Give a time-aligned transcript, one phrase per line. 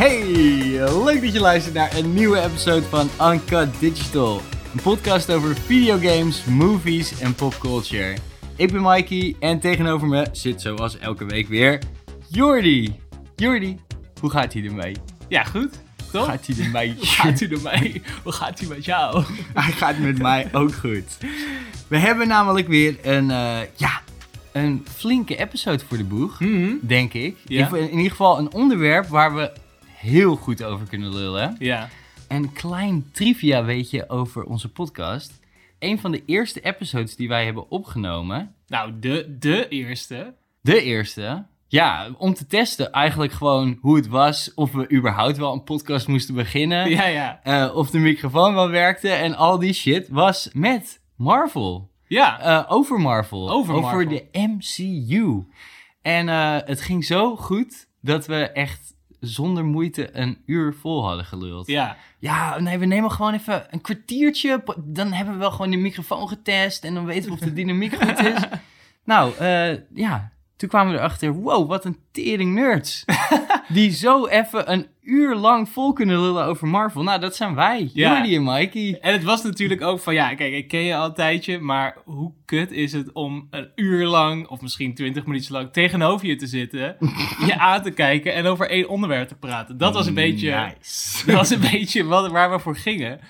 [0.00, 0.22] Hey,
[1.04, 4.40] leuk dat je luistert naar een nieuwe episode van Uncut Digital.
[4.72, 8.16] Een podcast over videogames, movies en popculture.
[8.56, 11.82] Ik ben Mikey en tegenover me zit zoals elke week weer
[12.28, 13.00] Jordi.
[13.36, 13.78] Jordi,
[14.20, 14.96] hoe gaat hij ermee?
[15.28, 15.80] Ja, goed.
[16.12, 16.26] Toch?
[16.26, 16.94] Gaat hij ermee?
[16.98, 18.02] Hoe gaat hij ermee?
[18.22, 19.24] Hoe gaat hij met jou?
[19.54, 21.18] Hij gaat met mij ook goed.
[21.88, 24.02] We hebben namelijk weer een, eh, ja,
[24.52, 26.38] een flinke episode voor de boeg,
[26.80, 27.36] denk ik.
[27.44, 27.68] Ja.
[27.68, 29.52] In, in ieder geval een onderwerp waar we
[30.00, 31.56] heel goed over kunnen lullen.
[31.58, 31.88] Ja.
[32.28, 35.40] Een klein trivia weet je over onze podcast.
[35.78, 40.34] Een van de eerste episodes die wij hebben opgenomen, Nou, de, de eerste.
[40.60, 45.52] de eerste, ja, om te testen eigenlijk gewoon hoe het was, of we überhaupt wel
[45.52, 47.40] een podcast moesten beginnen, Ja, ja.
[47.42, 51.90] eh, of de microfoon wel werkte en al die shit, was met Marvel.
[52.06, 52.40] Ja.
[52.40, 53.50] Eh, over Marvel.
[53.50, 54.08] Over Marvel.
[54.08, 55.44] de MCU.
[56.02, 61.24] En eh, het ging zo goed dat we echt zonder moeite een uur vol hadden
[61.24, 61.66] geluld.
[61.66, 61.96] Ja.
[62.18, 64.62] Ja, nee, we nemen gewoon even een kwartiertje.
[64.84, 67.94] Dan hebben we wel gewoon de microfoon getest en dan weten we of de dynamiek
[67.94, 68.42] goed is.
[69.04, 73.04] Nou, eh, ja, toen kwamen we erachter, wow, wat een tering nerds.
[73.68, 77.02] Die zo even een uur lang vol kunnen lullen over Marvel.
[77.02, 78.12] Nou, dat zijn wij, Ja.
[78.14, 78.98] Jordi en Mikey.
[79.00, 81.96] En het was natuurlijk ook van, ja, kijk, ik ken je al een tijdje, maar
[82.04, 86.36] hoe kut is het om een uur lang, of misschien twintig minuten lang, tegenover je
[86.36, 86.96] te zitten,
[87.46, 89.78] je aan te kijken en over één onderwerp te praten.
[89.78, 91.26] Dat was een beetje, Nice.
[91.26, 93.20] dat was een beetje wat, waar we voor gingen.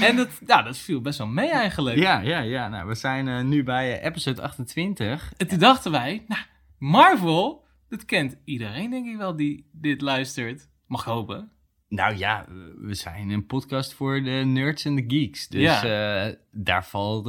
[0.00, 1.98] En dat, ja, dat viel best wel mee eigenlijk.
[1.98, 2.68] Ja, ja, ja.
[2.68, 5.32] Nou, we zijn eh, nu bij eh, episode 28.
[5.36, 6.40] En toen dachten wij, nou,
[6.78, 10.68] Marvel, dat kent iedereen denk ik wel die dit luistert.
[10.86, 11.50] Mag hopen.
[11.88, 12.46] Nou ja,
[12.80, 15.48] we zijn een podcast voor de nerds en de geeks.
[15.48, 16.26] Dus Ja.
[16.26, 17.24] eh, daar valt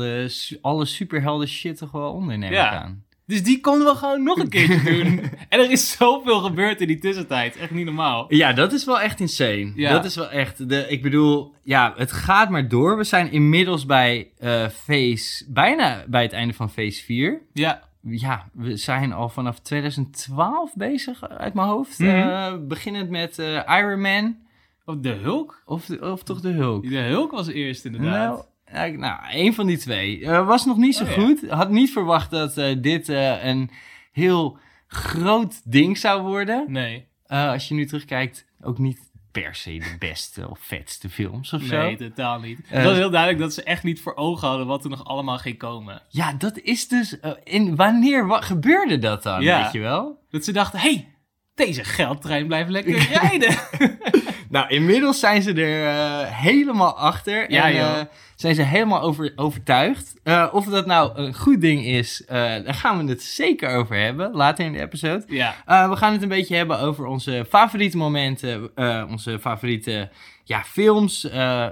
[0.61, 2.67] alle superhelden shit toch wel onder, neem Ja.
[2.71, 3.03] ik aan.
[3.25, 5.19] Dus die konden we gewoon nog een keertje doen.
[5.49, 7.57] En er is zoveel gebeurd in die tussentijd.
[7.57, 8.33] Echt niet normaal.
[8.33, 9.71] Ja, dat is wel echt insane.
[9.75, 9.91] Ja.
[9.91, 10.69] Dat is wel echt.
[10.69, 12.97] De, ik bedoel, ja, het gaat maar door.
[12.97, 17.41] We zijn inmiddels bij eh phase, bijna bij het einde van phase 4.
[17.53, 21.99] Ja, Ja, we zijn al vanaf 2012 bezig uit mijn hoofd.
[21.99, 24.37] Eh, beginnend met eh, Iron Man.
[24.85, 25.61] of de Hulk.
[25.65, 26.89] Of, de- of toch de Hulk.
[26.89, 28.47] De Hulk was eerst inderdaad.
[28.71, 30.25] Nou, nou, een van die twee.
[30.25, 31.15] Eh, was nog niet zo Oh, ja.
[31.15, 31.49] goed.
[31.49, 33.69] Had niet verwacht dat eh, dit eh, een
[34.11, 34.57] heel
[34.87, 36.65] groot ding zou worden.
[36.71, 41.53] Nee, Eh, als je nu terugkijkt, ook niet per se de beste of vetste films
[41.53, 41.95] of nee, zo.
[41.95, 42.59] totaal niet.
[42.61, 45.05] Eh, het was heel duidelijk dat ze echt niet voor ogen hadden wat er nog
[45.05, 46.01] allemaal ging komen.
[46.09, 47.19] Ja, dat is dus...
[47.19, 49.63] eh, in, wanneer wa- gebeurde dat dan, Ja.
[49.63, 50.19] weet je wel?
[50.29, 51.13] Dat ze dachten, hey,
[51.55, 53.57] deze geldtrein blijft lekker rijden.
[54.49, 57.51] Nou, inmiddels zijn ze er eh, helemaal achter.
[57.51, 58.05] Ja, en eh,
[58.35, 60.13] zijn ze helemaal over, overtuigd.
[60.23, 64.31] Eh, of dat nou een goed ding is, daar gaan we het zeker over hebben.
[64.31, 65.23] Later in de episode.
[65.27, 65.55] ja,
[65.89, 68.71] we gaan het een beetje hebben over onze favoriete momenten,
[69.09, 70.09] onze favoriete
[70.43, 71.29] ja, films,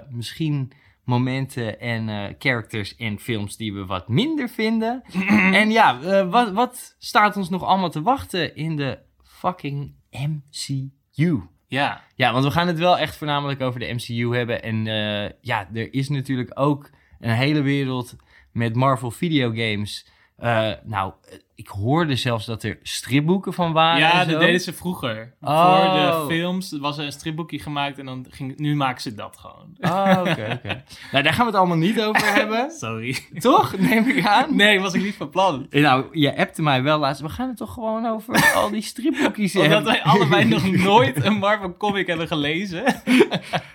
[0.10, 0.72] misschien
[1.04, 5.04] momenten en characters in films die we wat minder vinden.
[5.62, 11.42] en ja, wat, wat staat ons nog allemaal te wachten in de fucking MCU?
[11.68, 12.04] Ja.
[12.16, 14.64] Ja, want we gaan het wel echt voornamelijk over de MCU hebben.
[14.64, 16.90] En eh, ja, er is natuurlijk ook
[17.20, 18.16] een hele wereld
[18.52, 20.08] met Marvel videogames.
[20.38, 24.00] Eh, nou, eh, ik hoorde zelfs dat er stripboeken van waren.
[24.00, 25.34] Ja, dat deden ze vroeger.
[25.42, 25.76] Oh.
[25.76, 29.38] Voor de films was er een stripboekje gemaakt en dan ging, nu maken ze dat
[29.38, 29.76] gewoon.
[29.80, 30.84] Oh, oké, oké.
[31.12, 32.72] Nou, daar gaan we het allemaal niet over hebben.
[32.80, 33.18] Sorry.
[33.40, 33.78] Toch?
[33.78, 34.56] Neem ik aan.
[34.56, 35.68] Nee, was ik niet van plan.
[35.70, 37.22] Nou, je appte mij wel laatst.
[37.22, 39.92] We gaan het toch gewoon over al die stripboekjes Omdat hebben.
[39.92, 43.02] wij allebei nog nooit een Marvel comic hebben gelezen.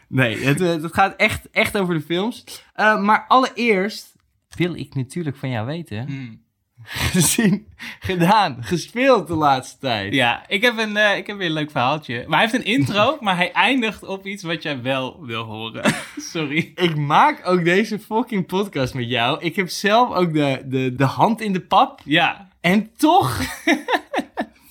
[0.09, 2.45] Nee, het, eh, het gaat echt, echt over de films.
[2.75, 4.17] Eh, maar allereerst
[4.55, 6.07] wil ik natuurlijk van jou weten...
[6.07, 6.42] Hmm.
[7.15, 7.67] gezien,
[8.01, 10.15] gedaan, gespeeld de laatste tijd.
[10.15, 12.25] Ja, ik heb, een, eh, ik heb weer een leuk verhaaltje.
[12.27, 15.95] Maar hij heeft een intro, maar hij eindigt op iets wat jij wel wil horen.
[16.33, 16.73] Sorry.
[16.75, 19.41] Ik maak ook deze fucking podcast met jou.
[19.41, 22.01] Ik heb zelf ook de, de, de hand in de pap.
[22.05, 23.41] Ja, En toch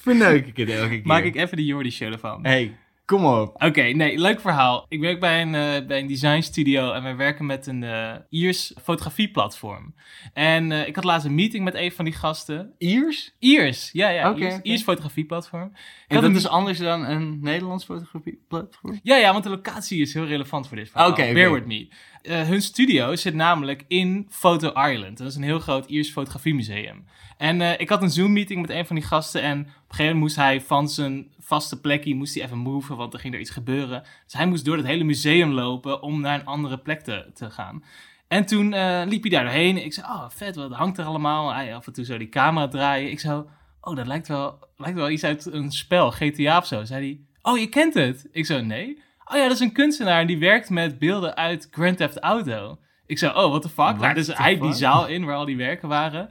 [0.01, 1.01] verneuk ik het elke keer.
[1.03, 2.39] maak ik even de Jordi show ervan.
[2.41, 2.77] hey,
[3.11, 3.63] kom op.
[3.63, 4.85] Oké, nee, leuk verhaal.
[4.89, 8.13] Ik werk bij een, eh, bij een design studio en wij werken met een eh
[8.29, 9.93] Iers fotografieplatform.
[10.33, 12.73] En eh, ik had laatst een meeting met een van die gasten.
[12.77, 13.35] Iers?
[13.39, 15.71] Iers, ja, ja, Oké, Iers, fotografieplatform.
[16.07, 18.99] En dat is anders dan een Nederlands fotografieplatform?
[19.03, 21.09] Ja, ja, want de locatie is heel relevant voor dit verhaal.
[21.09, 21.33] Oké.
[21.33, 21.87] Bear with me.
[22.21, 25.17] Hun studio zit namelijk in Photo Island.
[25.17, 27.05] Dat is een heel groot Iers fotografiemuseum.
[27.37, 29.41] En ik had een Zoom-meeting met een van die gasten.
[29.41, 32.98] En op een gegeven moment moest hij van zijn vaste plekje moest hij even moven,
[32.98, 34.03] want er ging er iets gebeuren.
[34.24, 37.50] Dus hij moest door het hele museum lopen om naar een andere plek te, te
[37.50, 37.83] gaan.
[38.27, 39.86] En toen eh, liep hij daar doorheen.
[39.86, 41.53] Ik zei, oh vet, wat hangt er allemaal?
[41.53, 43.12] Hij af en toe zo die camera draaien.
[43.12, 43.48] Ik zo,
[43.81, 46.83] oh dat lijkt wel, lijkt wel iets uit een spel, GTA of zo.
[46.83, 48.27] Zei hij, oh, je kent het?
[48.31, 49.01] Ik zo, nee.
[49.25, 52.77] Oh ja, dat is een kunstenaar en die werkt met beelden uit Grand Theft Auto.
[53.06, 53.97] Ik zo, oh, what the fuck?
[53.97, 56.30] What dus the hij die zaal in waar al die werken waren,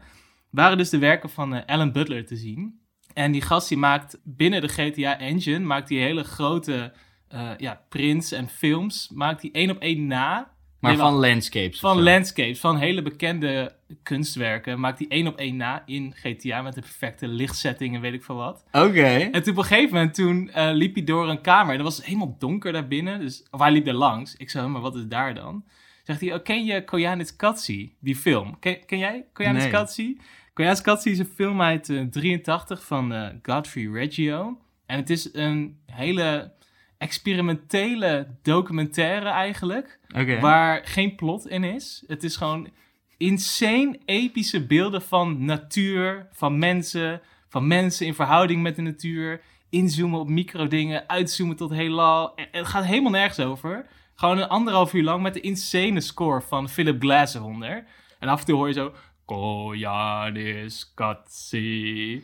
[0.51, 2.80] waren dus de werken van eh, Alan Butler te zien.
[3.15, 6.93] En die gast die maakt binnen de GTA Engine, maakt die hele grote
[7.29, 10.51] eh, ja, prints en films, maakt die één op één na.
[10.81, 11.81] Maar Nee, van landscapes.
[11.81, 16.75] Van landscapes, van hele bekende kunstwerken, maakt die één op één na in GTA met
[16.75, 18.65] de perfecte lichtsetting en weet ik veel wat.
[18.73, 19.29] Oké.
[19.33, 21.71] En toen op een gegeven moment, toen eh, liep hij door een kamer.
[21.71, 23.21] En het was helemaal donker daar binnen.
[23.21, 24.37] Dus, of hij liep er langs.
[24.37, 25.65] Ik zei, maar wat is daar dan?
[26.05, 28.59] Zegt hij, oh, ken je Koyanitskatsi, die film?
[28.59, 30.21] Ken, ken jij Koyanitskatsi?
[30.61, 34.59] Koyanitskatsi is een film uit eh 83 van eh, Godfrey Reggio.
[34.87, 36.53] En het is een hele
[36.99, 39.99] experimentele documentaire eigenlijk.
[40.41, 42.05] Waar geen plot in is.
[42.07, 42.69] Het is gewoon
[43.17, 49.41] insane epische beelden van natuur, van mensen, van mensen in verhouding met de natuur.
[49.71, 52.33] Inzoomen op microdingen, uitzoomen tot heelal.
[52.51, 53.87] Het gaat helemaal nergens over.
[54.15, 57.85] Gewoon een anderhalf uur lang met de insane score van Philip Glass eronder.
[58.19, 58.93] En af en toe hoor je zo...
[59.31, 62.23] Koyanis Katsi.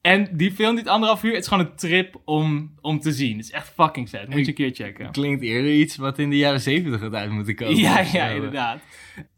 [0.00, 1.32] En die film duurt anderhalf uur.
[1.32, 3.36] Het is gewoon een trip om, om te zien.
[3.36, 4.28] Het is echt fucking vet.
[4.28, 5.10] Moet je een keer checken.
[5.10, 7.76] Klinkt eerder iets wat in de jaren zeventig had uit moeten komen.
[7.76, 8.80] Ja, ja, inderdaad.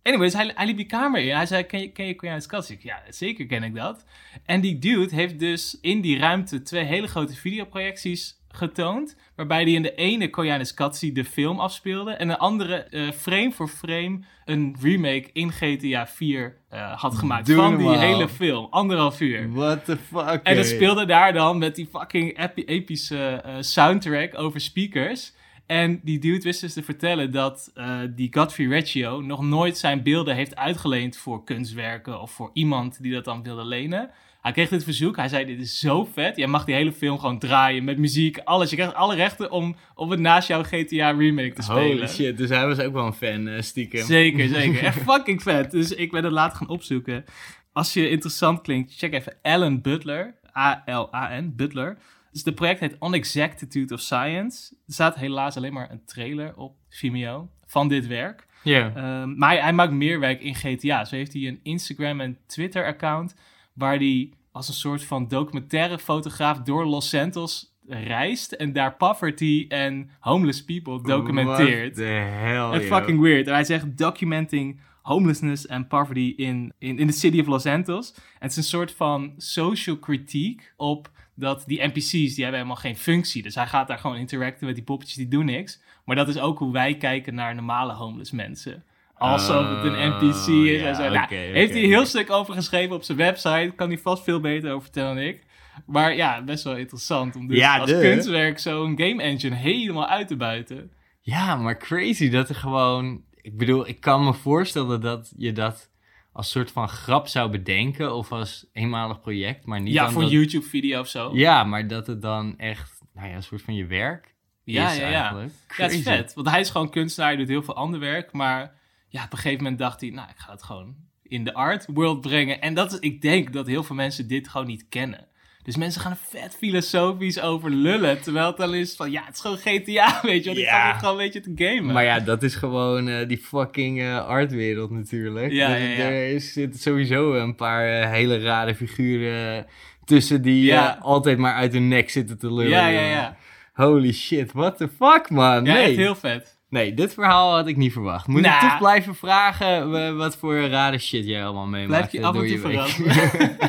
[0.03, 1.35] Anyways, hij, hij liep die kamer in.
[1.35, 2.79] Hij zei, ken je, ken je Koreaans Katsi?
[2.81, 4.05] Ja, zeker ken ik dat.
[4.45, 9.17] En die dude heeft dus in die ruimte twee hele grote videoprojecties getoond.
[9.37, 12.13] Waarbij hij in de ene Koreaans Katsi de film afspeelde.
[12.13, 14.21] En de andere eh, frame voor frame
[14.51, 17.47] een remake in GTA 4 eh, had gemaakt.
[17.47, 18.67] Doe van die hele film.
[18.71, 19.53] Anderhalf uur.
[19.53, 20.41] What the fuck?
[20.43, 25.33] En dat speelde daar dan met die fucking epi- epische eh, soundtrack over speakers.
[25.67, 30.03] En die dude wist dus te vertellen dat eh, die Godfrey Reggio nog nooit zijn
[30.03, 34.11] beelden heeft uitgeleend voor kunstwerken of voor iemand die dat dan wilde lenen.
[34.41, 35.17] Hij kreeg dit verzoek.
[35.17, 36.37] Hij zei: Dit is zo vet.
[36.37, 38.71] Jij mag die hele film gewoon draaien met muziek, alles.
[38.71, 41.97] Je krijgt alle rechten om, om het naast jouw GTA remake te spelen.
[41.97, 44.05] Holy shit, dus hij was ook wel een fan, eh, stiekem.
[44.05, 44.83] Zeker, zeker.
[44.83, 45.71] Echt fucking vet.
[45.71, 47.25] Dus ik ben het later gaan opzoeken.
[47.73, 50.35] Als je interessant klinkt, check even Alan Butler.
[50.57, 51.99] A-L-A-N, Butler.
[52.33, 54.75] Dus de project heet Unexactitude of Science.
[54.87, 58.47] Er staat helaas alleen maar een trailer op Vimeo van dit werk.
[58.63, 58.93] Ja.
[58.95, 61.05] Ehm, maar hij, hij maakt meer werk in GTA.
[61.05, 63.35] Zo heeft hij een Instagram en Twitter account
[63.73, 69.65] waar hij als een soort van documentaire fotograaf door Los Santos reist en daar poverty
[69.69, 71.97] en homeless people documenteert.
[71.97, 72.81] What the hell, joh.
[72.81, 73.47] fucking weird.
[73.47, 78.13] En hij zegt documenting homelessness and poverty in, in, in the city of Los Santos.
[78.15, 82.77] En het is een soort van social critique op dat die NPC's, die hebben helemaal
[82.77, 83.43] geen functie.
[83.43, 85.83] Dus hij gaat daar gewoon interacten met die poppetjes, die doen niks.
[86.05, 88.85] Maar dat is ook hoe wij kijken naar normale homeless mensen.
[89.21, 91.03] Alsof het een NPC is Oh, en zo.
[91.03, 93.73] ja, Nou, heeft hij een heel stuk over geschreven op zijn website.
[93.77, 95.43] Kan hij vast veel beter over vertellen dan ik.
[95.87, 97.99] Maar ja, best wel interessant om dus Ja, als de.
[98.01, 100.91] kunstwerk zo'n game engine helemaal uit te buiten.
[101.21, 103.23] Ja, maar crazy dat er gewoon...
[103.43, 105.91] Ik bedoel, ik kan me voorstellen dat je dat
[106.33, 110.31] als soort van grap zou bedenken of als eenmalig project, maar niet Ja, voor dat-
[110.31, 111.31] een YouTube-video of zo.
[111.35, 114.35] Ja, maar dat het dan echt, nou ja, een soort van je werk
[114.65, 115.13] ja, is ja, ja.
[115.23, 115.49] eigenlijk.
[115.49, 115.97] Ja, het Crazy.
[115.97, 116.35] is vet.
[116.35, 118.33] Want hij is gewoon kunstenaar, hij doet heel veel ander werk.
[118.33, 118.79] Maar
[119.11, 121.87] ja, op een gegeven moment dacht hij, nou, ik ga het gewoon in de art
[121.93, 122.61] world brengen.
[122.61, 125.29] En dat is, ik denk dat heel veel mensen dit gewoon niet kennen.
[125.63, 128.23] Dus mensen gaan er vet filosofisch over lullen.
[128.23, 130.45] Terwijl het dan is van, ja, het is gewoon GTA, weet je.
[130.49, 130.81] Want ik Ja.
[130.81, 131.93] ga hier gewoon een beetje te gamen.
[131.93, 135.53] Maar ja, dat is gewoon eh, die fucking eh, artwereld natuurlijk.
[135.53, 136.05] Ja, Er- ja, ja.
[136.05, 139.67] Er is- zitten sowieso een paar eh, hele rare figuren
[140.05, 140.99] tussen die Ja.
[141.01, 142.69] altijd maar uit hun nek zitten te lullen.
[142.69, 143.37] ja, ja, ja.
[143.73, 145.65] Holy shit, what the fuck man.
[145.65, 145.83] Ja, nee.
[145.85, 146.59] echt heel vet.
[146.71, 148.27] Nee, dit verhaal had ik niet verwacht.
[148.27, 148.55] Moet Nou.
[148.55, 152.25] ik toch blijven vragen eh, wat voor rare shit jij allemaal meemaakt Blijf je eh,
[152.25, 153.05] af en toe verrassen.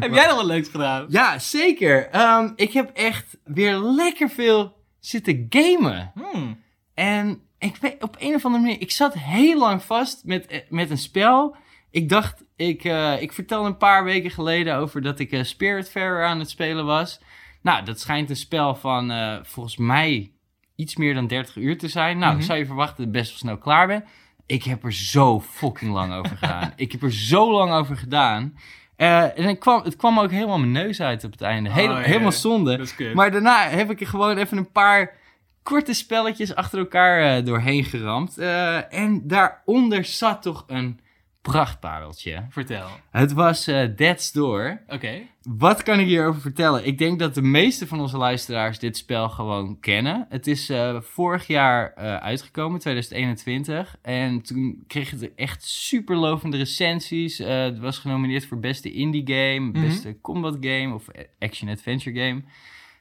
[0.00, 1.06] Heb jij nog wat leuks gedaan?
[1.08, 2.08] Ja, zeker.
[2.08, 6.12] Ehm, ik heb echt weer lekker veel zitten gamen.
[6.14, 6.60] Hmm.
[6.94, 10.60] En ik weet, op een of andere manier, ik zat heel lang vast met, eh,
[10.68, 11.56] met een spel.
[11.90, 12.84] Ik dacht, ik,
[13.20, 17.20] ik vertelde een paar weken geleden over dat ik eh, Spiritfarer aan het spelen was.
[17.62, 19.12] Nou, dat schijnt een spel van
[19.44, 20.31] volgens mij
[20.76, 22.18] iets meer dan 30 uur te zijn.
[22.18, 22.40] Nou, Mhm.
[22.40, 24.04] ik zou je verwachten dat ik best wel snel klaar ben.
[24.46, 26.72] Ik heb er zo fucking lang over gedaan.
[26.76, 28.56] ik heb er zo lang over gedaan.
[28.96, 31.70] Eh, en het kwam, het kwam ook helemaal mijn neus uit op het einde.
[31.72, 32.86] Hele- Oh, Helemaal zonde.
[33.14, 35.14] Maar daarna heb ik er gewoon even een paar
[35.62, 38.38] korte spelletjes achter elkaar eh, doorheen geramd.
[38.38, 41.00] Eh, en daaronder zat toch een
[41.42, 42.46] prachtpareltje.
[42.48, 42.86] Vertel.
[43.10, 44.80] Het was eh Dead's Door.
[44.88, 45.20] Oké.
[45.42, 46.86] Wat kan ik hierover vertellen?
[46.86, 50.26] Ik denk dat de meeste van onze luisteraars dit spel gewoon kennen.
[50.28, 53.96] Het is eh, vorig jaar eh, uitgekomen, 2021.
[54.02, 57.38] En toen kreeg het echt super lovende recensies.
[57.38, 59.80] Het was genomineerd voor beste indie game, Mhm.
[59.80, 61.06] beste combat game of
[61.38, 62.42] action adventure game.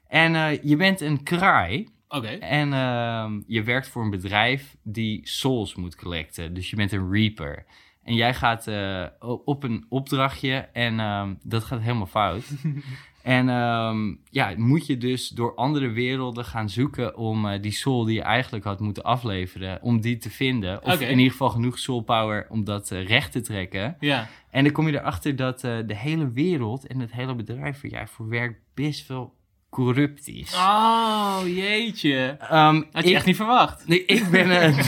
[0.07, 1.87] En je bent een kraai.
[2.07, 2.27] Oké.
[2.27, 6.53] En ehm, je werkt voor een bedrijf die souls moet collecten.
[6.53, 7.65] Dus je bent een reaper.
[8.03, 9.05] En jij gaat eh,
[9.45, 12.43] op een opdrachtje en ehm, dat gaat helemaal fout.
[13.23, 18.03] en ehm, ja, moet je dus door andere werelden gaan zoeken om eh, die soul
[18.05, 20.83] die je eigenlijk had moeten afleveren, om die te vinden.
[20.85, 23.95] Of in ieder geval genoeg soul power om dat eh, recht te trekken.
[23.99, 24.27] Ja.
[24.49, 28.07] En dan kom je erachter dat de hele wereld en het hele bedrijf waar jij
[28.07, 29.33] voor werkt best wel
[29.69, 30.53] corrupt is.
[30.55, 32.37] Oh, jeetje.
[32.39, 33.87] Ehm, Had je ik- echt niet verwacht.
[33.87, 34.77] Nee, ik ben, eh,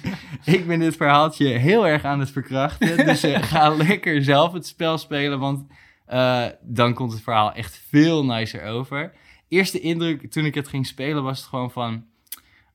[0.44, 3.06] ik ben dit verhaaltje heel erg aan het verkrachten.
[3.06, 5.66] Dus eh, ga lekker zelf het spel spelen, want
[6.06, 9.12] eh, dan komt het verhaal echt veel nicer over.
[9.48, 12.04] Eerste indruk toen ik het ging spelen was het gewoon van...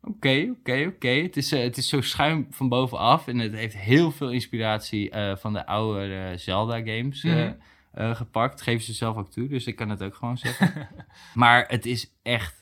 [0.02, 1.08] Oké, oké, oké.
[1.10, 5.12] Het, is, eh, het is zo schuim van bovenaf en het heeft heel veel inspiratie
[5.40, 7.52] van de oude Zelda-games Mhm.
[7.94, 8.62] gepakt.
[8.62, 10.88] Geven ze zelf ook toe, dus ik kan het ook gewoon zeggen.
[11.34, 12.58] maar het is echt...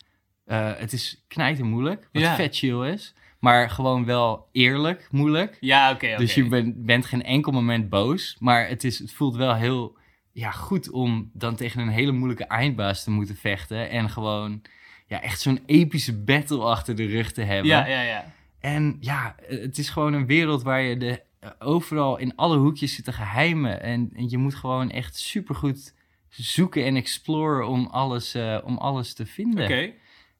[0.46, 2.36] het is knijten moeilijk, wat Ja.
[2.36, 3.14] vet chill is.
[3.48, 5.58] Maar gewoon wel eerlijk moeilijk.
[5.60, 6.16] Ja, oké.
[6.18, 8.38] Dus je bent, bent geen enkel moment boos.
[8.40, 9.98] Maar het, is, het voelt wel heel
[10.32, 13.90] ja, goed om dan tegen een hele moeilijke eindbaas te moeten vechten.
[13.90, 14.62] En gewoon
[15.08, 17.72] ja, echt zo'n epische battle achter de rug te hebben.
[17.72, 18.34] Ja, ja, ja.
[18.60, 21.22] En ja, het is gewoon een wereld waar je de,
[21.60, 23.82] overal in alle hoekjes zitten geheimen.
[23.82, 25.94] En, en je moet gewoon echt supergoed
[26.30, 29.64] zoeken en exploren om alles, eh, om alles te vinden.
[29.64, 29.92] Oké.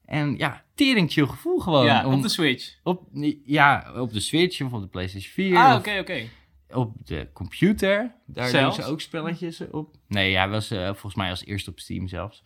[0.04, 1.84] En ja, tering chill gevoel gewoon.
[1.84, 2.74] Ja, om, op de Switch.
[2.82, 3.08] op,
[3.44, 5.56] ja, op de Switch of op de PlayStation 4.
[5.56, 6.22] Ah, oké, oké.
[6.70, 8.14] Op de computer.
[8.26, 8.76] Daar Zelfs?
[8.76, 9.96] doen ze ook spelletjes op.
[10.08, 12.42] Nee, hij was eh, volgens mij als eerste op Steam zelfs.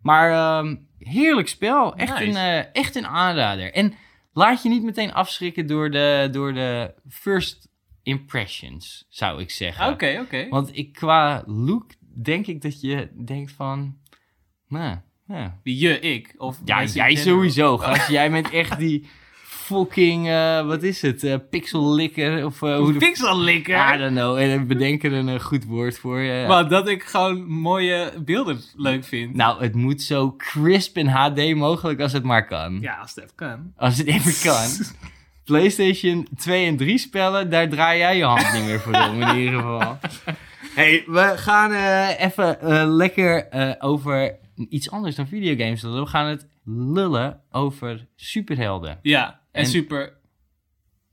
[0.00, 1.94] Maar ehm, heerlijk spel.
[1.96, 2.24] Echt, Nice.
[2.24, 3.72] een, eh, echt een aanrader.
[3.72, 3.94] En
[4.32, 7.68] laat je niet meteen afschrikken door de, door de first
[8.02, 9.88] impressions, zou ik zeggen.
[9.88, 10.48] Oké, oké.
[10.48, 11.86] Want ik, qua look
[12.22, 13.96] denk ik dat je denkt van...
[14.68, 16.34] Nou, ja, Je, ik.
[16.36, 18.08] Of ja, jij sowieso, gast.
[18.08, 19.06] Jij bent echt die
[19.64, 22.98] fucking, eh, wat is het, eh pixellikker of eh, hoe de...
[22.98, 23.94] Pixellikker.
[23.94, 26.20] I don't know, en bedenken er een goed woord voor.
[26.20, 26.46] je.
[26.48, 29.34] Maar dat ik gewoon mooie beelden leuk vind.
[29.34, 32.80] Nou, het moet zo crisp en HD mogelijk als het maar kan.
[32.80, 33.72] Ja, als het even kan.
[33.76, 34.68] Als het even kan.
[35.44, 39.36] PlayStation 2 en 3 spellen, daar draai jij je hand niet meer voor om in
[39.36, 39.98] ieder geval.
[40.74, 41.72] hey, we gaan
[42.16, 43.46] even lekker
[43.78, 46.02] over iets anders dan videogames lullen.
[46.02, 50.12] We gaan het lullen over superhelden Ja, en, En- super...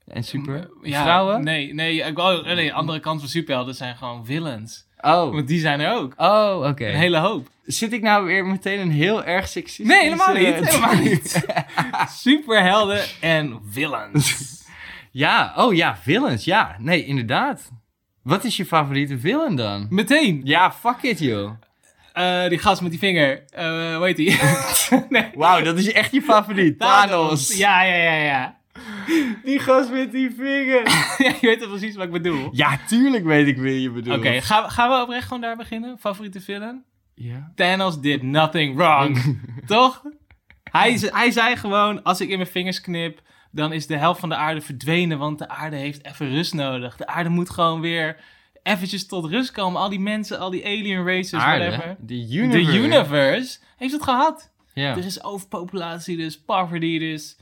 [0.08, 1.44] en super Ja, vrouwen.
[1.44, 4.90] Nee, nee, ik wou- nee, de andere kant van superhelden zijn gewoon villains.
[5.02, 6.14] Oh, Want die zijn er ook.
[6.18, 6.86] oh oké.
[6.88, 7.50] Een hele hoop.
[7.66, 9.86] Zit ik nou weer meteen een heel erg seksistisch...
[9.88, 11.46] Nee, helemaal niet, eh, helemaal niet.
[12.10, 14.36] Superhelden en villains.
[15.12, 16.44] ja, oh ja, villains.
[16.46, 17.72] Ja, nee, inderdaad.
[18.24, 19.88] Wat is je favoriete villain dan?
[19.90, 20.42] Meteen.
[20.44, 21.52] Ja, fuck it, joh.
[22.14, 23.44] Eh, die gast met die vinger.
[23.50, 24.40] Eh hoe heet die?
[25.10, 25.30] nee.
[25.36, 26.80] Wauw, dat is echt je favoriet.
[26.80, 27.58] Thanos.
[27.58, 28.60] Ja, ja, ja, ja.
[29.44, 30.84] Die gast met die vinger.
[31.26, 32.50] ja, je weet toch precies wat ik bedoel.
[32.52, 34.18] Ja, tuurlijk weet ik wie je bedoelt.
[34.18, 35.98] Oké, gaan, we- gaan we oprecht gewoon daar beginnen?
[36.00, 36.84] Favoriete villain?
[37.16, 37.52] Ja.
[37.56, 39.40] Thanos did nothing wrong.
[39.66, 40.02] Toch?
[40.64, 43.20] Hij, hij zei gewoon, als ik in mijn vingers knip,
[43.52, 46.96] dan is de helft van de aarde verdwenen, want de aarde heeft even rust nodig.
[46.98, 48.18] De aarde moet gewoon weer
[48.64, 49.82] eventjes tot rust komen.
[49.82, 51.82] Al die mensen, al die alien races, whatever.
[51.84, 51.96] Aarde.
[52.00, 52.78] De De universe.
[52.78, 54.52] universe heeft het gehad.
[54.74, 54.92] Ja.
[54.98, 57.38] Er is overpopulatie, dus poverty, dus...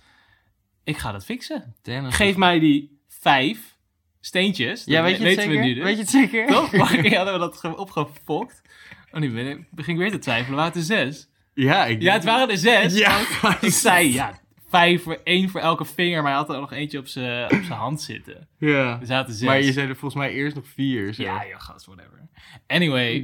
[0.83, 1.75] Ik ga dat fixen.
[1.81, 2.15] Thanos.
[2.15, 3.77] Geef mij die vijf
[4.19, 4.83] steentjes.
[4.85, 5.61] Ja, weet je het zeker?
[5.61, 5.83] we dus.
[5.83, 6.47] Weet je het zeker?
[6.47, 6.69] Toch?
[6.69, 8.61] Vorige keer hadden we dat ge- opgefokt.
[9.11, 10.55] Oh, nu ben ik, begin ik weer te twijfelen.
[10.57, 11.27] Waren het er zes?
[11.53, 12.01] Ja, ik...
[12.01, 12.97] Ja, het waren er zes.
[12.97, 13.19] Ja,
[13.61, 16.99] Ik zei, ja, vijf voor één voor elke vinger, maar hij had er nog eentje
[16.99, 18.47] op zijn op zijn hand zitten.
[18.57, 18.99] Ja.
[18.99, 19.47] Er zaten zes.
[19.47, 21.13] Maar je zei er volgens mij eerst nog vier.
[21.13, 21.23] Zo.
[21.23, 22.27] Ja, ja, gast, whatever.
[22.67, 23.23] Anyway.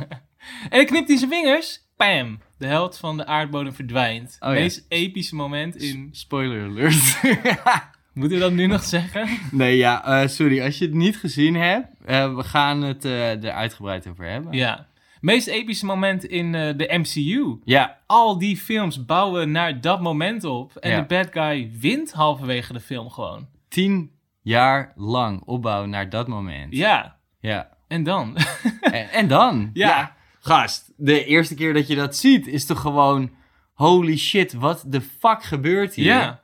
[0.70, 1.82] en ik knipt hij zijn vingers.
[1.96, 2.40] Pam.
[2.58, 4.36] De held van de aardbodem verdwijnt.
[4.40, 4.54] Oh, ja.
[4.54, 6.08] Meest epische moment in...
[6.12, 7.20] Spoiler alert.
[8.14, 9.28] Moeten we dat nu nog zeggen?
[9.50, 10.62] nee, ja, eh, sorry.
[10.62, 14.52] Als je het niet gezien hebt, eh, we gaan het eh, er uitgebreid over hebben.
[14.52, 14.86] Ja.
[15.24, 17.58] Meest epische moment in eh, de MCU.
[17.64, 20.76] Ja, Al die films bouwen naar dat moment op.
[20.76, 21.00] En Ja.
[21.00, 23.48] de bad guy wint halverwege de film gewoon.
[23.68, 24.10] tien
[24.42, 26.76] jaar lang opbouw naar dat moment.
[26.76, 27.16] Ja.
[27.40, 27.68] Ja.
[27.88, 28.36] En dan?
[28.80, 29.70] En, en dan?
[29.72, 30.16] Ja.
[30.40, 33.30] Gast, de eerste keer dat je dat ziet, is toch gewoon...
[33.74, 36.04] Holy shit, wat de fuck gebeurt hier?
[36.04, 36.40] ja.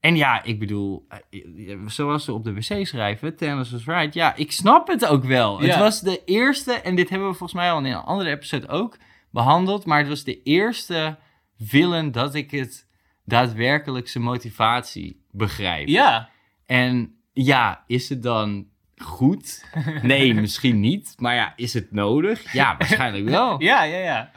[0.00, 4.14] En ja, ik bedoel, eh, zoals ze op de wc schrijven, Thanos was right.
[4.14, 5.62] Ja, ik snap het ook wel.
[5.62, 5.68] Ja.
[5.68, 8.68] Het was de eerste, en dit hebben we volgens mij al in een andere episode
[8.68, 8.98] ook
[9.30, 11.18] behandeld, maar het was de eerste
[11.58, 12.88] villain dat ik het
[13.24, 15.88] daadwerkelijk zijn motivatie begrijp.
[15.88, 16.28] Ja.
[16.66, 19.64] En ja, is het dan goed?
[20.02, 21.14] Nee, misschien niet.
[21.16, 22.52] Maar ja, is het nodig?
[22.52, 23.62] Ja, waarschijnlijk wel.
[23.62, 24.30] Ja, ja, ja.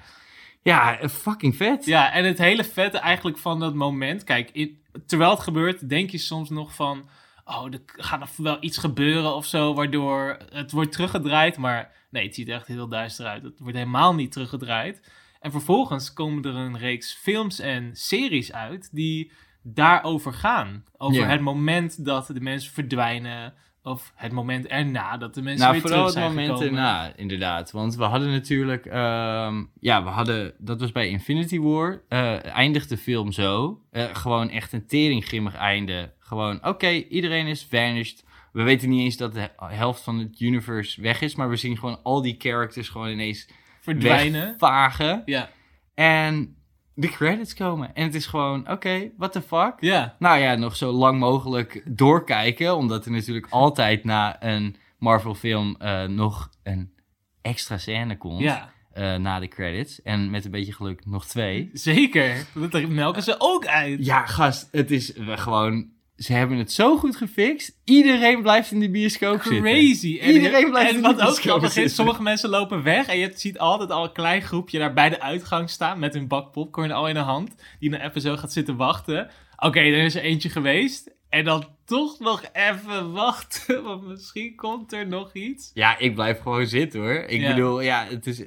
[0.63, 1.85] Ja, eh, fucking vet.
[1.85, 4.23] Ja, en het hele vette eigenlijk van dat moment.
[4.23, 7.09] Kijk, in, terwijl het gebeurt, denk je soms nog van.
[7.45, 11.57] Oh, er gaat nog wel iets gebeuren of zo, waardoor het wordt teruggedraaid.
[11.57, 13.43] Maar nee, het ziet er echt heel duister uit.
[13.43, 15.01] Het wordt helemaal niet teruggedraaid.
[15.39, 19.31] En vervolgens komen er een reeks films en series uit die
[19.61, 20.83] daarover gaan.
[20.97, 23.53] Over het moment dat de mensen verdwijnen.
[23.83, 26.79] Of het moment erna dat de mensen Nou, weer vooral terug het zijn moment gekomen.
[26.83, 27.71] erna, inderdaad.
[27.71, 28.85] Want we hadden natuurlijk...
[28.85, 30.53] ehm, ja, we hadden...
[30.57, 32.01] Dat was bij Infinity War.
[32.07, 33.81] eh eindigt de film zo.
[33.91, 36.13] Eh, gewoon echt een teringgrimmig einde.
[36.19, 38.23] Gewoon, oké, iedereen is vanished.
[38.51, 41.35] We weten niet eens dat de helft van het universe weg is.
[41.35, 43.49] Maar we zien gewoon al die characters gewoon ineens
[43.81, 44.45] Verdwijnen.
[44.47, 45.21] wegvagen.
[45.25, 45.49] Ja.
[45.95, 46.55] En
[47.01, 47.95] de credits komen.
[47.95, 49.73] En het is gewoon, oké, what the fuck?
[49.79, 50.15] Ja.
[50.19, 52.75] Nou ja, nog zo lang mogelijk doorkijken.
[52.75, 56.93] Omdat er natuurlijk altijd na een Marvel-film eh, nog een
[57.41, 58.39] extra scène komt.
[58.39, 58.71] Ja.
[58.93, 60.01] eh, na de credits.
[60.01, 61.69] En met een beetje geluk nog twee.
[61.73, 62.45] Zeker.
[62.53, 64.05] Dat melken ze ook uit.
[64.05, 65.89] Ja, gast, het is eh, gewoon...
[66.21, 67.79] Ze hebben het zo goed gefixt.
[67.85, 69.61] Iedereen blijft in de bioscoop zitten.
[69.61, 70.19] Crazy.
[70.21, 71.95] En, Iedereen blijft en in wat de ook bioscoop grappig is, zitten.
[71.99, 75.21] sommige mensen lopen weg en je ziet altijd al een klein groepje daar bij de
[75.21, 78.53] uitgang staan met hun bak popcorn al in de hand, die dan even zo gaat
[78.53, 79.29] zitten wachten.
[79.57, 84.93] Oké, er is er eentje geweest en dan toch nog even wachten, want misschien komt
[84.93, 85.71] er nog iets.
[85.73, 87.13] Ja, ik blijf gewoon zitten hoor.
[87.27, 87.49] Ik Ja.
[87.49, 88.39] bedoel, ja, het is,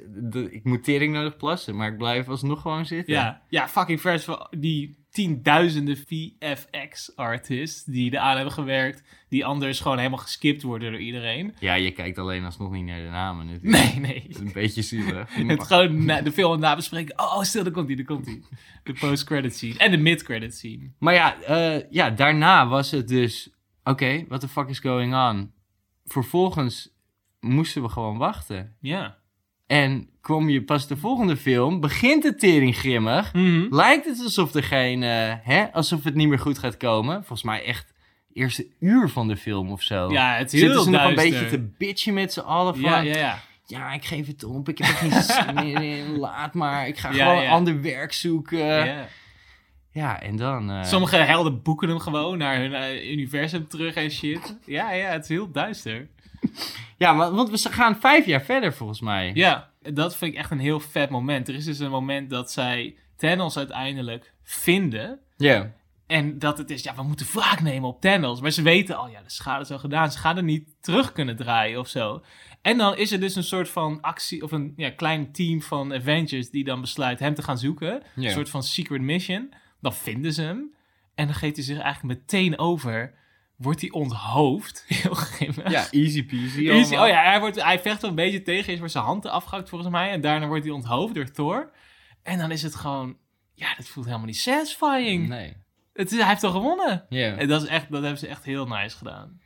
[0.49, 1.75] ik moet tering nodig plassen.
[1.75, 3.13] Maar ik blijf alsnog gewoon zitten.
[3.13, 9.97] Ja, ja fucking vers van die tienduizenden VFX-artists die eraan hebben gewerkt, die anders gewoon
[9.97, 11.55] helemaal geskipt worden door iedereen.
[11.59, 13.83] Ja, je kijkt alleen alsnog niet naar de namen natuurlijk.
[13.83, 14.21] Nee, nee.
[14.21, 15.35] Dat is een beetje zielig.
[15.47, 17.19] Het gewoon na, de film nabespreken.
[17.19, 18.41] Oh, stil, daar komt hij, daar komt hij.
[18.83, 19.77] De post-credit scene.
[19.77, 20.91] En de mid-credit scene.
[20.99, 23.49] Maar ja, eh, ja, daarna was het dus...
[23.83, 25.51] Oké, what the fuck is going on?
[26.05, 26.93] Vervolgens
[27.39, 28.75] moesten we gewoon wachten.
[28.79, 29.17] Ja.
[29.67, 33.33] En kwam je pas de volgende film, begint het tering grimmig.
[33.33, 33.75] Mhm.
[33.75, 35.03] Lijkt het alsof er geen...
[35.03, 37.15] eh, hè, alsof het niet meer goed gaat komen.
[37.15, 37.87] Volgens mij echt
[38.27, 40.11] het eerste uur van de film of zo.
[40.11, 42.83] Ja, het is heel Zitten ze nog een beetje te bitchen met z'n allen van...
[42.83, 43.39] Ja, ja, ja.
[43.67, 44.69] Ja, ik geef het op.
[44.69, 46.17] Ik heb er geen zin meer in.
[46.17, 46.87] Laat maar.
[46.87, 47.49] Ik ga Ja, gewoon ja.
[47.49, 48.57] ander werk zoeken.
[48.59, 49.07] Ja,
[49.91, 50.21] ja.
[50.21, 50.71] en dan...
[50.71, 54.57] eh, Sommige helden boeken hem gewoon naar hun eh, universum terug en shit.
[54.65, 56.07] Ja, ja, het is heel duister.
[56.97, 59.31] Ja, want we gaan vijf jaar verder volgens mij.
[59.33, 61.47] Ja, dat vind ik echt een heel vet moment.
[61.47, 65.19] Er is dus een moment dat zij Thanos uiteindelijk vinden.
[65.37, 65.73] Ja.
[66.07, 68.41] En dat het is, ja, we moeten wraak nemen op Thanos.
[68.41, 70.11] Maar ze weten al, ja, de schade is al gedaan.
[70.11, 72.23] Ze gaan er niet terug kunnen draaien of zo.
[72.61, 75.93] En dan is er dus een soort van actie, of een ja, klein team van
[75.93, 78.03] Avengers die dan besluit hem te gaan zoeken.
[78.15, 79.53] Een soort van secret mission.
[79.81, 80.73] Dan vinden ze hem.
[81.15, 83.13] En dan geeft hij zich eigenlijk meteen over.
[83.57, 84.85] Wordt hij onthoofd.
[84.87, 85.71] Heel grimmig.
[85.71, 86.69] Ja, easy peasy.
[86.69, 86.95] Easy.
[86.95, 87.03] allemaal.
[87.03, 88.73] Oh ja, hij, wordt, hij vecht een beetje tegen.
[88.73, 90.09] Is wordt zijn hand afgehakt volgens mij.
[90.09, 91.71] En daarna wordt hij onthoofd door Thor.
[92.23, 93.17] En dan is het gewoon...
[93.53, 95.27] Ja, dat voelt helemaal niet satisfying.
[95.27, 95.53] Nee.
[95.93, 97.05] Het is, hij heeft toch gewonnen?
[97.09, 97.35] Ja.
[97.35, 99.39] En dat, is echt, dat hebben ze echt heel nice gedaan.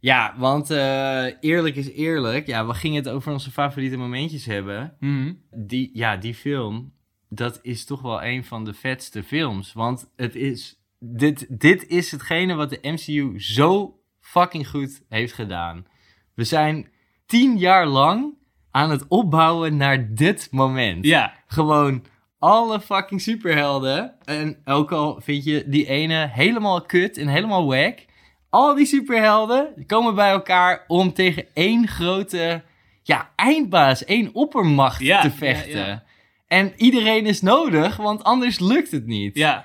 [0.00, 2.46] Ja, want eh, eerlijk is eerlijk.
[2.46, 4.96] Ja, we gingen het over onze favoriete momentjes hebben.
[5.00, 5.32] Mhm.
[5.50, 6.92] Die, ja, die film,
[7.28, 9.72] dat is toch wel een van de vetste films.
[9.72, 15.86] Want het is, dit, dit is hetgene wat de MCU zo fucking goed heeft gedaan.
[16.34, 16.88] We zijn
[17.26, 18.34] tien jaar lang
[18.70, 21.04] aan het opbouwen naar dit moment.
[21.04, 22.04] Ja, Gewoon
[22.38, 24.14] alle fucking superhelden.
[24.24, 27.98] En ook al vind je die ene helemaal kut en helemaal wack.
[28.50, 32.62] Al die superhelden komen bij elkaar om tegen één grote
[33.02, 35.86] ja, eindbaas, één oppermacht Ja, te ja, vechten.
[35.86, 36.04] ja.
[36.46, 39.34] En iedereen is nodig, want anders lukt het niet.
[39.36, 39.64] ja.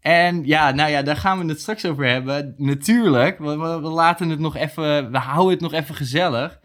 [0.00, 2.54] En ja, nou ja, daar gaan we het straks over hebben.
[2.56, 6.60] Natuurlijk, we, we, we laten het nog even, we houden het nog even gezellig.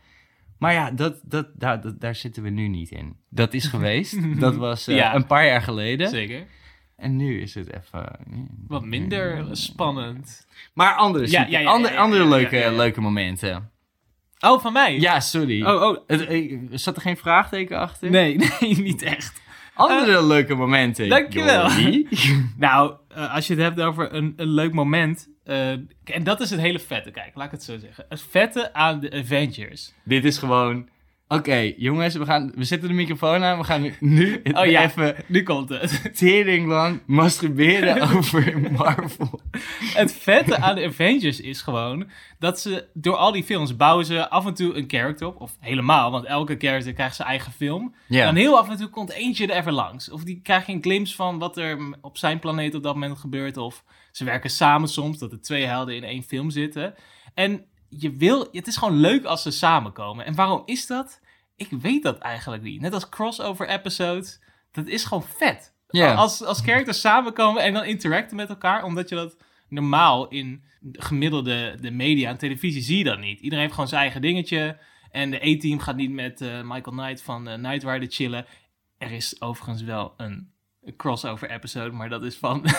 [0.58, 3.16] Maar ja, dat, dat, daar, dat, daar zitten we nu niet in.
[3.30, 4.18] Dat is geweest.
[4.40, 5.16] dat was eh, Ja.
[5.16, 6.10] een paar jaar geleden.
[6.10, 6.46] Zeker.
[6.96, 8.20] En nu is het even...
[8.68, 10.48] Wat minder spannend.
[10.74, 11.64] Maar andere, Ja, ja,
[11.96, 13.70] andere, leuke, leuke momenten.
[14.40, 15.00] Oh, van mij?
[15.00, 15.66] Ja, sorry.
[15.66, 15.98] Oh, oh.
[16.08, 18.10] Het, eh, zat er geen vraagteken achter?
[18.10, 19.42] Nee, nee, niet echt.
[19.76, 21.10] Andere leuke momenten.
[21.10, 21.70] dankjewel.
[22.58, 25.28] Nou, eh, als je het hebt over een, een leuk moment.
[25.44, 25.70] eh,
[26.04, 27.12] en dat is het hele vette.
[27.12, 28.06] Kijk, laat ik het zo zeggen.
[28.10, 29.94] Het vette aan de Avengers.
[30.04, 30.90] Dit is gewoon...
[31.32, 33.58] Oké, jongens, we, gaan, we zetten de microfoon aan.
[33.58, 34.84] We gaan nu, nu Oh ja.
[34.84, 36.02] even Nu komt het.
[36.18, 39.42] tering lang masturberen over Marvel.
[39.94, 44.30] Het vette aan de Avengers is gewoon dat ze door al die films bouwen ze
[44.30, 45.42] af en toe een character op.
[45.42, 47.96] Of helemaal, want elke character krijgt zijn eigen film.
[48.08, 48.28] Ja.
[48.28, 50.10] En heel af en toe komt eentje er even langs.
[50.10, 53.18] Of die krijg je een glimpse van wat er op zijn planeet op dat moment
[53.18, 53.58] gebeurt.
[53.58, 56.94] Of ze werken samen soms, dat er twee helden in één film zitten.
[57.34, 57.66] En
[57.98, 60.26] je wil, het is gewoon leuk als ze samenkomen.
[60.26, 61.22] En waarom is dat?
[61.56, 62.82] Ik weet dat eigenlijk niet.
[62.82, 65.74] Net als crossover episodes, dat is gewoon vet.
[66.16, 71.02] Als, als characters samenkomen en dan interacten met elkaar, omdat je dat normaal in de
[71.02, 73.40] gemiddelde de media en televisie zie je dat niet.
[73.40, 74.78] Iedereen heeft gewoon zijn eigen dingetje.
[75.12, 78.46] En de A-team gaat niet met eh, Michael Knight van uh, Knight Rider chillen.
[78.98, 80.51] Er is overigens wel een,
[80.84, 82.64] een crossover episode, maar dat is van...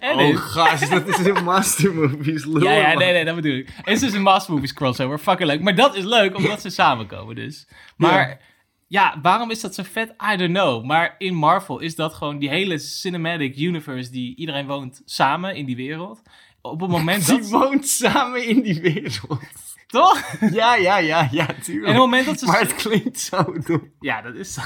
[0.00, 2.44] Oh, gast, dat is een Master Movies.
[2.44, 3.68] lul, Ja, ja, nee, nee, dat bedoel ik.
[3.76, 5.18] Het is dus een Master Movies crossover.
[5.18, 5.60] Fucking leuk.
[5.60, 7.68] Maar dat is leuk, omdat ze samenkomen dus.
[7.96, 8.40] Maar
[8.86, 9.18] ja.
[9.22, 10.14] waarom is dat zo vet?
[10.32, 10.84] I don't know.
[10.84, 15.66] Maar in Marvel is dat gewoon die hele cinematic universe die iedereen woont samen in
[15.66, 16.22] die wereld.
[16.60, 17.48] Op het moment Die dat...
[17.48, 19.38] woont samen in die wereld.
[19.86, 20.22] Toch?
[20.52, 21.86] Ja, ja, ja, ja, En op tuurlijk.
[21.86, 22.46] het moment dat ze...
[22.46, 23.92] Maar het klinkt zo dom.
[24.00, 24.60] Ja, dat is zo.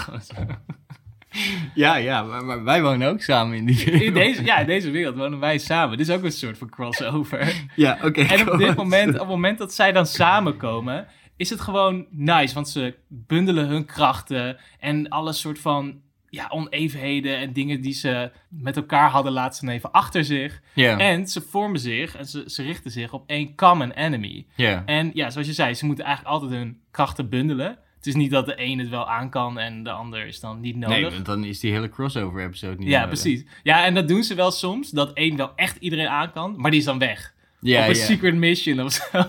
[1.74, 4.02] Ja, ja, maar, maar wij wonen ook samen in die wereld.
[4.02, 5.98] In deze, ja, in deze wereld wonen wij samen.
[5.98, 7.52] Dit is ook een soort van crossover.
[7.76, 8.20] Ja, oké.
[8.20, 12.54] En op dit moment, op het moment dat zij dan samenkomen, is het gewoon nice.
[12.54, 18.30] Want ze bundelen hun krachten en alle soort van ja, onevenheden en dingen die ze
[18.48, 20.60] met elkaar hadden, laten ze even achter zich.
[20.74, 24.46] Ja, En ze vormen zich en ze, ze richten zich op één common enemy.
[24.56, 24.82] ja.
[24.86, 27.78] En ja, zoals je zei, ze moeten eigenlijk altijd hun krachten bundelen.
[28.02, 30.60] Het is niet dat de een het wel aan kan en de ander is dan
[30.60, 31.00] niet nodig.
[31.00, 33.20] Nee, want dan is die hele crossover episode niet ja, nodig.
[33.20, 33.44] precies.
[33.62, 36.70] Ja, en dat doen ze wel soms, dat één wel echt iedereen aan kan, maar
[36.70, 37.34] die is dan weg.
[37.60, 38.04] Ja, op een ja.
[38.04, 39.28] secret mission of zo.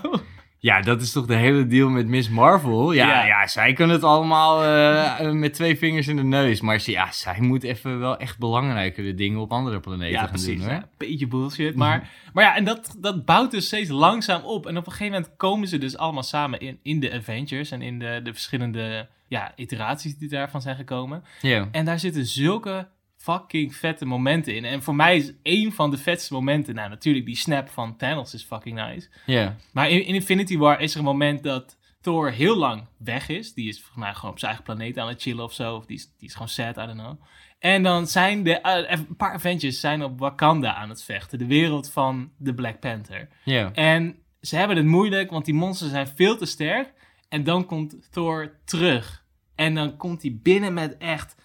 [0.63, 2.91] Ja, dat is toch de hele deal met Miss Marvel?
[2.91, 3.25] Ja, Ja.
[3.25, 3.47] ja.
[3.47, 6.61] zij kunnen het allemaal eh, met twee vingers in de neus.
[6.61, 10.29] Maar ze, ja, zij moet even wel echt belangrijkere dingen op andere planeten Ja, gaan
[10.29, 10.59] precies.
[10.61, 10.69] doen.
[10.69, 11.75] Ja, beetje bullshit.
[11.75, 14.65] Maar, maar ja, en dat, dat bouwt dus steeds langzaam op.
[14.67, 17.81] En op een gegeven moment komen ze dus allemaal samen in, in de Avengers en
[17.81, 21.23] in de, de verschillende ja, iteraties die daarvan zijn gekomen.
[21.41, 21.67] Ja.
[21.71, 22.87] En daar zitten zulke
[23.23, 24.65] fucking vette momenten in.
[24.65, 28.33] En voor mij is één van de vetste momenten, nou natuurlijk die snap van Thanos
[28.33, 29.09] is fucking nice.
[29.25, 29.55] Ja.
[29.71, 33.53] Maar in, in Infinity War is er een moment dat Thor heel lang weg is.
[33.53, 35.75] Die is volgens mij gewoon op zijn eigen planeet aan het chillen of zo.
[35.75, 37.21] Of die is, die is gewoon sad, I don't know.
[37.59, 41.37] En dan zijn de, eh, een paar Avengers zijn op Wakanda aan het vechten.
[41.37, 43.27] De wereld van de Black Panther.
[43.43, 43.71] Ja.
[43.73, 46.93] En ze hebben het moeilijk, want die monsters zijn veel te sterk.
[47.29, 49.23] En dan komt Thor terug.
[49.55, 51.35] En dan komt hij binnen met echt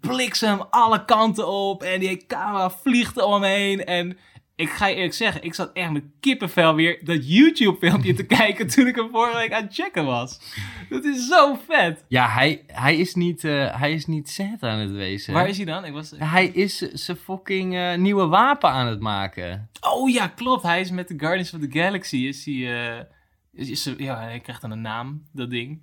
[0.00, 1.82] bliksem alle kanten op.
[1.82, 3.84] En die camera vliegt om hem heen.
[3.84, 4.18] En
[4.56, 8.66] ik ga je eerlijk zeggen, ik zat echt met kippenvel weer dat YouTube-filmpje te kijken
[8.66, 10.40] toen ik hem vorige week aan het checken was.
[10.88, 12.04] Dat is zo vet.
[12.08, 15.34] Ja, hij, hij, is niet, eh, hij is niet sad aan het wezen.
[15.34, 15.84] Waar is hij dan?
[15.84, 16.12] Ik was...
[16.16, 19.70] Hij is zijn fucking eh, nieuwe wapen aan het maken.
[19.80, 20.62] Oh ja, klopt.
[20.62, 22.16] Hij is met de Guardians of the Galaxy.
[22.16, 22.96] Is hij...
[22.98, 23.04] eh,
[23.52, 25.82] is, is, ja, hij krijgt dan een naam, dat ding.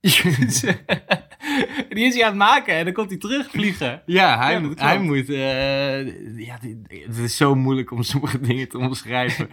[1.88, 4.02] die is hij aan het maken en dan komt hij terugvliegen.
[4.06, 5.28] Ja, hij, Ja, moet- hij moet...
[5.28, 6.06] eh,
[6.46, 6.58] ja,
[7.06, 9.48] het is zo moeilijk om sommige dingen te omschrijven.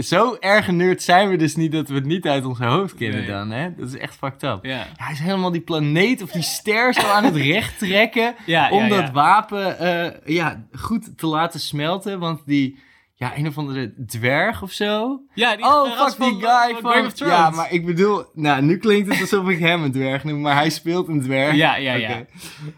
[0.00, 3.18] Zo erg nerd zijn we dus niet dat we het niet uit ons hoofd kennen
[3.20, 3.28] Nee.
[3.28, 3.74] dan, hè?
[3.76, 4.58] Dat is echt fucked up.
[4.64, 8.34] Ja, Hij is helemaal die planeet of die ster zo aan het recht trekken...
[8.70, 12.18] om dat wapen eh, ja, goed te laten smelten.
[12.18, 12.78] Want die...
[13.16, 15.20] Ja, een of andere dwerg of zo.
[15.34, 17.26] Ja, die Oh, fuck die van, guy van van...
[17.26, 18.24] Ja, maar ik bedoel...
[18.32, 21.54] Nou, nu klinkt het alsof ik hem een dwerg noem, maar hij speelt een dwerg.
[21.54, 22.24] Ja, ja, ja.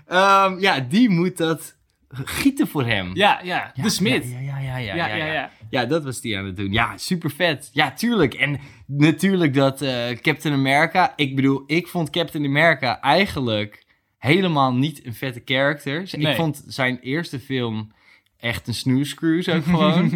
[0.07, 1.77] Ehm, ja, die moet dat
[2.09, 3.11] gieten voor hem.
[3.15, 4.25] Ja, ja, Ja, de Smith.
[4.31, 5.51] Ja, ja, ja, ja, Ja, ja, ja, ja.
[5.71, 6.73] Ja, dat was die aan het doen.
[6.73, 7.71] Ja, super vet.
[7.73, 8.35] Ja, tuurlijk.
[8.35, 11.13] En natuurlijk dat eh, Captain America...
[11.17, 13.85] Ik bedoel, ik vond Captain America eigenlijk
[14.19, 16.01] helemaal niet een vette character.
[16.01, 16.31] Dus Nee.
[16.31, 17.93] Ik vond zijn eerste film
[18.39, 20.11] echt een snoescrews ook gewoon.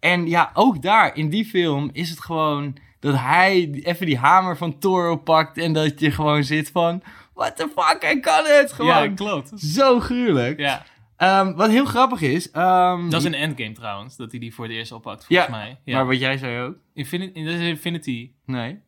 [0.00, 2.76] en ja, ook daar, in die film, is het gewoon...
[3.00, 7.02] Dat hij even die hamer van Thor oppakt en dat je gewoon zit van...
[7.34, 8.72] What the fuck, hij kan het!
[8.72, 9.50] Gewoon Ja, klopt.
[9.60, 10.58] zo gruwelijk.
[10.58, 10.84] Ja,
[11.16, 12.50] Ehm, wat heel grappig is...
[12.50, 15.56] ehm, dat is een endgame trouwens, dat hij die voor het eerst oppakt, volgens Ja,
[15.56, 15.78] mij.
[15.84, 15.96] Ja.
[15.96, 16.76] Maar wat jij zei ook?
[16.94, 18.30] Infinity, dat is Infinity.
[18.46, 18.80] Nee.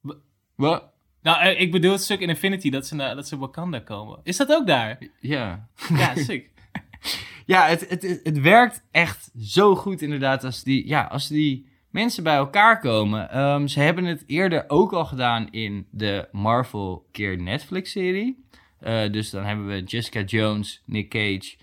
[0.00, 0.14] Wa-
[0.56, 0.84] Wat?
[1.22, 4.20] Nou, eh, ik bedoel het stuk in Infinity dat ze, naar, dat ze Wakanda komen.
[4.22, 4.98] Is dat ook daar?
[5.20, 5.68] Ja.
[5.96, 6.50] Ja, sick.
[7.46, 12.22] Ja, het, het, het, werkt echt zo goed inderdaad als die, ja, als die mensen
[12.22, 13.30] bij elkaar komen.
[13.30, 18.44] Ehm, ze hebben het eerder ook al gedaan in de Marvel keer Netflix-serie.
[18.78, 21.56] Eh, dus dan hebben we Jessica Jones, Nick Cage,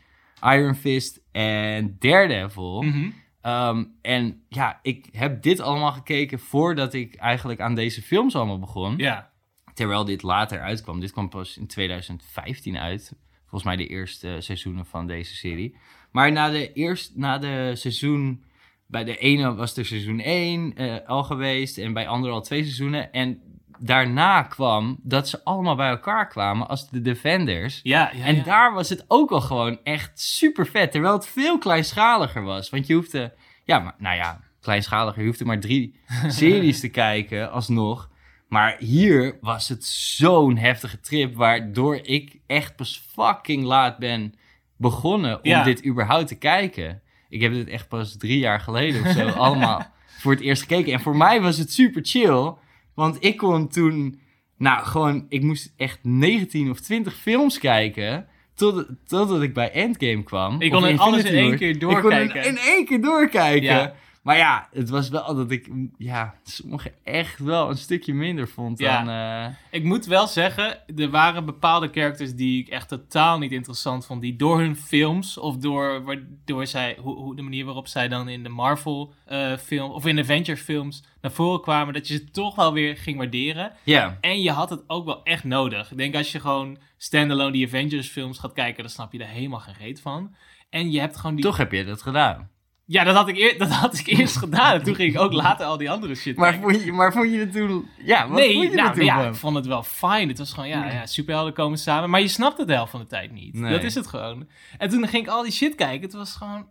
[0.44, 2.82] Iron Fist en Daredevil.
[2.82, 3.10] Mhm.
[3.41, 8.60] Ehm, en ja, ik heb dit allemaal gekeken voordat ik eigenlijk aan deze films allemaal
[8.60, 8.98] begon.
[8.98, 9.32] Ja.
[9.74, 11.00] Terwijl dit later uitkwam.
[11.00, 13.13] Dit kwam pas in 2015 uit.
[13.52, 15.76] Volgens mij de eerste seizoenen van deze serie.
[16.12, 18.44] Maar na de, eerst, na de seizoen...
[18.88, 21.78] Bij de ene was er seizoen 1 eh, al geweest.
[21.78, 23.12] En bij andere al twee seizoenen.
[23.12, 23.42] En
[23.80, 27.80] daarna kwam dat ze allemaal bij elkaar kwamen als de Defenders.
[27.84, 28.44] Ja, ja, en ja.
[28.44, 30.92] daar was het ook al gewoon echt super vet.
[30.92, 32.70] Terwijl het veel kleinschaliger was.
[32.70, 33.34] Want je hoefde...
[33.64, 35.22] Ja, maar, nou ja, kleinschaliger.
[35.22, 38.10] Je hoefde maar drie series te kijken alsnog.
[38.52, 44.34] Maar hier was het zo'n heftige trip, waardoor ik echt pas fucking laat ben
[44.78, 45.64] begonnen om Ja.
[45.64, 47.02] dit überhaupt te kijken.
[47.30, 50.94] Ik heb dit echt pas drie jaar geleden of zo allemaal voor het eerst gekeken.
[50.94, 52.54] En voor mij was het super chill,
[52.96, 54.20] want ik kon toen,
[54.58, 58.28] nou gewoon, ik moest echt 19 of 20 films kijken.
[58.56, 60.62] Tot, totdat ik bij Endgame kwam.
[60.62, 62.46] Ik kon het alles in één keer Ik kon doorkijken.
[62.46, 63.64] in één keer doorkijken.
[63.64, 63.94] Ja.
[64.22, 68.80] Maar ja, het was wel dat ik ja, sommige echt wel een stukje minder vond
[68.80, 69.04] Ja.
[69.04, 69.10] dan...
[69.50, 74.06] eh, Ik moet wel zeggen, er waren bepaalde characters die ik echt totaal niet interessant
[74.06, 74.22] vond.
[74.22, 78.30] Die door hun films of door, waardoor zij, hoe, hoe de manier waarop zij dan
[78.30, 82.14] in de Marvel eh, film of in de Avengers films naar voren kwamen, dat je
[82.14, 83.72] ze toch wel weer ging waarderen.
[83.84, 85.92] ja, En je had het ook wel echt nodig.
[85.92, 89.28] Ik denk als je gewoon standalone die Avengers films gaat kijken, dan snap je er
[89.28, 90.36] helemaal geen reet van.
[90.70, 91.46] En je hebt gewoon die...
[91.46, 92.50] toch heb je dat gedaan.
[92.92, 94.74] Ja, dat had, ik eer- dat had ik eerst gedaan.
[94.74, 96.70] En toen ging ik ook later al die andere shit Maar kijken.
[96.72, 97.90] vond je, maar vond je het toen...
[98.06, 99.28] Ja, wat nee, vond je nou, toen ja, van?
[99.28, 100.28] ik vond het wel fijn.
[100.28, 102.10] Het was gewoon, ja, ja, superhelden komen samen.
[102.10, 103.54] Maar je snapt het de helft van de tijd niet.
[103.54, 103.72] Nee.
[103.72, 104.48] Dat is het gewoon.
[104.78, 106.02] En toen ging ik al die shit kijken.
[106.02, 106.70] Het was gewoon,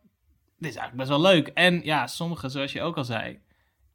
[0.59, 1.47] dit is eigenlijk best wel leuk.
[1.49, 3.39] En ja, sommige, zoals je ook al zei,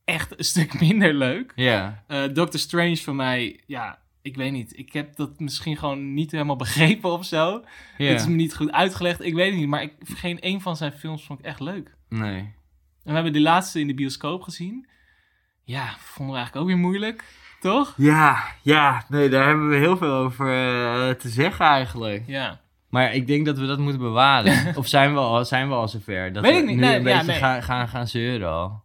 [0.05, 1.51] echt een stuk minder leuk.
[1.55, 4.77] Ja, Eh Doctor Strange voor mij, ja, ik weet niet.
[4.77, 7.63] Ik heb dat misschien gewoon niet helemaal begrepen of zo.
[7.97, 8.05] ja.
[8.05, 9.23] Het is me niet goed uitgelegd.
[9.23, 9.67] Ik weet het niet.
[9.67, 11.93] Maar ik, geen een van zijn films vond ik echt leuk.
[12.19, 12.39] Nee.
[12.39, 12.53] En
[13.03, 14.87] we hebben die laatste in de bioscoop gezien.
[15.63, 17.23] Ja, vonden we eigenlijk ook weer moeilijk.
[17.59, 17.93] Toch?
[17.97, 22.23] Ja, ja, nee, daar hebben we heel veel over eh, te zeggen eigenlijk.
[22.27, 22.59] Ja.
[22.89, 24.75] Maar ik denk dat we dat moeten bewaren.
[24.77, 26.33] of zijn we al, zijn we al zover?
[26.33, 26.75] Dat Weet we ik niet.
[26.75, 27.39] nu Nee, een ja, beetje nee.
[27.39, 28.83] gaan, gaan, gaan zeuren al.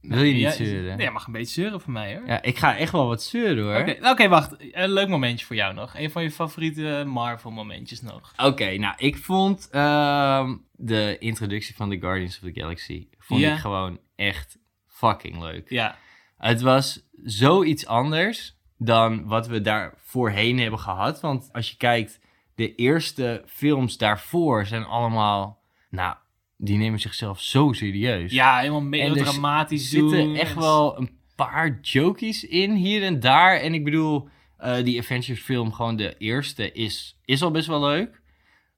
[0.00, 0.96] Wil je niet Ja, zeuren?
[0.96, 2.26] Nee, je mag een beetje zeuren voor mij hoor.
[2.26, 3.76] Ja, ik ga echt wel wat zeuren hoor.
[3.80, 4.54] Oké, oké, wacht.
[4.72, 5.94] Een leuk momentje voor jou nog.
[5.96, 8.32] Een van je favoriete Marvel momentjes nog.
[8.36, 13.52] Oké, nou, ik vond ehm, de introductie van The Guardians of the Galaxy vond Ja.
[13.52, 15.70] ik gewoon echt fucking leuk.
[15.70, 15.96] Ja.
[16.38, 21.20] Het was zoiets anders dan wat we daar voorheen hebben gehad.
[21.20, 22.20] Want als je kijkt,
[22.54, 26.16] de eerste films daarvoor zijn allemaal, nou,
[26.62, 28.32] die nemen zichzelf zo serieus.
[28.32, 33.56] Ja, helemaal melodramatisch Er zitten echt wel een paar jokies in hier en daar.
[33.56, 37.80] En ik bedoel, eh, die Avengers film, gewoon de eerste, is, is al best wel
[37.80, 38.20] leuk.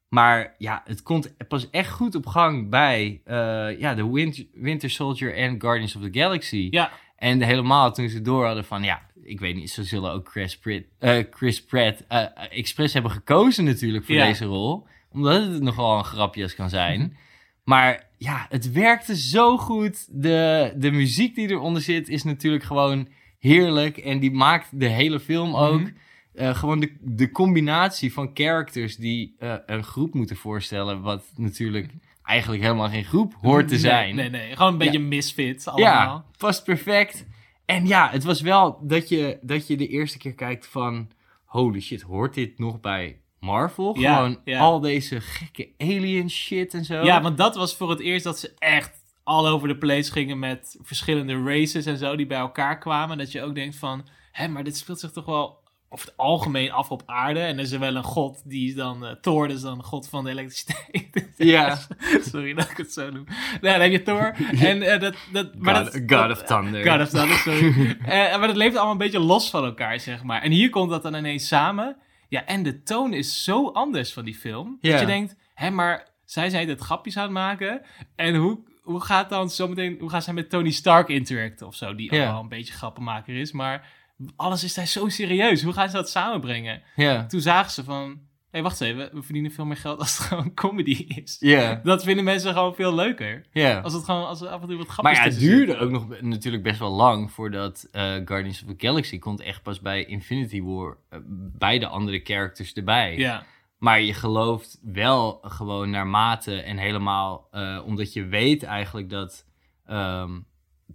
[0.08, 4.90] Maar ja, het komt pas echt goed op gang bij eh, ja, de Winter, Winter
[4.90, 6.68] Soldier en Guardians of the Galaxy.
[6.70, 10.28] Ja, En helemaal toen ze door hadden van, ja, ik weet niet, ze zullen ook
[10.30, 12.04] Chris Pratt, eh, Chris Pratt
[12.50, 14.26] expres hebben gekozen natuurlijk voor Ja.
[14.26, 14.86] deze rol.
[15.10, 17.16] Omdat het nogal een grapjes kan zijn.
[17.64, 20.22] Maar ja, het werkte zo goed.
[20.22, 23.96] De, de muziek die eronder zit is natuurlijk gewoon heerlijk.
[23.96, 25.81] En die maakt de hele film ook.
[25.81, 25.90] Mhm.
[26.35, 31.01] Eh, gewoon de, de combinatie van characters die eh, een groep moeten voorstellen.
[31.01, 31.90] Wat natuurlijk
[32.22, 34.14] eigenlijk helemaal geen groep hoort te zijn.
[34.14, 35.92] Nee, nee, Gewoon een beetje misfit allemaal.
[35.92, 37.27] Ja, past perfect.
[37.64, 41.11] En ja, het was wel dat je, dat je de eerste keer kijkt van...
[41.44, 43.98] Holy shit, hoort dit nog bij Marvel?
[43.98, 44.59] Ja, Gewoon ja.
[44.59, 47.02] al deze gekke alien shit en zo.
[47.05, 48.90] Ja, want dat was voor het eerst dat ze echt
[49.24, 53.18] all over the place gingen met verschillende races en zo die bij elkaar kwamen.
[53.18, 56.70] Dat je ook denkt van, hè, maar dit speelt zich toch wel over het algemeen
[56.72, 57.40] af op aarde.
[57.40, 59.85] En er is er wel een god, die is dan eh, Thor, is dan de
[59.85, 61.11] god van de elektriciteit.
[61.37, 61.78] Ja.
[62.20, 63.24] sorry dat ik het zo noem.
[63.61, 64.35] Nou, dan heb je Thor.
[64.68, 66.90] En, eh, dat, dat, maar God, dat, God dat- of Thunder.
[66.90, 67.96] God of Thunder, sorry.
[68.05, 70.42] Eh, maar dat leeft allemaal een beetje los van elkaar, zeg maar.
[70.42, 71.96] En hier komt dat dan ineens samen.
[72.32, 74.78] Ja, en de toon is zo anders van die film.
[74.80, 74.90] Ja.
[74.90, 77.82] Dat je denkt, hè, maar zij zijn het grapjes aan het maken.
[78.16, 81.94] En hoe, hoe gaat dan zometeen, hoe gaan zij met Tony Stark interacten of zo?
[81.94, 82.32] Die Ja.
[82.32, 83.52] wel een beetje grappenmaker is.
[83.52, 83.88] Maar
[84.36, 85.62] alles is daar zo serieus.
[85.62, 86.82] Hoe gaan ze dat samenbrengen?
[86.96, 87.26] Ja.
[87.26, 88.20] Toen zagen ze van,
[88.52, 89.10] hey, wacht even.
[89.12, 91.36] We verdienen veel meer geld als het gewoon comedy is.
[91.40, 91.80] Ja.
[91.84, 93.44] Dat vinden mensen gewoon veel leuker.
[93.52, 93.80] Ja.
[93.80, 95.80] Als het gewoon, als er af en toe wat Maar grapjes ja, het duurde zitten.
[95.80, 99.80] ook nog natuurlijk best wel lang voordat eh, Guardians of the Galaxy komt echt pas
[99.80, 101.18] bij Infinity War eh,
[101.56, 103.16] bij de andere characters erbij.
[103.16, 103.44] Ja,
[103.78, 109.46] Maar je gelooft wel gewoon naarmate en helemaal, eh, omdat je weet eigenlijk dat
[109.86, 110.40] ehm,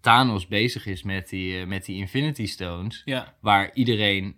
[0.02, 3.34] Thanos bezig is met die, met die Infinity Stones, ja.
[3.40, 4.36] waar iedereen,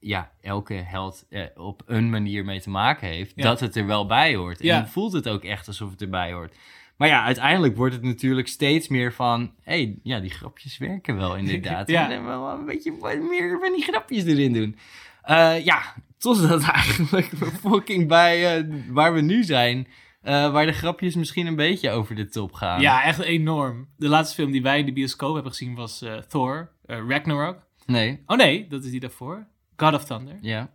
[0.00, 3.42] ja, elke held eh, op een manier mee te maken heeft, Ja.
[3.42, 4.60] dat het er wel bij hoort.
[4.60, 4.78] En Ja.
[4.78, 6.54] dan voelt het ook echt alsof het erbij hoort.
[6.96, 9.40] Maar ja, uiteindelijk wordt het natuurlijk steeds meer van...
[9.62, 11.88] hé, hey, ja, die grapjes werken wel inderdaad.
[11.88, 12.08] Ja.
[12.08, 12.92] We moeten wel een beetje
[13.30, 14.76] meer van die grapjes erin doen.
[15.22, 15.82] Eh, ja,
[16.18, 17.26] totdat eigenlijk
[17.60, 19.86] fucking bij eh, waar we nu zijn...
[20.22, 22.80] eh, waar de grapjes misschien een beetje over de top gaan.
[22.80, 23.88] Ja, echt enorm.
[23.96, 27.66] De laatste film die wij in de bioscoop hebben gezien was eh, Thor, eh, Ragnarok.
[27.86, 29.46] Nee, Oh nee, dat is die daarvoor.
[29.80, 30.38] God of Thunder.
[30.40, 30.70] ja,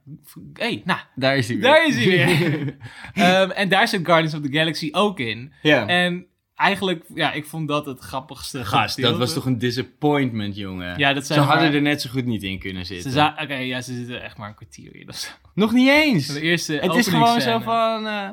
[0.53, 1.65] hey, nou, daar is hij weer.
[1.65, 2.75] daar is hij weer.
[3.13, 5.53] Ehm, en daar zit Guardians of the Galaxy ook in.
[5.61, 5.87] ja.
[5.87, 10.97] En eigenlijk, ja, ik vond dat het grappigste Gast, dat was toch een disappointment, jongen.
[10.97, 13.11] Ja, dat Ze zijn hadden maar- er net zo goed niet in kunnen Ze zitten.
[13.11, 15.29] za- Oké, ja, ze zitten echt maar een kwartier in of zo.
[15.53, 16.27] Nog niet eens.
[16.27, 18.07] De eerste Het is gewoon zo van...
[18.07, 18.29] eh,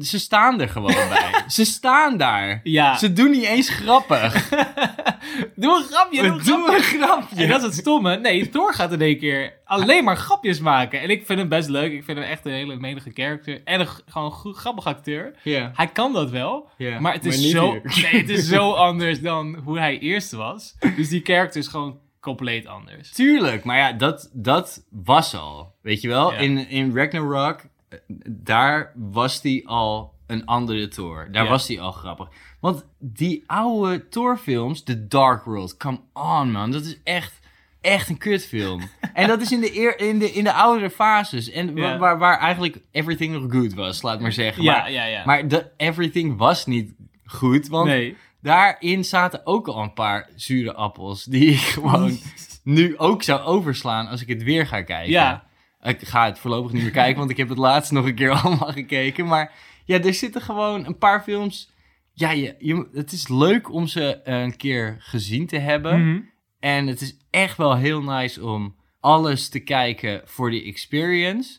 [0.00, 1.42] ze staan er gewoon bij.
[1.46, 2.60] Ze staan daar.
[2.62, 2.96] Ja.
[2.98, 4.50] Ze doen niet eens grappig.
[5.56, 6.76] Doe een grapje, doe een Doe grapje.
[6.76, 7.42] een grapje.
[7.42, 8.16] En dat is het stomme.
[8.16, 11.00] Nee, Thor gaat in één keer alleen maar grapjes maken.
[11.00, 11.92] En ik vind hem best leuk.
[11.92, 13.60] Ik vind hem echt een hele menige character.
[13.64, 15.34] En een, gewoon een goed, grappig acteur.
[15.74, 16.68] Hij kan dat wel.
[17.00, 18.02] Maar het is, zo, hier.
[18.12, 20.76] nee, het is zo anders dan hoe hij eerst was.
[20.96, 23.12] Dus die character is gewoon compleet anders.
[23.12, 25.74] Tuurlijk, maar ja, dat, dat was al.
[25.82, 26.32] Weet je wel?
[26.32, 26.38] Ja.
[26.38, 31.28] In, in Ragnarok, eh, daar was die al een andere Thor.
[31.32, 31.50] Daar Ja.
[31.50, 32.28] was die al grappig.
[32.64, 37.40] Want die oude Thor-films, The Dark World, come on man, dat is echt,
[37.80, 38.80] echt een kutfilm.
[39.14, 41.50] en dat is in de, eer, in de, in de oudere fases.
[41.50, 44.62] En waar, waar eigenlijk everything nog good was, laat maar zeggen.
[44.62, 45.22] Ja, maar ja, ja.
[45.24, 46.92] maar de, everything was niet
[47.24, 48.16] goed, want nee.
[48.40, 52.18] daarin zaten ook al een paar zure appels die ik gewoon
[52.62, 55.12] nu ook zou overslaan als ik het weer ga kijken.
[55.12, 55.44] Ja.
[55.82, 58.30] Ik ga het voorlopig niet meer kijken, want ik heb het laatst nog een keer
[58.42, 59.26] allemaal gekeken.
[59.26, 59.52] Maar
[59.84, 61.72] ja, er zitten gewoon een paar films.
[62.16, 66.08] Ja, je, je, het is leuk om ze een keer gezien te hebben.
[66.08, 66.20] Mhm.
[66.60, 71.58] En het is echt wel heel nice om alles te kijken voor die experience.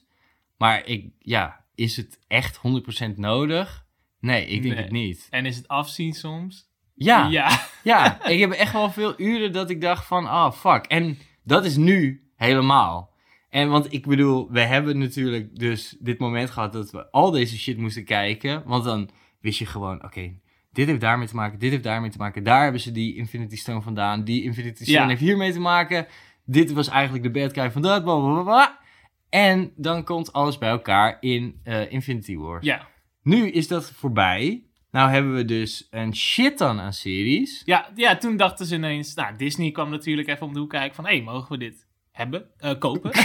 [0.58, 3.86] Maar ik, ja, is het echt 100% nodig?
[4.20, 4.84] Nee, ik denk Nee.
[4.84, 5.28] het niet.
[5.30, 6.70] En is het afzien soms?
[6.94, 7.68] Ja, Ja.
[7.84, 10.86] ja, ik heb echt wel veel uren dat ik dacht van, ah, fuck.
[10.86, 13.14] En dat is nu helemaal.
[13.50, 17.58] En want ik bedoel, we hebben natuurlijk dus dit moment gehad dat we al deze
[17.58, 18.64] shit moesten kijken.
[18.66, 19.10] Want dan
[19.42, 20.34] wist je gewoon, oké,
[20.76, 22.44] dit heeft daarmee te maken, dit heeft daarmee te maken.
[22.44, 24.24] Daar hebben ze die Infinity Stone vandaan.
[24.24, 25.08] Die Infinity Stone Ja.
[25.08, 26.08] heeft hiermee te maken.
[26.46, 28.72] Dit was eigenlijk de bad guy van dat.
[29.30, 32.58] En dan komt alles bij elkaar in eh, Infinity War.
[32.62, 32.88] Ja.
[33.24, 34.64] Nu is dat voorbij.
[34.92, 37.62] Nou hebben we dus een shit ton aan series.
[37.66, 39.14] Ja, ja, toen dachten ze ineens...
[39.14, 41.06] Nou, Disney kwam natuurlijk even om de hoek kijken van...
[41.06, 42.46] Hé, hey, mogen we dit hebben?
[42.58, 43.12] Eh, kopen?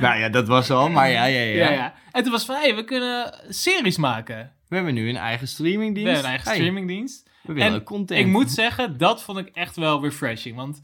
[0.00, 1.54] Nou ja, dat was al, maar ja, ja, ja.
[1.64, 1.94] ja, ja.
[2.12, 2.54] En toen was van...
[2.54, 4.52] Hé, hey, we kunnen series maken.
[4.70, 6.08] We hebben nu een eigen streamingdienst.
[6.08, 7.30] We hebben een eigen Hey, streamingdienst.
[7.42, 8.20] we willen En ook content.
[8.20, 10.56] Ik moet zeggen, dat vond ik echt wel refreshing.
[10.56, 10.80] Want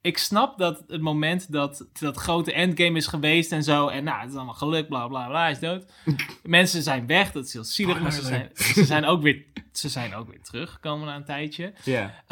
[0.00, 3.88] ik snap dat het moment dat dat grote endgame is geweest en zo.
[3.88, 5.92] En nou, het is allemaal gelukt, bla bla bla, is dood.
[6.42, 8.00] Mensen zijn weg, dat is heel zielig.
[8.00, 11.72] Maar ze zijn, ze zijn, ook, weer, ze zijn ook weer teruggekomen na een tijdje.
[11.84, 12.24] Ja.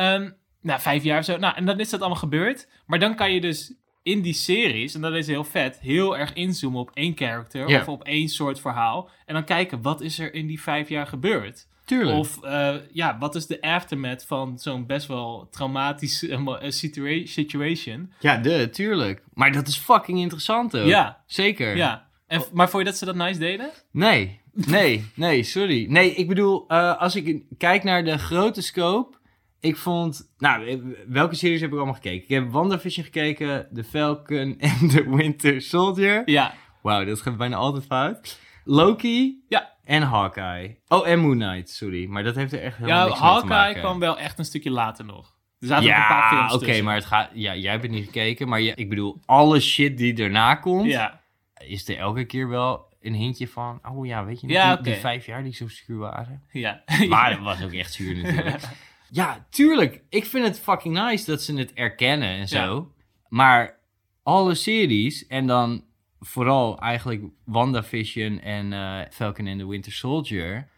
[0.61, 1.37] Nou, vijf jaar of zo.
[1.37, 2.69] Nou, en dan is dat allemaal gebeurd.
[2.87, 3.75] Maar dan kan je dus
[4.07, 7.88] in die series, en dat is heel vet, heel erg inzoomen op één character of
[7.88, 9.11] op één soort verhaal.
[9.25, 11.66] En dan kijken, wat is er in die vijf jaar gebeurd?
[11.85, 12.19] Tuurlijk.
[12.19, 16.38] Of eh, ja, wat is de aftermath van zo'n best wel traumatische
[16.69, 18.12] situa- situation?
[18.21, 19.23] Ja, de, tuurlijk.
[19.35, 20.87] Maar dat is fucking interessant ook.
[20.87, 21.23] Ja.
[21.27, 21.77] Zeker.
[21.77, 22.07] Ja.
[22.27, 23.71] En, maar vond je dat ze dat nice deden?
[23.92, 25.87] Nee, nee, nee, sorry.
[25.88, 29.16] Nee, ik bedoel, eh, als ik kijk naar de grote scope,
[29.61, 30.33] ik vond...
[30.38, 32.23] Nou, eh, welke series heb ik allemaal gekeken?
[32.23, 36.23] Ik heb WandaVision gekeken, The Falcon en The Winter Soldier.
[36.31, 36.55] Ja.
[36.83, 38.38] Wauw, dat gaat bijna altijd fout.
[38.64, 39.45] Loki.
[39.49, 39.75] Ja.
[39.85, 40.79] En Hawkeye.
[40.88, 42.07] Oh, en Moon Knight, sorry.
[42.07, 43.81] Maar dat heeft er echt helemaal Ja, niks mee te Hawkeye maken.
[43.81, 45.35] kwam wel echt een stukje later nog.
[45.59, 47.31] Er zaten ook een paar Ja, films oké, maar het gaat...
[47.35, 50.90] Ja, jij hebt het niet gekeken, maar je, ik bedoel, alle shit die erna komt,
[50.90, 51.21] Ja.
[51.66, 53.81] is er elke keer wel een hintje van...
[53.92, 56.42] Oh ja, weet je nog, Ja, die, vijf jaar die zo zuur waren?
[56.51, 56.83] Ja.
[57.09, 58.62] Maar dat was ook echt zuur natuurlijk.
[59.16, 60.02] Ja, tuurlijk.
[60.09, 62.92] Ik vind het fucking nice dat ze het erkennen en zo.
[63.29, 63.79] Maar
[64.22, 65.85] alle series en dan
[66.20, 70.68] vooral eigenlijk WandaVision en eh, Falcon and the Winter Soldier.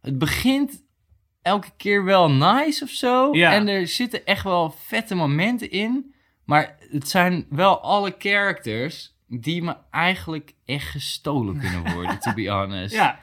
[0.00, 0.82] Het begint
[1.42, 3.34] elke keer wel nice of zo.
[3.34, 3.52] Ja.
[3.52, 6.14] En er zitten echt wel vette momenten in.
[6.44, 12.48] Maar het zijn wel alle characters die me eigenlijk echt gestolen kunnen worden, to be
[12.56, 12.94] honest.
[12.94, 13.20] ja.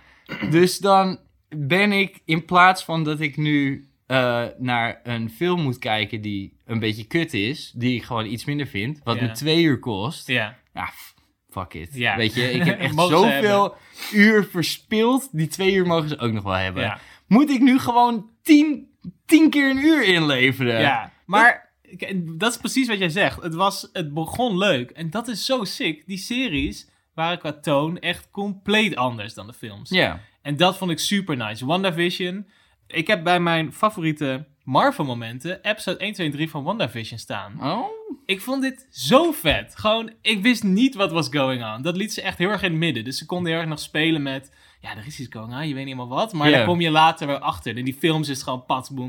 [0.50, 5.78] Dus dan ben ik, in plaats van dat ik nu eh, naar een film moet
[5.80, 9.22] kijken die een beetje kut is, die ik gewoon iets minder vind, wat Ja.
[9.26, 10.28] me twee uur kost.
[10.28, 10.58] Ja.
[10.74, 11.14] Ja, f-
[11.50, 11.90] fuck it.
[11.94, 12.16] Ja.
[12.16, 13.76] Weet je, ik heb echt zoveel
[14.14, 15.30] uur verspild.
[15.32, 16.84] Die twee uur mogen ze ook nog wel hebben.
[16.84, 17.00] Ja.
[17.28, 18.90] Moet ik nu gewoon tien,
[19.26, 20.80] tien keer een uur inleveren?
[20.80, 21.70] Ja, maar
[22.16, 23.42] dat is precies wat jij zegt.
[23.42, 24.90] Het, was, het begon leuk.
[24.90, 26.04] En dat is zo sick.
[26.06, 29.90] Die series waren qua toon echt compleet anders dan de films.
[29.90, 30.20] Ja.
[30.42, 31.66] En dat vond ik super nice.
[31.66, 32.48] WandaVision.
[32.88, 37.64] Ik heb bij mijn favoriete Marvel-momenten episode 1, 2 en 3 van WandaVision staan.
[37.64, 37.86] Oh?
[38.26, 39.74] Ik vond dit zo vet.
[39.78, 41.82] Gewoon, ik wist niet wat was going on.
[41.82, 43.04] Dat liet ze echt heel erg in het midden.
[43.04, 44.52] Dus ze konden heel erg nog spelen met...
[44.82, 46.34] Ja, er is iets going on, je weet niet helemaal wat.
[46.34, 46.56] Maar Ja.
[46.58, 47.78] daar kom je later weer achter.
[47.78, 48.66] In die films is het gewoon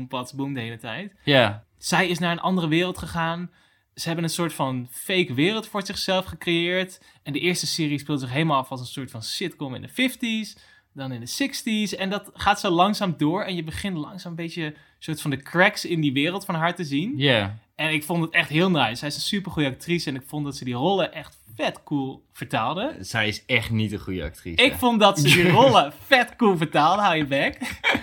[0.07, 1.13] pats, boom de hele tijd.
[1.23, 1.63] Ja.
[1.77, 3.51] Zij is naar een andere wereld gegaan.
[3.95, 7.01] Ze hebben een soort van fake wereld voor zichzelf gecreëerd.
[7.23, 9.89] En de eerste serie speelt zich helemaal af als een soort van sitcom in de
[9.89, 10.59] 50s.
[10.99, 11.97] Dan in de 60s.
[11.97, 13.43] En dat gaat zo langzaam door.
[13.43, 16.75] En je begint langzaam een beetje soort van de cracks in die wereld van haar
[16.75, 17.13] te zien.
[17.17, 17.57] Ja.
[17.75, 18.95] En ik vond het echt heel nice.
[18.95, 21.83] Zij is een super goede actrice en ik vond dat ze die rollen echt vet
[21.83, 22.95] cool vertaalde.
[22.99, 24.63] Zij is echt niet een goede actrice.
[24.63, 27.57] Ik vond dat ze die rollen vet cool vertaalde, hou je bek.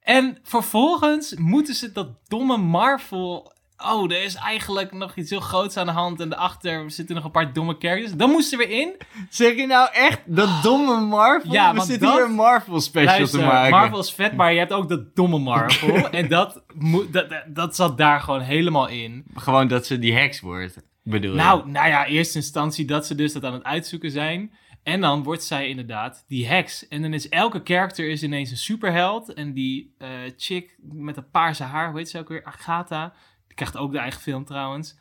[0.00, 3.52] En vervolgens moeten ze dat domme Marvel...
[3.84, 7.24] Oh, er is eigenlijk nog iets heel groots aan de hand en daarachter zitten nog
[7.24, 8.12] een paar domme characters.
[8.12, 8.96] Dan moest ze weer in.
[9.30, 11.52] Zeg je nou echt dat domme Marvel?
[11.52, 13.70] Ja, We zitten dat- hier een Marvel special Luister, te maken.
[13.70, 16.08] Marvel is vet, maar je hebt ook dat domme Marvel.
[16.10, 16.62] en dat,
[17.10, 19.24] dat, dat, zat daar gewoon helemaal in.
[19.34, 21.36] Gewoon dat ze die heks wordt, bedoel je?
[21.36, 24.52] Nou, nou ja, eerste instantie dat ze dus dat aan het uitzoeken zijn.
[24.82, 26.88] En dan wordt zij inderdaad die heks.
[26.88, 29.32] En dan is elke character is ineens een superheld.
[29.34, 32.44] En die eh, chick met dat paarse haar, hoe heet ze ook weer?
[32.44, 33.12] Agatha.
[33.60, 34.98] Krijgt ook de eigen film trouwens.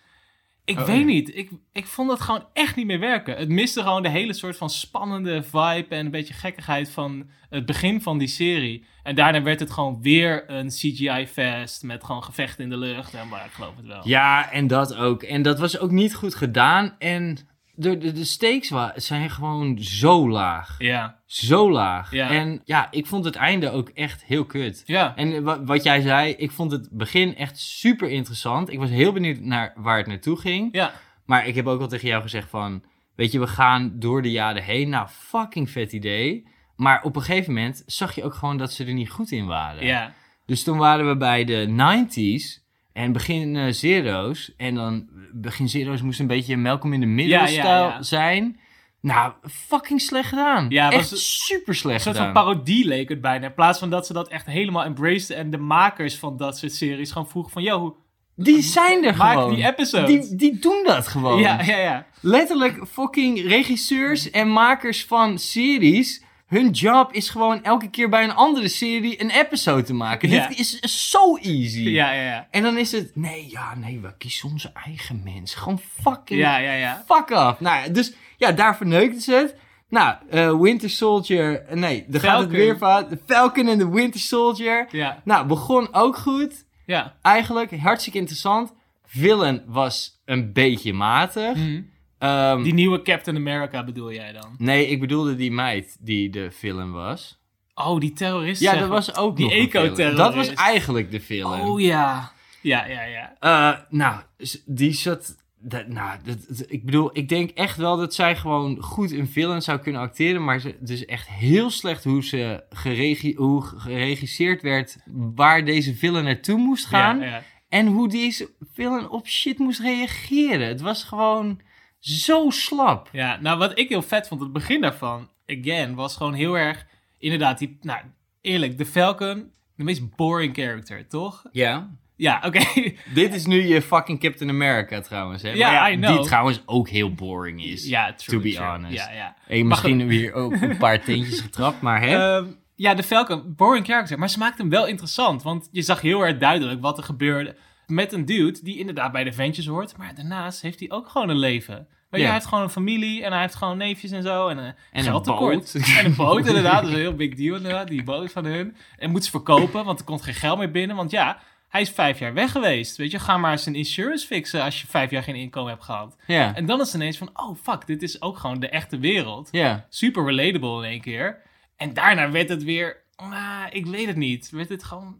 [0.66, 1.06] Ik Oh, weet ja.
[1.06, 1.36] niet.
[1.36, 3.38] Ik, ik vond dat gewoon echt niet meer werken.
[3.38, 7.66] Het miste gewoon de hele soort van spannende vibe en een beetje gekkigheid van het
[7.66, 8.86] begin van die serie.
[9.04, 13.14] En daarna werd het gewoon weer een CGI-fest met gewoon gevechten in de lucht.
[13.14, 14.08] En maar ik geloof het wel.
[14.08, 15.24] Ja, en dat ook.
[15.24, 16.96] En dat was ook niet goed gedaan.
[16.98, 17.38] En
[17.80, 20.76] de, de, de stakes zijn gewoon zo laag.
[20.78, 21.20] Ja.
[21.26, 22.12] Zo laag.
[22.12, 22.30] Ja.
[22.30, 24.84] En ja, ik vond het einde ook echt heel kut.
[24.86, 25.16] Ja.
[25.16, 28.72] En wa- wat jij zei, ik vond het begin echt super interessant.
[28.72, 30.70] Ik was heel benieuwd naar waar het naartoe ging.
[30.72, 30.94] Ja.
[31.26, 32.84] Maar ik heb ook al tegen jou gezegd van...
[33.16, 34.90] Weet je, we gaan door de jaren heen.
[34.90, 36.48] Nou, fucking vet idee.
[36.76, 39.46] Maar op een gegeven moment zag je ook gewoon dat ze er niet goed in
[39.46, 39.86] waren.
[39.86, 40.14] Ja.
[40.46, 42.59] Dus toen waren we bij de 90s
[43.04, 44.52] en begin eh, Zero's.
[44.58, 48.02] En dan begin Zero's moest een beetje Malcolm in de Middle Ja, ja, stijl ja.
[48.04, 48.60] zijn.
[49.02, 50.66] Nou, fucking slecht gedaan.
[50.70, 52.44] Ja, echt was- super slecht Een soort van gedaan.
[52.44, 53.46] parodie leek het bijna.
[53.48, 56.74] In plaats van dat ze dat echt helemaal embraced en de makers van dat soort
[56.74, 57.64] series gewoon vroegen van...
[57.64, 57.98] Yo,
[58.36, 59.56] Die zijn er maak gewoon.
[59.56, 60.28] die episodes.
[60.30, 61.40] Die, die doen dat gewoon.
[61.40, 62.06] ja, ja, ja.
[62.22, 66.24] Letterlijk fucking regisseurs en makers van series.
[66.50, 70.30] Hun job is gewoon elke keer bij een andere serie een episode te maken.
[70.30, 70.48] Ja.
[70.48, 71.80] Dit is zo easy.
[71.80, 72.48] Ja, ja, ja.
[72.52, 75.56] En dan is het, nee, ja, nee, we kiezen onze eigen mens.
[75.56, 77.04] Gewoon fucking Ja, ja, ja.
[77.08, 77.60] fuck off.
[77.60, 79.56] Nou, dus ja, daar verneukte ze het.
[79.90, 82.78] Nou, eh, Winter Soldier, eh, nee, dan gaat het weer.
[82.80, 84.88] De Falcon en de Winter Soldier.
[84.92, 86.66] Ja, Nou, begon ook goed.
[86.86, 87.16] ja.
[87.22, 88.74] Eigenlijk hartstikke interessant.
[89.06, 91.56] Villain was een beetje matig.
[91.56, 91.82] Mhm.
[92.20, 94.56] Ehm, Die nieuwe Captain America bedoel jij dan?
[94.58, 97.38] Nee, ik bedoelde die meid die de villain was.
[97.74, 98.62] Oh, die terrorist.
[98.62, 100.18] Ja, dat was ook Die eco-terrorist.
[100.18, 101.62] Dat was eigenlijk de villain.
[101.62, 102.32] Oh ja.
[102.62, 103.36] Ja, ja, ja.
[103.40, 104.22] Eh, nou,
[104.66, 105.36] die zat.
[105.62, 109.28] Dat, nou, dat, dat- ik bedoel, ik denk echt wel dat zij gewoon goed een
[109.28, 110.44] villain zou kunnen acteren.
[110.44, 114.98] Maar ze, het is echt heel slecht hoe ze geregi hoe geregisseerd werd.
[115.36, 117.20] Waar deze villain naartoe moest gaan.
[117.20, 117.44] Ja, ja.
[117.70, 120.68] En hoe deze villain op shit moest reageren.
[120.68, 121.60] Het was gewoon
[122.00, 123.10] zo slap.
[123.12, 126.86] Ja, nou wat ik heel vet vond, het begin daarvan, again, was gewoon heel erg,
[127.18, 128.02] inderdaad, die, nou,
[128.42, 131.44] eerlijk, de Falcon, de meest boring character, toch?
[131.52, 131.98] Ja.
[132.16, 132.60] Ja, oké.
[133.14, 135.42] Dit is nu je fucking Captain America trouwens.
[135.42, 135.50] Hè?
[135.52, 136.18] Ja, I know.
[136.18, 137.88] Die trouwens ook heel boring is.
[137.88, 138.68] ja, true, to be true.
[138.68, 138.94] honest.
[138.94, 139.36] Ja, ja.
[139.48, 142.38] En misschien hebben we hier ook een paar teentjes getrapt, maar hè?
[142.38, 146.02] Ehm, ja, de Falcon, boring character, maar ze maakte hem wel interessant, want je zag
[146.02, 147.56] heel erg duidelijk wat er gebeurde
[147.90, 151.30] met een dude die inderdaad bij de ventjes hoort, maar daarnaast heeft hij ook gewoon
[151.30, 151.88] een leven.
[152.12, 152.24] Je, Ja.
[152.24, 154.48] hij heeft gewoon een familie en hij heeft gewoon neefjes en zo.
[154.48, 155.74] En, een een geldtekort.
[155.74, 155.84] boot.
[155.98, 158.76] En een boot inderdaad, dat is een heel big deal inderdaad, die boot van hun.
[158.98, 160.96] En moet ze verkopen, want er komt geen geld meer binnen.
[160.96, 162.98] Want ja, hij is vijf jaar weg geweest.
[162.98, 165.84] Weet je, ga maar eens een insurance fixen als je vijf jaar geen inkomen hebt
[165.84, 166.16] gehad.
[166.28, 166.56] ja.
[166.56, 169.48] En dan is het ineens van, oh fuck, dit is ook gewoon de echte wereld.
[169.52, 169.86] ja.
[169.90, 171.42] Super relatable in één keer.
[171.78, 174.50] En daarna werd het weer, ah, ik weet het niet.
[174.50, 175.18] Werd het gewoon,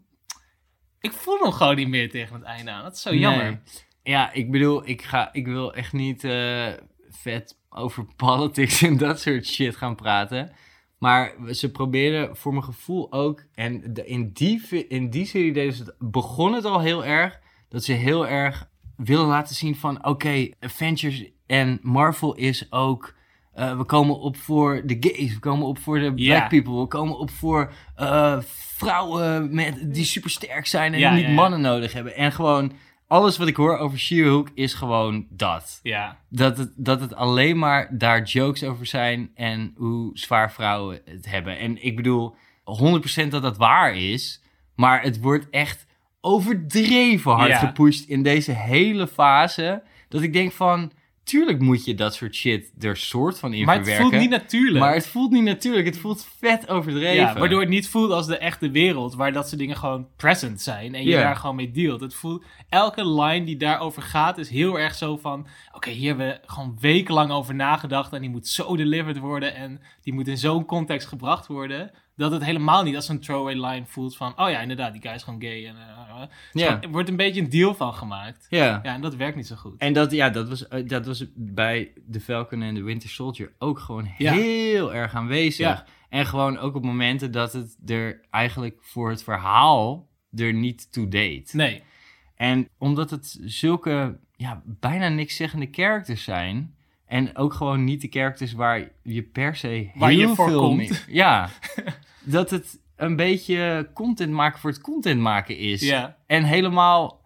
[1.00, 2.82] ik voel hem gewoon niet meer tegen het einde aan.
[2.82, 3.44] Dat is zo jammer.
[3.44, 3.58] Nee.
[4.02, 6.66] Ja, ik bedoel, ik, ga, ik wil echt niet eh,
[7.10, 10.52] vet over politics en dat soort shit gaan praten.
[10.98, 15.72] Maar ze proberen voor mijn gevoel ook, en de- in, die, in die serie deden
[15.72, 20.04] ze het, begon het al heel erg, dat ze heel erg willen laten zien van,
[20.06, 23.14] oké, Avengers en Marvel is ook,
[23.52, 26.86] eh, we komen op voor de gays, we komen op voor de black people, we
[26.86, 28.38] komen op voor eh,
[28.76, 31.34] vrouwen met, die super sterk zijn en Ja, niet ja, ja.
[31.34, 32.16] mannen nodig hebben.
[32.16, 32.72] En gewoon,
[33.06, 35.80] alles wat ik hoor over She-Hulk is gewoon dat.
[35.82, 41.00] Ja, Dat het, dat het alleen maar daar jokes over zijn en hoe zwaar vrouwen
[41.04, 41.58] het hebben.
[41.58, 42.34] En ik bedoel,
[43.24, 44.42] 100% dat dat waar is,
[44.74, 45.86] maar het wordt echt
[46.20, 49.82] overdreven hard gepusht in deze hele fase.
[50.08, 50.92] Dat ik denk van,
[51.30, 54.10] tuurlijk moet je dat soort shit er soort van in maar het verwerken.
[54.10, 54.78] voelt niet natuurlijk.
[54.78, 57.14] Maar het voelt niet natuurlijk, het voelt vet overdreven.
[57.14, 60.60] Ja, waardoor het niet voelt als de echte wereld, waar dat soort dingen gewoon present
[60.60, 62.00] zijn en je daar gewoon mee dealt.
[62.00, 66.26] Het voelt, elke line die daarover gaat is heel erg zo van, oké, hier hebben
[66.26, 70.38] we gewoon wekenlang over nagedacht en die moet zo delivered worden en die moet in
[70.38, 71.90] zo'n context gebracht worden.
[72.20, 74.32] Dat het helemaal niet als een throwaway line voelt van...
[74.40, 75.66] Oh ja, inderdaad, die guy is gewoon gay.
[75.66, 76.80] En, eh, Ja.
[76.82, 78.46] Er wordt een beetje een deal van gemaakt.
[78.48, 78.64] Ja.
[78.82, 79.80] Ja, en dat werkt niet zo goed.
[79.80, 83.52] En dat, ja, dat, was, eh, dat was bij The Falcon en The Winter Soldier
[83.58, 84.32] ook gewoon Ja.
[84.32, 85.84] heel erg aanwezig.
[86.08, 91.08] En gewoon ook op momenten dat het er eigenlijk voor het verhaal er niet toe
[91.08, 91.52] deed.
[91.52, 91.82] Nee.
[92.36, 96.74] En omdat het zulke ja, bijna niks zeggende characters zijn.
[97.06, 100.60] En ook gewoon niet de characters waar je per se heel Waar je voor veel
[100.60, 100.76] komt.
[100.76, 101.48] mee- Ja,
[102.24, 105.80] dat het een beetje content maken voor het content maken is.
[105.80, 106.16] Ja.
[106.26, 107.20] En helemaal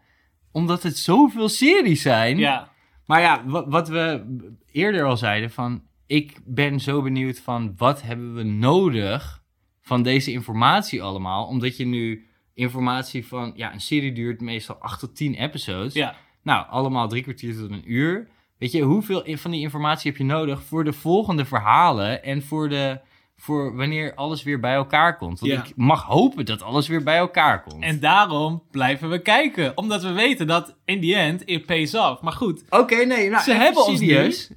[0.53, 2.39] omdat het zoveel series zijn.
[2.39, 2.73] Ja.
[3.07, 4.37] Maar ja, wat, wat we
[4.73, 5.83] eerder al zeiden van...
[6.07, 9.43] Ik ben zo benieuwd van wat hebben we nodig
[9.81, 11.47] van deze informatie allemaal.
[11.47, 13.53] Omdat je nu informatie van...
[13.57, 15.95] Ja, een serie duurt meestal 8 tot 10 episodes.
[15.95, 16.17] Ja.
[16.43, 18.29] Nou, allemaal drie kwartier tot een uur.
[18.59, 22.69] Weet je, hoeveel van die informatie heb je nodig voor de volgende verhalen en voor,
[22.69, 23.01] de,
[23.37, 25.41] voor wanneer alles weer bij elkaar komt?
[25.41, 25.65] Want Ja.
[25.65, 27.83] ik mag hopen dat alles weer bij elkaar komt.
[27.83, 29.77] En daarom blijven we kijken.
[29.77, 32.21] Omdat we weten dat in the end it pays off.
[32.23, 34.51] Maar goed, Oké, nee, nou, Ze hebben ons serieus.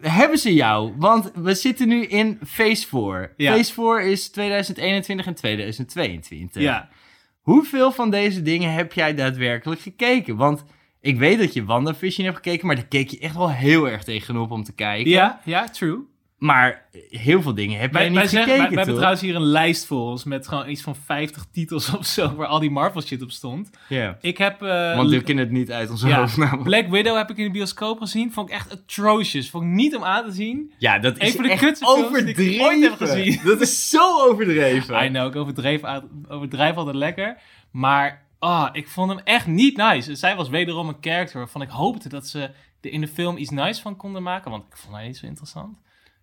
[0.00, 0.92] Hebben ze jou?
[0.96, 3.32] Want we zitten nu in Phase 4.
[3.36, 3.54] Ja.
[3.56, 6.62] Phase 4 is 2021 en 2022.
[6.62, 6.88] ja.
[7.40, 10.36] Hoeveel van deze dingen heb jij daadwerkelijk gekeken?
[10.36, 10.64] Want
[11.00, 14.04] ik weet dat je WandaVision hebt gekeken, maar daar keek je echt wel heel erg
[14.04, 15.10] tegenop om te kijken.
[15.10, 15.98] Ja, ja, true.
[16.38, 19.20] Maar heel veel dingen heb jij Wij, niet wij, zeggen, gekeken, wij, wij hebben trouwens
[19.22, 22.58] hier een lijst voor ons met gewoon iets van 50 titels of zo, waar al
[22.58, 23.70] die Marvel shit op stond.
[23.88, 24.18] Ja.
[24.20, 24.62] Ik heb...
[24.62, 26.62] eh, Want we kennen het niet uit onze ja, hoofd namelijk.
[26.62, 28.32] Black Widow heb ik in de bioscoop gezien.
[28.32, 29.50] Vond ik echt atrocious.
[29.50, 30.72] Vond ik niet om aan te zien.
[30.78, 33.06] Ja, dat is de echt films die ik ooit heb overdreven.
[33.24, 33.40] gezien.
[33.50, 35.04] Dat is zo overdreven.
[35.04, 37.36] I know, ik overdreef, uit- overdrijf altijd lekker.
[37.70, 40.14] Maar ah, ik vond hem echt niet nice.
[40.14, 42.40] Zij was wederom een character waarvan ik hoopte dat ze
[42.80, 44.50] er in de film iets nice van konden maken.
[44.50, 45.78] Want ik vond haar niet zo interessant.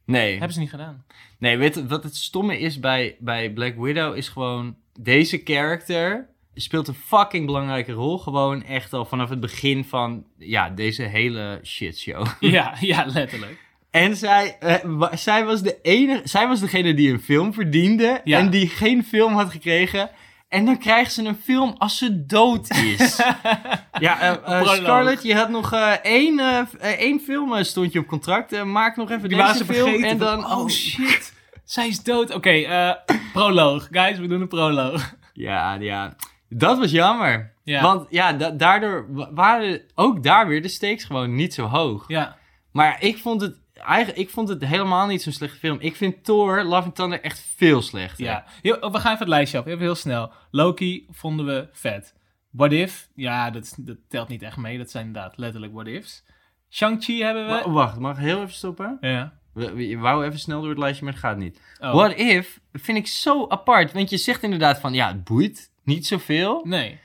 [0.05, 1.03] Nee, Hebben ze niet gedaan.
[1.39, 4.75] nee weet je, wat het stomme is bij, bij Black Widow is gewoon...
[4.99, 8.17] Deze character speelt een fucking belangrijke rol.
[8.17, 12.27] Gewoon echt al vanaf het begin van ja, deze hele shitshow.
[12.39, 13.69] ja, ja, letterlijk.
[13.91, 18.39] En zij, eh, zij, was de enige, zij was degene die een film verdiende Ja.
[18.39, 20.09] en die geen film had gekregen.
[20.51, 23.15] En dan krijgt ze een film als ze dood is.
[23.99, 24.67] ja, eh, eh.
[24.67, 26.39] Scarlett, je had nog eh, één,
[26.79, 28.63] één film stond je op contract.
[28.63, 29.87] Maak nog even Die deze film.
[29.87, 30.07] vergeten.
[30.09, 31.33] En dan, oh shit,
[31.63, 32.33] zij is dood.
[32.33, 32.95] Oké,
[33.33, 33.87] proloog.
[33.91, 35.13] Guys, we doen een proloog.
[35.33, 36.15] Ja, ja,
[36.49, 37.53] dat was jammer.
[37.63, 37.81] Ja.
[37.81, 42.03] Want ja, da- daardoor wa- waren ook daar weer de stakes gewoon niet zo hoog.
[42.07, 42.37] Ja,
[42.71, 45.77] Maar ik vond het, eigenlijk, ik vond het helemaal niet zo'n slechte film.
[45.79, 48.25] Ik vind Thor, Love and Thunder echt veel slechter.
[48.25, 48.45] ja.
[48.61, 49.65] Yo, we gaan even het lijstje af.
[49.65, 50.31] Even heel snel.
[50.51, 52.13] Loki vonden we vet.
[52.51, 53.07] What If?
[53.15, 53.77] Ja, dat,
[54.09, 54.77] telt niet echt mee.
[54.77, 56.23] Dat zijn inderdaad letterlijk what ifs.
[56.69, 57.51] Shang-Chi hebben we.
[57.51, 58.97] Wa- Wacht, mag ik heel even stoppen?
[59.01, 59.39] Ja.
[59.53, 61.61] We, wou even snel door het lijstje, maar het gaat niet.
[61.79, 61.93] Oh.
[61.93, 63.91] What if vind ik zo apart.
[63.91, 66.61] Want je zegt inderdaad van, ja, het boeit niet zoveel.
[66.65, 66.99] Nee.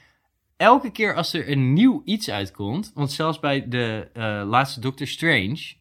[0.56, 5.06] Elke keer als er een nieuw iets uitkomt, want zelfs bij de eh, laatste Doctor
[5.06, 5.74] Strange,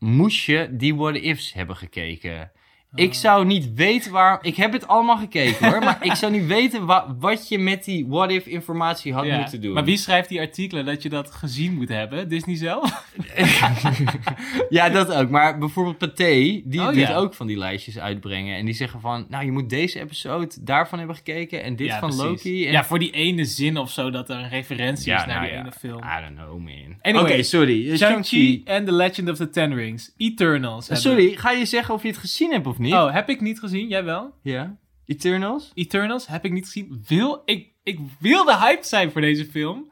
[0.00, 2.52] moest je die what ifs hebben gekeken.
[2.94, 3.04] Oh.
[3.04, 4.38] Ik zou niet weten waar...
[4.42, 7.84] Ik heb het allemaal gekeken hoor, maar ik zou niet weten wa- wat je met
[7.84, 9.38] die what if informatie had Ja.
[9.38, 9.72] moeten doen.
[9.72, 12.28] Maar wie schrijft die artikelen dat je dat gezien moet hebben?
[12.28, 13.04] Disney zelf?
[14.68, 15.30] ja, dat ook.
[15.30, 17.14] Maar bijvoorbeeld Pathé, die Oh, doet ja.
[17.14, 18.56] ook van die lijstjes uitbrengen.
[18.56, 21.98] En die zeggen van, nou, je moet deze episode daarvan hebben gekeken en dit ja,
[21.98, 22.24] van precies.
[22.24, 22.66] Loki.
[22.66, 22.72] En...
[22.72, 25.50] Ja, voor die ene zin of zo dat er een referentie is naar nou die
[25.56, 25.98] ene film.
[26.02, 26.96] I don't know, man.
[27.02, 27.96] Anyway, Oké, sorry.
[27.96, 30.12] Shang-Chi en The Legend of the Ten Rings.
[30.16, 30.88] Eternals.
[30.88, 30.96] Eh.
[30.96, 32.94] Sorry, ga je zeggen of je het gezien hebt of niet?
[32.94, 33.88] Oh, heb ik niet gezien?
[33.88, 34.34] Jij wel?
[34.42, 34.76] Ja.
[35.06, 35.70] Eternals?
[35.74, 37.04] Eternals heb ik niet gezien.
[37.06, 39.90] Wil, ik, ik wilde hyped zijn voor deze film.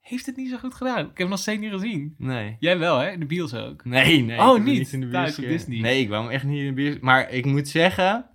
[0.00, 0.98] Heeft het niet zo goed gedaan.
[0.98, 2.14] Ik heb hem nog steeds niet gezien.
[2.18, 2.56] Nee.
[2.58, 3.10] Jij wel, hè?
[3.10, 3.84] In de bios ook.
[3.84, 4.38] Nee, nee.
[4.38, 4.92] Oh, niet?
[4.92, 5.80] in de Disney.
[5.80, 6.98] Nee, ik wou hem echt niet in de bios.
[7.00, 8.26] Maar ik moet zeggen,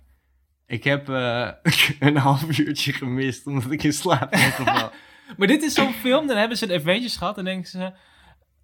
[0.66, 1.50] ik heb eh,
[1.98, 4.90] een half uurtje gemist omdat ik in slaap ben gevallen.
[5.36, 7.92] Maar dit is zo'n film, dan hebben ze een Avengers gehad en denken ze...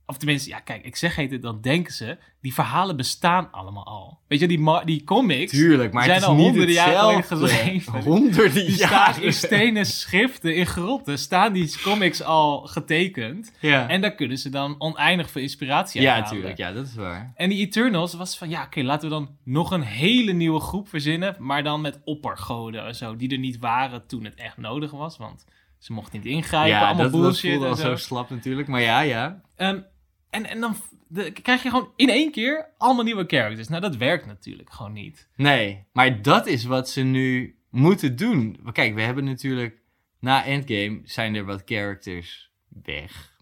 [0.08, 2.18] Of tenminste, ja kijk, ik zeg het, dan denken ze...
[2.40, 4.18] Die verhalen bestaan allemaal al.
[4.28, 5.52] Weet je, die, die comics...
[5.52, 8.02] Tuurlijk, maar zijn het is al niet honderden jaren geschreven.
[8.12, 9.22] Honderden jaren.
[9.22, 13.52] in stenen schriften, in grotten, staan die comics al getekend.
[13.60, 16.30] Ja, En daar kunnen ze dan oneindig veel inspiratie uit ja halen.
[16.30, 16.56] tuurlijk.
[16.56, 17.32] Ja, dat is waar.
[17.34, 20.88] En die Eternals was van, ja, oké, laten we dan nog een hele nieuwe groep
[20.88, 24.90] verzinnen, maar dan met oppergoden en zo, die er niet waren toen het echt nodig
[24.90, 25.44] was, want
[25.78, 27.82] ze mochten niet ingrijpen, ja, allemaal dat, dat bullshit voelde al zo.
[27.82, 28.68] zo slap natuurlijk.
[28.68, 29.40] Maar ja, ja.
[29.56, 29.80] Ehm,
[30.36, 30.76] en, en dan
[31.08, 33.68] de- krijg je gewoon in één keer allemaal nieuwe characters.
[33.68, 35.28] Nou, dat werkt natuurlijk gewoon niet.
[35.36, 38.58] Nee, maar dat is wat ze nu moeten doen.
[38.72, 39.84] Kijk, we hebben natuurlijk...
[40.20, 42.50] Na Endgame zijn er wat characters
[42.82, 43.34] weg.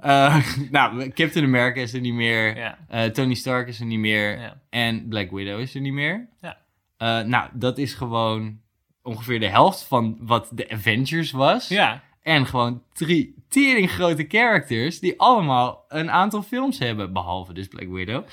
[0.00, 2.56] Eh, nou, Captain America is er niet meer.
[2.56, 2.78] Ja.
[2.88, 4.38] Eh, Tony Stark is er niet meer.
[4.40, 4.60] Ja.
[4.70, 6.28] En Black Widow is er niet meer.
[6.40, 6.58] Ja.
[6.96, 8.60] Eh, nou, dat is gewoon
[9.02, 11.68] ongeveer de helft van wat de Avengers was.
[11.68, 12.02] Ja.
[12.22, 17.12] En gewoon drie tering grote characters die allemaal een aantal films hebben.
[17.12, 18.24] Behalve dus Black Widow.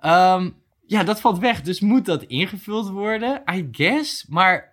[0.00, 0.50] Ehm,
[0.86, 1.60] ja, dat valt weg.
[1.62, 3.42] Dus moet dat ingevuld worden?
[3.52, 4.26] I guess.
[4.26, 4.72] Maar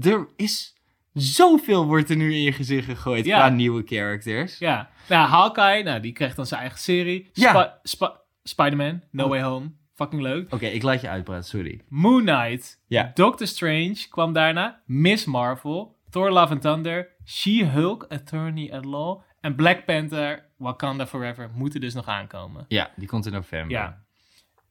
[0.00, 0.76] er is
[1.12, 3.38] zoveel wordt er nu in je gezicht gegooid Ja.
[3.38, 4.58] qua nieuwe characters.
[4.58, 4.90] Ja.
[5.08, 7.30] Nou, Hawkeye, nou, die krijgt dan zijn eigen serie.
[7.32, 7.50] Ja.
[7.82, 9.70] Spi- Spi- Spider-Man, No Way Home.
[9.94, 10.52] Fucking leuk.
[10.54, 11.80] Oké, ik laat je uitpraten, sorry.
[11.88, 12.80] Moon Knight.
[12.86, 13.10] Ja.
[13.14, 14.80] Doctor Strange kwam daarna.
[14.86, 15.96] Miss Marvel.
[16.10, 17.08] Thor Love and Thunder.
[17.24, 19.20] She-Hulk, Attorney at Law.
[19.40, 22.64] En Black Panther, Wakanda Forever moeten dus nog aankomen.
[22.68, 23.70] Ja, die komt in november.
[23.76, 24.02] Ja.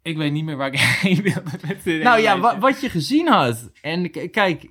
[0.02, 2.90] Ik weet niet meer waar ik heen wilde met dit Nou ja, wa- wat je
[2.90, 3.72] gezien had.
[3.82, 4.66] En kijk,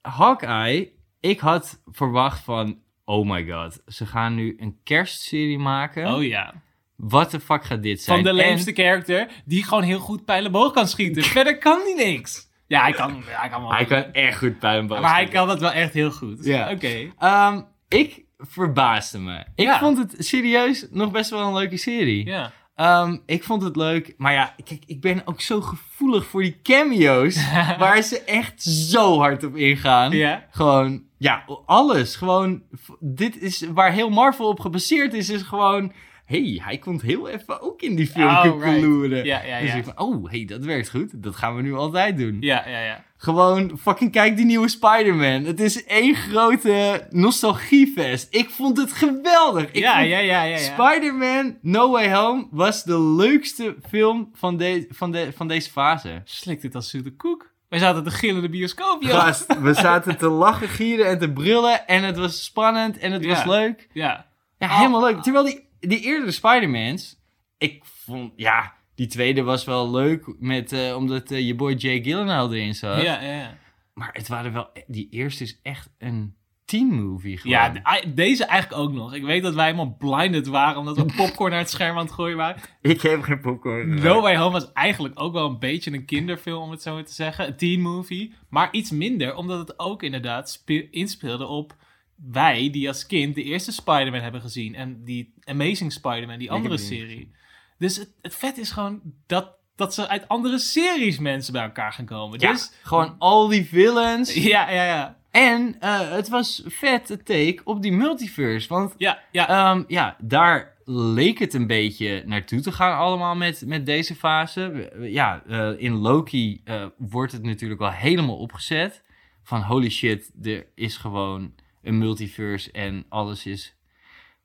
[0.00, 6.14] Hawkeye, ik had verwacht van, oh my god, ze gaan nu een kerstserie maken.
[6.14, 6.54] Oh ja.
[6.96, 8.24] Wat de fuck gaat dit zijn?
[8.24, 11.22] Van de En- leemste character die gewoon heel goed pijlenboog kan schieten.
[11.38, 12.50] Verder kan hij niks.
[12.72, 13.72] Ja, hij kan, hij kan wel.
[13.72, 16.44] Hij kan echt goed pijlenboog maar hij kan dat wel echt heel goed.
[16.44, 16.70] Ja.
[16.70, 17.12] Oké.
[17.18, 19.38] Ehm, ik verbaasde me.
[19.54, 19.78] Ik Ja.
[19.78, 22.26] vond het serieus nog best wel een leuke serie.
[22.26, 22.52] Ja.
[22.74, 24.14] Ehm, ik vond het leuk.
[24.16, 27.50] Maar ja, kijk, ik ben ook zo gevoelig voor die cameo's.
[27.78, 30.10] waar ze echt zo hard op ingaan.
[30.10, 30.46] Ja.
[30.50, 32.16] Gewoon, ja, alles.
[32.16, 32.62] Gewoon,
[33.00, 35.28] dit is waar heel Marvel op gebaseerd is.
[35.28, 35.92] Is gewoon,
[36.32, 39.24] hey, hij komt heel even ook in die film Oh, kukeloeren.
[39.24, 39.76] Ja, ja, Dus ja.
[39.76, 41.22] ik van, oh, hey, dat werkt goed.
[41.22, 42.36] Dat gaan we nu altijd doen.
[42.40, 43.04] Ja, ja, ja.
[43.16, 45.44] Gewoon, fucking kijk die nieuwe Spider-Man.
[45.44, 48.26] Het is één grote nostalgiefest.
[48.34, 49.64] Ik vond het geweldig.
[49.64, 50.56] Ik Ja, ja, ja, ja, ja.
[50.58, 56.20] Spider-Man No Way Home was de leukste film van, de, van, de, van deze fase.
[56.24, 57.50] Slikt dit als zoete koek.
[57.68, 59.20] Wij zaten te gillen in de bioscoop, joh.
[59.20, 61.86] Gast, we zaten te lachen, gieren en te brullen.
[61.86, 63.28] En het was spannend en het Ja.
[63.28, 63.88] was leuk.
[63.92, 64.26] Ja.
[64.58, 64.76] Ja, Oh.
[64.78, 65.22] helemaal leuk.
[65.22, 67.20] Terwijl die, die eerdere Spider-Mans,
[67.58, 70.34] ik vond, ja, die tweede was wel leuk.
[70.38, 73.02] Met, eh, omdat eh, je boy Jay Gyllenhaal erin zat.
[73.02, 73.58] Ja, ja, ja.
[73.94, 77.56] Maar het waren wel, die eerste is echt een teen movie gewoon.
[77.56, 79.14] Ja, de- deze eigenlijk ook nog.
[79.14, 82.14] Ik weet dat wij helemaal blinded waren omdat we popcorn naar het scherm aan het
[82.14, 82.62] gooien waren.
[82.80, 83.94] ik heb geen popcorn.
[84.00, 87.04] No Way Home was eigenlijk ook wel een beetje een kinderfilm, om het zo maar
[87.04, 87.46] te zeggen.
[87.46, 88.34] Een teen movie.
[88.48, 91.76] Maar iets minder, omdat het ook inderdaad spe- inspeelde op
[92.16, 94.74] wij die als kind de eerste Spider-Man hebben gezien.
[94.74, 97.32] En die Amazing Spider-Man, die andere serie.
[97.78, 101.92] Dus het, het vet is gewoon dat, dat ze uit andere series mensen bij elkaar
[101.92, 102.40] gaan komen.
[102.40, 104.34] Ja, Dus gewoon al die villains.
[104.54, 105.20] ja, ja, ja.
[105.30, 108.68] En eh, het was vet take op die multiverse.
[108.68, 109.48] Want Ja, ja.
[109.48, 114.92] Ehm, ja, daar leek het een beetje naartoe te gaan allemaal met, met deze fase.
[115.00, 119.02] Ja, eh, in Loki eh, wordt het natuurlijk wel helemaal opgezet.
[119.42, 121.52] Van holy shit, er is gewoon
[121.82, 123.76] een multiverse en alles is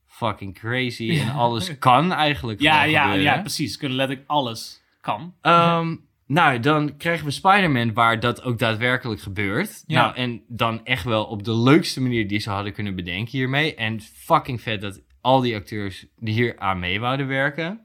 [0.05, 1.19] fucking crazy.
[1.19, 3.23] En alles kan eigenlijk ja, ja, gebeuren.
[3.23, 3.77] ja, precies.
[3.77, 5.33] Kunnen letterlijk alles kan.
[5.41, 9.83] Ehm, nou, dan krijgen we Spider-Man waar dat ook daadwerkelijk gebeurt.
[9.87, 10.01] Ja.
[10.01, 13.75] Nou, en dan echt wel op de leukste manier die ze hadden kunnen bedenken hiermee.
[13.75, 17.81] En fucking vet dat al die acteurs die hier aan mee wouden werken.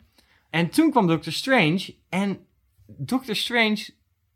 [0.51, 1.95] En toen kwam Doctor Strange.
[2.09, 2.39] En
[2.87, 3.89] Doctor Strange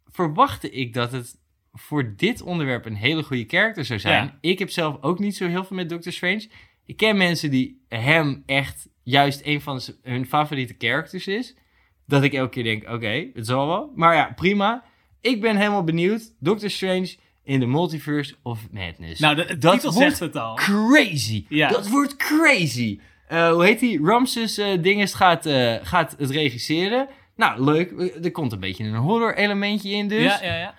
[0.07, 1.39] verwachtte ik dat het
[1.79, 4.25] voor dit onderwerp een hele goede character zou zijn.
[4.25, 4.39] Ja.
[4.41, 6.49] Ik heb zelf ook niet zo heel veel met Doctor Strange.
[6.87, 11.57] Ik ken mensen die hem echt juist een van hun favoriete characters is.
[12.07, 13.93] Dat ik elke keer denk, oké, het zal wel.
[13.95, 14.85] Maar ja, prima.
[15.21, 16.33] Ik ben helemaal benieuwd.
[16.39, 17.15] Doctor Strange
[17.45, 19.21] in the Multiverse of Madness.
[19.21, 20.55] Nou, de, de Dat titel wordt zegt het al.
[20.55, 21.45] crazy.
[21.49, 21.69] Ja.
[21.69, 23.01] Dat wordt crazy.
[23.29, 24.03] Eh, hoe heet die?
[24.03, 27.09] Ramses eh Dinges gaat, eh, gaat het regisseren.
[27.37, 28.11] Nou, leuk.
[28.25, 30.39] Er komt een beetje een horror elementje in dus.
[30.41, 30.75] Ja, ja, ja.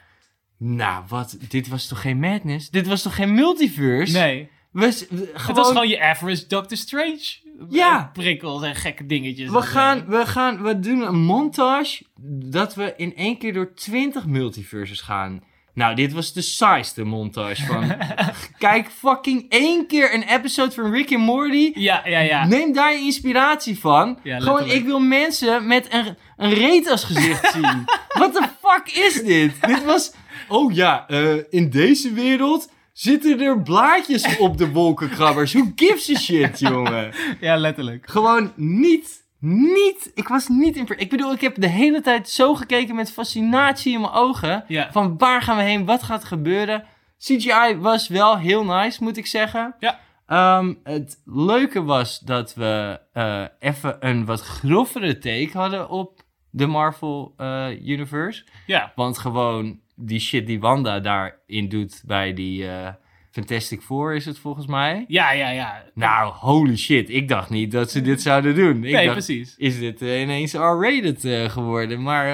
[0.58, 1.38] Nou, wat?
[1.50, 2.70] Dit was toch geen Madness?
[2.70, 4.18] Dit was toch geen Multiverse?
[4.18, 4.50] Nee.
[4.72, 7.22] We, s- we- Het gewoon, was gewoon je average Doctor Strange.
[7.70, 7.98] Ja.
[8.00, 9.50] Eh, Prikkels en gekke dingetjes.
[9.50, 12.04] we, gaan, we, gaan, we doen een montage
[12.50, 15.44] dat we in één keer door 20 multiverses gaan.
[15.74, 17.96] Nou, dit was de saaiste montage van...
[18.58, 21.72] Kijk fucking één keer een episode van Rick and Morty...
[21.74, 22.46] Ja, ja, ja.
[22.48, 24.20] Neem daar je inspiratie van.
[24.24, 27.86] Ja, Gewoon, ik wil mensen met een, een reet als gezicht zien.
[28.08, 29.52] What the fuck is dit?
[29.62, 30.12] dit was...
[30.48, 35.54] Oh ja, eh, in deze wereld zitten er blaadjes op de wolkenkrabbers.
[35.54, 37.14] Who gives a shit, jongen?
[37.40, 38.10] Ja, letterlijk.
[38.10, 40.12] Gewoon niet, niet...
[40.14, 40.76] Ik was niet...
[40.76, 44.64] In, ik bedoel, ik heb de hele tijd zo gekeken met fascinatie in mijn ogen.
[44.68, 44.92] Ja.
[44.92, 45.86] Van waar gaan we heen?
[45.86, 46.84] Wat gaat er gebeuren?
[47.18, 49.76] CGI was wel heel nice, moet ik zeggen.
[49.80, 50.00] Ja.
[50.28, 56.66] Ehm, het leuke was dat we eh, even een wat groffere take hadden op de
[56.66, 58.46] Marvel eh, Universe.
[58.66, 58.92] Ja.
[58.96, 62.94] Want gewoon die shit die Wanda daarin doet bij die eh,
[63.32, 65.06] Fantastic Four is het volgens mij.
[65.08, 65.84] Ja, ja, ja.
[65.94, 67.10] Nou, holy shit.
[67.10, 68.84] Ik dacht niet dat ze dit zouden doen.
[68.84, 69.56] Ik nee, dacht, precies.
[69.58, 72.04] is dit eh, ineens R-rated eh, geworden?
[72.04, 72.26] Maar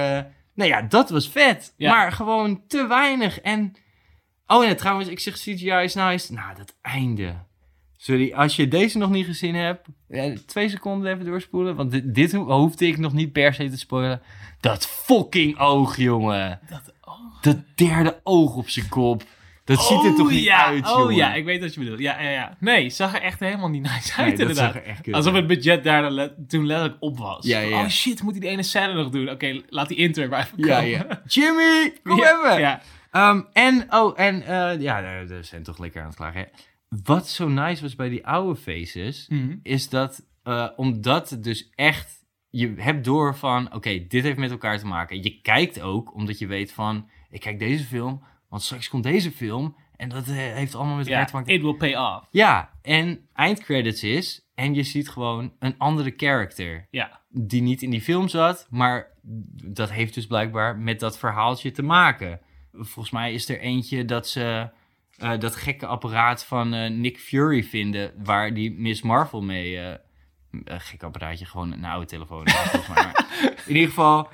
[0.56, 1.74] Nou ja, dat was vet.
[1.78, 1.92] Ja.
[1.92, 3.40] Maar gewoon te weinig.
[3.42, 3.74] En.
[4.48, 6.34] Oh ja, trouwens, ik zeg CGI is nice.
[6.34, 7.34] Nou, dat einde.
[7.98, 9.88] Sorry, als je deze nog niet gezien hebt.
[10.46, 11.76] twee seconden even doorspoelen.
[11.76, 14.22] Want dit, dit ho- hoefde ik nog niet per se te spoilen.
[14.60, 16.60] Dat fucking oog, jongen.
[16.70, 16.93] Dat,
[17.48, 17.54] oh.
[17.54, 19.24] Dat derde oog op zijn kop.
[19.66, 20.66] Dat ziet er toch niet ja.
[20.66, 21.16] uit, Oh jongen.
[21.16, 22.00] ja, ik weet wat je bedoelt.
[22.00, 22.58] Ja, ja, ja.
[22.60, 24.76] Nee, zag er echt helemaal niet nice uit, Nee, inderdaad.
[24.76, 27.46] er Alsof het budget daar le- toen letterlijk op was.
[27.46, 27.82] Ja, ja.
[27.84, 29.30] Oh shit, moet hij die ene scène nog doen?
[29.30, 30.90] Oké, laat die intro maar even Ja, komen.
[30.90, 31.22] ja.
[31.28, 32.60] Jimmy, kom even.
[32.60, 32.82] Ja,
[33.12, 36.40] Ehm, en, oh, en, eh, ja, daar zijn toch lekker aan het klagen.
[36.40, 36.46] hè.
[37.04, 39.56] Wat zo nice was bij die oude faces, Mhm.
[39.64, 42.12] is dat, eh, omdat het dus echt,
[42.50, 45.24] je hebt door van, oké, dit heeft met elkaar te maken.
[45.24, 49.32] Je kijkt ook, omdat je weet van, ik kijk deze film, want straks komt deze
[49.32, 51.54] film, en dat eh, heeft allemaal met elkaar te maken.
[51.54, 52.28] It will pay off.
[52.32, 57.90] Ja, en eindcredits is, en je ziet gewoon een andere character Ja, die niet in
[57.90, 59.08] die film zat, maar
[59.64, 62.40] dat heeft dus blijkbaar met dat verhaaltje te maken.
[62.74, 64.70] Volgens mij is er eentje dat ze
[65.18, 69.78] eh, dat gekke apparaat van eh, Nick Fury vinden, waar die Miss Marvel mee.
[69.78, 72.44] een gek apparaatje, gewoon een oude telefoon.
[72.90, 73.26] Maar
[73.66, 74.30] in ieder geval,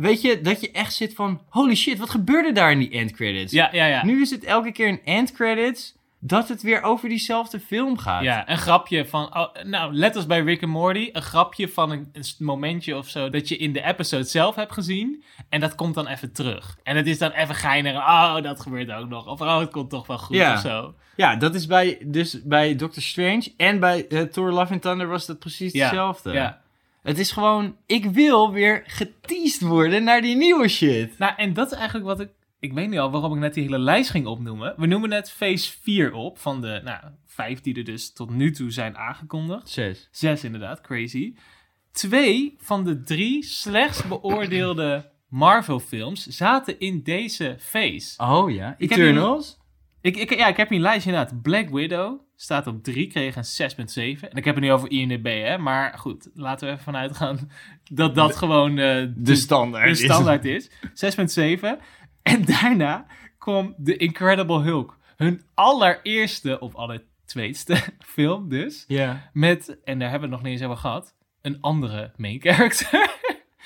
[0.00, 3.12] weet je, dat je echt zit van: holy shit, wat gebeurde daar in die end
[3.12, 3.52] credits?
[3.52, 3.86] ja, ja.
[3.86, 4.04] ja.
[4.04, 8.22] Nu is het elke keer een end credits dat het weer over diezelfde film gaat.
[8.22, 11.90] Ja, een grapje van, oh, nou, let als bij Rick and Morty, een grapje van
[11.90, 15.74] een, een momentje of zo dat je in de episode zelf hebt gezien en dat
[15.74, 16.78] komt dan even terug.
[16.82, 19.90] En het is dan even geinig, oh, dat gebeurt ook nog, of oh, het komt
[19.90, 20.52] toch wel goed Ja.
[20.52, 20.94] of zo.
[21.16, 25.08] Ja, dat is bij, dus bij Doctor Strange en bij eh, Thor Love and Thunder
[25.08, 26.32] was dat precies hetzelfde.
[26.32, 26.59] Ja.
[27.02, 31.18] Het is gewoon, ik wil weer geteased worden naar die nieuwe shit.
[31.18, 32.30] Nou, en dat is eigenlijk wat ik,
[32.60, 34.74] ik weet niet al waarom ik net die hele lijst ging opnoemen.
[34.76, 38.50] We noemen net Phase 4 op van de, nou, vijf die er dus tot nu
[38.50, 39.68] toe zijn aangekondigd.
[39.68, 40.08] Zes.
[40.10, 41.34] Zes inderdaad, crazy.
[41.92, 48.22] Twee van de drie slechts beoordeelde Marvel-films zaten in deze phase.
[48.22, 49.58] Oh ja, Ik heb Eternals?
[50.00, 51.42] Ik, ik, ja, ik heb hier een lijstje inderdaad.
[51.42, 54.28] Black Widow staat op 3, kreeg een 6,7.
[54.28, 55.58] En ik heb het nu over INDB, hè.
[55.58, 57.50] Maar goed, laten we ervan uitgaan
[57.84, 59.88] dat dat gewoon eh, de, standaard.
[59.88, 60.70] de standaard is.
[60.70, 61.66] 6,7.
[62.22, 63.06] En daarna
[63.38, 64.98] kwam The Incredible Hulk.
[65.16, 67.76] Hun allereerste, of allertweetste
[68.14, 68.84] film dus.
[68.86, 69.30] Ja.
[69.32, 73.18] Met, en daar hebben we het nog niet eens over gehad, een andere main character.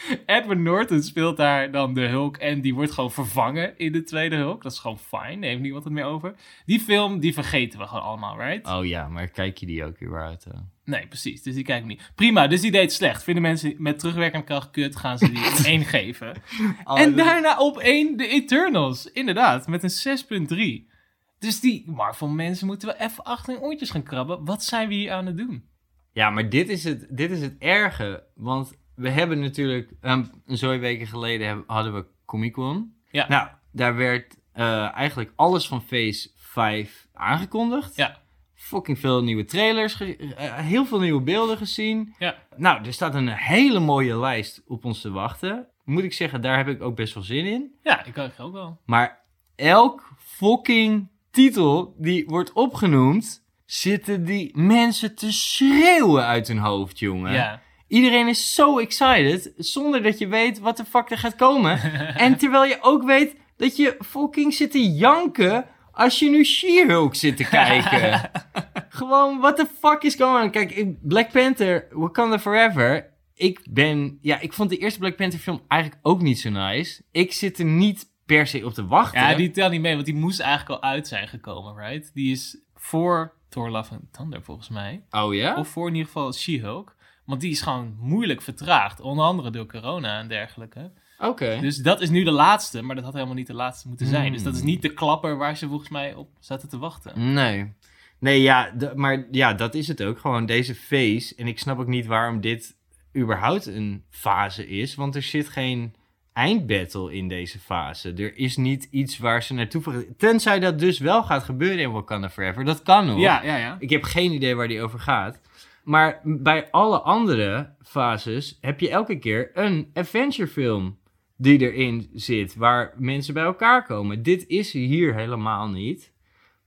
[0.27, 4.37] Edward Norton speelt daar dan de Hulk en die wordt gewoon vervangen in de tweede
[4.37, 4.63] Hulk.
[4.63, 6.35] Dat is gewoon fijn, daar heeft niemand het meer over.
[6.67, 8.69] Die film, die vergeten we gewoon allemaal, right?
[8.69, 10.45] Oh ja, maar kijk je die ook weer uit?
[10.45, 10.59] eh?
[10.85, 12.13] Nee, precies, dus die kijk ik niet.
[12.15, 13.23] Prima, dus die deed slecht.
[13.23, 16.43] Vinden mensen met terugwerkende kracht kut, gaan ze die 1 geven.
[16.85, 20.49] en daarna op 1 de Eternals, inderdaad, met een
[20.89, 20.93] 6.3.
[21.39, 24.45] Dus die Marvel-mensen moeten wel even achter hun oortjes gaan krabben.
[24.45, 25.65] Wat zijn we hier aan het doen?
[26.13, 28.25] Ja, maar dit is het, dit is het erge.
[28.35, 32.95] Want we hebben natuurlijk, um, een zo'n weken geleden hebben, hadden we Comic Con.
[33.11, 33.29] Ja.
[33.29, 37.97] Nou, daar werd eh, eigenlijk alles van Phase 5 aangekondigd.
[37.97, 38.23] Ja.
[38.55, 42.15] Fucking veel nieuwe trailers, eh, heel veel nieuwe beelden gezien.
[42.19, 42.37] Ja.
[42.57, 45.69] Nou, er staat een hele mooie lijst op ons te wachten.
[45.85, 47.75] Moet ik zeggen, daar heb ik ook best wel zin in.
[47.83, 48.81] Ja, ik ook wel.
[48.87, 49.25] Maar
[49.57, 57.33] elk fucking titel die wordt opgenoemd, zitten die mensen te schreeuwen uit hun hoofd, jongen.
[57.33, 57.63] Ja.
[57.89, 61.81] Iedereen is zo excited, zonder dat je weet wat de fuck er gaat komen.
[62.27, 67.15] en terwijl je ook weet dat je fucking zit te janken als je nu She-Hulk
[67.15, 68.31] zit te kijken.
[68.89, 70.51] Gewoon, what the fuck is going on?
[70.51, 73.13] Kijk, Black Panther, Wakanda Forever.
[73.35, 77.03] Ik ben, ja, ik vond de eerste Black Panther film eigenlijk ook niet zo nice.
[77.11, 79.21] Ik zit er niet per se op te wachten.
[79.21, 82.11] Ja, die telt niet mee, want die moest eigenlijk al uit zijn gekomen, right?
[82.15, 85.03] Die is voor Thor Love and Thunder, volgens mij.
[85.11, 85.57] Oh ja?
[85.57, 86.97] Of voor in ieder geval She-Hulk.
[87.25, 89.01] Want die is gewoon moeilijk vertraagd.
[89.01, 90.91] Onder andere door corona en dergelijke.
[91.19, 91.59] Oké.
[91.61, 94.23] Dus dat is nu de laatste, maar dat had helemaal niet de laatste moeten zijn.
[94.25, 94.33] Hmm.
[94.33, 97.33] Dus dat is niet de klapper waar ze volgens mij op zaten te wachten.
[97.33, 97.73] Nee.
[98.19, 100.19] Nee, ja, maar ja, dat is het ook.
[100.19, 101.35] Gewoon deze phase.
[101.37, 102.77] En ik snap ook niet waarom dit
[103.17, 104.95] überhaupt een fase is.
[104.95, 105.95] Want er zit geen
[106.33, 108.13] eindbattle in deze fase.
[108.13, 109.83] Er is niet iets waar ze naartoe...
[109.83, 112.65] ver- Tenzij dat dus wel gaat gebeuren in Wakanda Forever.
[112.65, 113.19] Dat kan nog.
[113.19, 113.77] Ja, ja, ja.
[113.79, 115.41] Ik heb geen idee waar die over gaat.
[115.85, 120.99] Maar bij alle andere fases heb je elke keer een adventure film
[121.37, 124.23] die erin zit, waar mensen bij elkaar komen.
[124.23, 126.13] Dit is hier helemaal niet.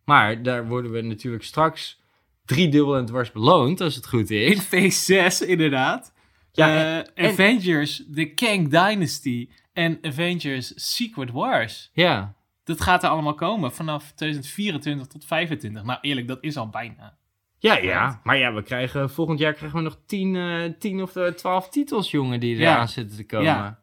[0.05, 2.01] Maar daar worden we natuurlijk straks
[2.45, 4.59] driedubbel en dwars beloond, als het goed In is.
[4.63, 6.13] phase 6, inderdaad.
[6.51, 11.89] Ja, Eh, en- Avengers, The Kang Dynasty en Avengers Secret Wars.
[11.93, 15.83] Ja, Dat gaat er allemaal komen vanaf 2024 tot 2025.
[15.83, 17.17] Nou, eerlijk, dat is al bijna.
[17.59, 18.19] Ja, ja.
[18.23, 21.69] Maar ja, we krijgen, volgend jaar krijgen we nog 10 eh 10 of eh, 12
[21.69, 22.73] titels, jongen, die Ja.
[22.73, 23.45] eraan zitten te komen.
[23.45, 23.79] Ja.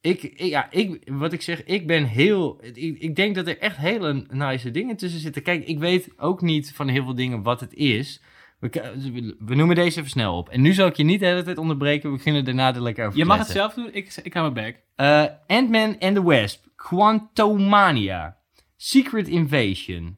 [0.00, 2.60] Ik, ik- ja, ik, wat ik zeg, ik ben heel...
[2.62, 5.42] Ik, ik denk dat er echt hele nice dingen tussen zitten.
[5.42, 8.22] Kijk, ik weet ook niet van heel veel dingen wat het is.
[8.60, 8.92] We, k-
[9.38, 10.48] we noemen deze even snel op.
[10.48, 12.10] En nu zal ik je niet de hele tijd onderbreken.
[12.10, 14.66] We beginnen daarna er lekker over Je mag het zelf doen, ik, ik hou mijn
[14.66, 14.82] back.
[14.96, 18.36] Eh, Ant-Man and the Wasp, Quantumania,
[18.76, 20.16] Secret Invasion,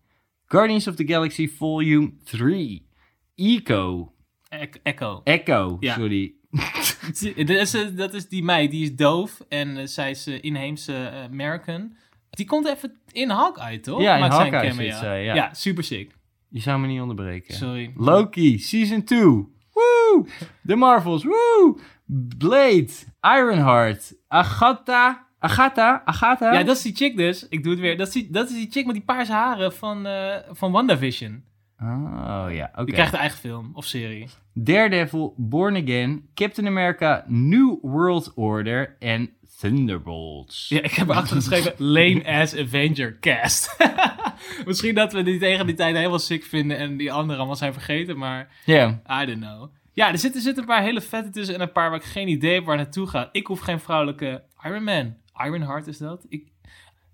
[0.52, 2.86] Guardians of the Galaxy Volume 3,
[3.36, 4.12] Eco,
[4.50, 5.20] E- Echo.
[5.24, 5.94] Echo, Ja.
[5.94, 6.34] sorry.
[7.36, 10.38] Dat is, eh, dat is die meid, die is doof en eh, zij is eh,
[10.42, 11.96] inheemse American.
[12.30, 14.00] Die komt even in Hawkeye, toch?
[14.00, 14.90] Ja, in Hawkeye cameo.
[14.90, 15.34] zit zij, ja.
[15.34, 16.10] ja, super sick.
[16.48, 17.54] Je zou me niet onderbreken.
[17.54, 17.92] Sorry.
[17.96, 19.20] Loki, Season 2,
[19.72, 20.26] woe!
[20.66, 21.78] The Marvels, woe!
[22.38, 22.88] Blade,
[23.20, 26.52] Ironheart, Agatha, Agatha, Agatha?
[26.52, 27.48] Ja, dat is die chick dus.
[27.48, 27.96] Ik doe het weer.
[27.96, 31.42] Dat is die, dat is die chick met die paarse haren van, eh van WandaVision.
[31.80, 32.84] Oh ja, oké.
[32.84, 34.28] Die krijgt een eigen film of serie.
[34.54, 40.68] Daredevil, Born Again, Captain America, New World Order en Thunderbolts.
[40.68, 43.76] Ja, ik heb erachter geschreven lame ass Avenger cast.
[44.66, 47.72] Misschien dat we die tegen die tijd helemaal sick vinden en die anderen allemaal zijn
[47.72, 49.00] vergeten, maar Ja.
[49.22, 49.70] I don't know.
[49.92, 52.04] Ja, er zitten, er zitten een paar hele vette tussen en een paar waar ik
[52.04, 53.28] geen idee heb waar naartoe gaat.
[53.32, 55.14] Ik hoef geen vrouwelijke Iron Man.
[55.36, 56.26] Ironheart is dat?
[56.28, 56.48] Ik...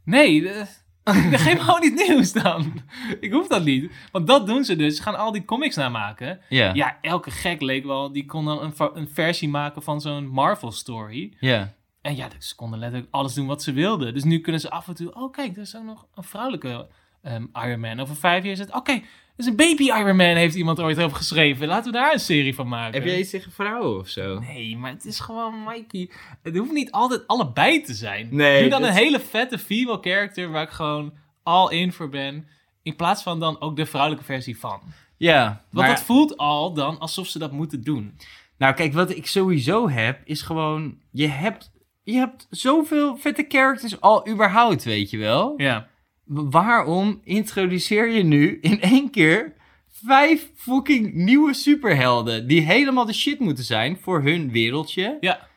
[0.04, 0.66] Nee, eh,
[1.44, 2.82] geef me gewoon niet nieuws dan.
[3.20, 3.92] Ik hoef dat niet.
[4.12, 4.96] Want dat doen ze dus.
[4.96, 6.40] Ze gaan al die comics namaken.
[6.48, 6.74] Ja.
[6.74, 10.72] Ja, elke gek leek wel, die kon dan een, een versie maken van zo'n Marvel
[10.72, 11.36] story.
[11.40, 11.74] Ja.
[12.00, 14.14] En ja, ze konden letterlijk alles doen wat ze wilden.
[14.14, 15.14] Dus nu kunnen ze af en toe...
[15.14, 16.88] Oh, kijk, er is ook nog een vrouwelijke
[17.22, 18.00] ehm, Iron Man.
[18.00, 18.74] Over vijf jaar is het...
[18.74, 19.02] Oké, er
[19.38, 21.66] is een baby Iron Man, heeft iemand ooit over geschreven.
[21.66, 22.94] Laten we daar een serie van maken.
[22.94, 24.38] Heb jij iets tegen vrouwen of zo?
[24.38, 26.10] Nee, maar het is gewoon Mikey.
[26.42, 28.28] Het hoeft niet altijd allebei te zijn.
[28.30, 31.12] Nee, Doe dan dat- een hele vette female character waar ik gewoon
[31.42, 32.46] all in voor ben.
[32.82, 34.80] In plaats van dan ook de vrouwelijke versie van.
[35.16, 35.44] Ja.
[35.70, 38.16] Want maar- dat voelt al dan alsof ze dat moeten doen.
[38.58, 40.98] Nou, kijk, wat ik sowieso heb, is gewoon...
[41.10, 41.70] Je hebt,
[42.02, 45.54] je hebt zoveel vette characters al überhaupt, weet je wel?
[45.56, 45.88] Ja.
[46.28, 49.54] Waarom introduceer je nu in één keer
[49.88, 52.46] vijf fucking nieuwe superhelden...
[52.46, 55.16] die helemaal de shit moeten zijn voor hun wereldje?
[55.20, 55.48] Ja.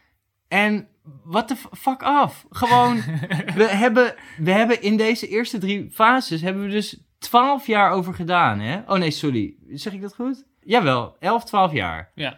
[0.47, 0.87] En
[1.23, 2.45] what the fuck af.
[2.49, 2.95] Gewoon,
[3.59, 8.13] we hebben, we hebben in deze eerste drie fases hebben we dus twaalf jaar over
[8.13, 8.81] gedaan, hè?
[8.87, 9.55] Oh nee, sorry.
[9.69, 10.45] Zeg ik dat goed?
[10.59, 12.11] Jawel, 11, 12 jaar.
[12.15, 12.37] Ja.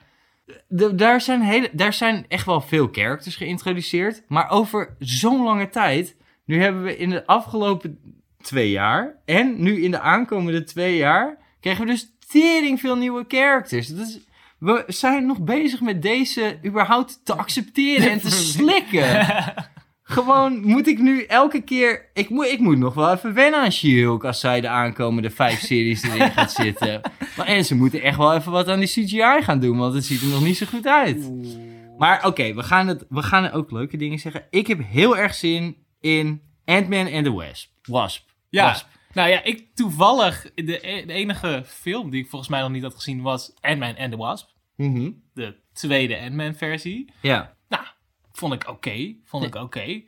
[0.68, 4.24] De, daar, zijn hele, daar zijn echt wel veel characters geïntroduceerd.
[4.28, 6.18] Maar over zo'n lange tijd.
[6.46, 8.00] Nu hebben we in de afgelopen
[8.44, 9.16] twee jaar.
[9.26, 11.38] En nu in de aankomende twee jaar.
[11.60, 13.88] krijgen we dus tering veel nieuwe characters.
[13.88, 14.20] Dat is,
[14.60, 19.28] we zijn nog bezig met deze überhaupt te accepteren en te slikken.
[20.04, 22.10] Gewoon moet ik nu elke keer.
[22.14, 25.60] Ik moet, ik moet nog wel even wennen aan She-Hulk als zij de aankomende vijf
[25.60, 27.02] series erin gaat zitten.
[27.38, 30.06] Maar, en ze moeten echt wel even wat aan die CGI gaan doen, want het
[30.06, 31.32] ziet er nog niet zo goed uit.
[31.98, 34.46] Maar oké, we gaan het, we gaan ook leuke dingen zeggen.
[34.50, 37.70] Ik heb heel erg zin in Ant-Man and the Wasp.
[37.84, 38.30] Wasp.
[38.54, 38.66] Ja.
[38.66, 38.88] Wasp.
[39.14, 42.84] Nou ja, ik toevallig, de, e- de enige film die ik volgens mij nog niet
[42.84, 44.50] had gezien was Ant-Man and the Wasp.
[44.76, 45.12] Mhm.
[45.34, 47.12] De tweede Ant-Man versie.
[47.22, 47.56] Ja.
[47.70, 47.84] Nou,
[48.32, 49.16] vond ik oké.
[49.24, 50.02] Vond ik oké.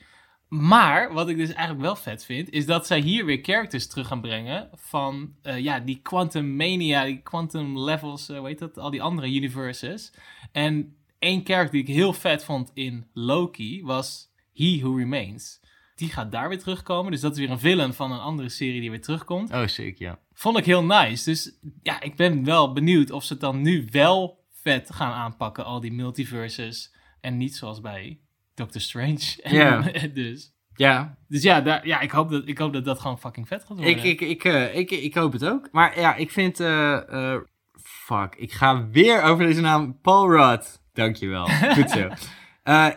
[0.47, 4.07] Maar wat ik dus eigenlijk wel vet vind, is dat zij hier weer characters terug
[4.07, 8.77] gaan brengen van eh, ja, die Quantum Mania, die Quantum Levels, eh hoe heet dat,
[8.77, 10.13] al die andere universes.
[10.51, 15.59] En één character die ik heel vet vond in Loki was He Who Remains.
[15.95, 18.81] Die gaat daar weer terugkomen, dus dat is weer een villain van een andere serie
[18.81, 19.51] die weer terugkomt.
[19.51, 20.19] Oh, sick, ja.
[20.33, 21.29] Vond ik heel nice.
[21.29, 25.65] Dus ja, ik ben wel benieuwd of ze het dan nu wel vet gaan aanpakken,
[25.65, 26.93] al die multiverses.
[27.21, 28.19] En niet zoals bij
[28.55, 29.19] Doctor Strange.
[29.43, 29.81] Ja.
[30.13, 33.47] dus, Ja, dus ja, daar, ja ik, hoop dat, ik hoop dat dat gewoon fucking
[33.47, 33.87] vet gaat worden.
[33.97, 35.69] ik, ik, ik, eh, ik, ik hoop het ook.
[35.71, 36.59] Maar ja, ik vind...
[36.59, 37.41] eh, eh,
[37.81, 39.99] fuck, ik ga weer over deze naam.
[40.01, 40.81] Paul Rudd.
[40.93, 41.47] Dankjewel.
[41.77, 42.09] Goed zo.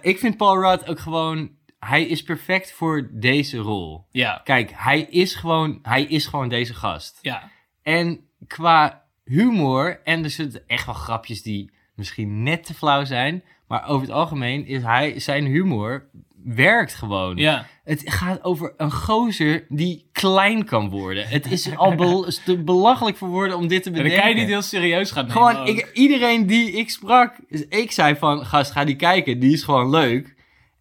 [0.01, 1.57] Ik vind Paul Rudd ook gewoon...
[1.79, 4.07] Hij is perfect voor deze rol.
[4.11, 7.19] Ja, Kijk, hij is gewoon, hij is gewoon deze gast.
[7.23, 7.51] ja.
[7.83, 13.43] En qua humor, en er zitten echt wel grapjes die misschien net te flauw zijn,
[13.69, 16.09] maar over het algemeen is hij, zijn humor
[16.45, 17.37] werkt gewoon.
[17.37, 21.29] Ja, Het gaat over een gozer die klein kan worden.
[21.29, 24.27] Het is al bel- is te belachelijk voor woorden om dit te en dan bedenken.
[24.29, 25.43] kan je niet heel serieus gaan nemen.
[25.43, 27.35] Gewoon, ik, iedereen die ik sprak,
[27.69, 30.37] ik zei van, gast, ga die kijken, die is gewoon leuk.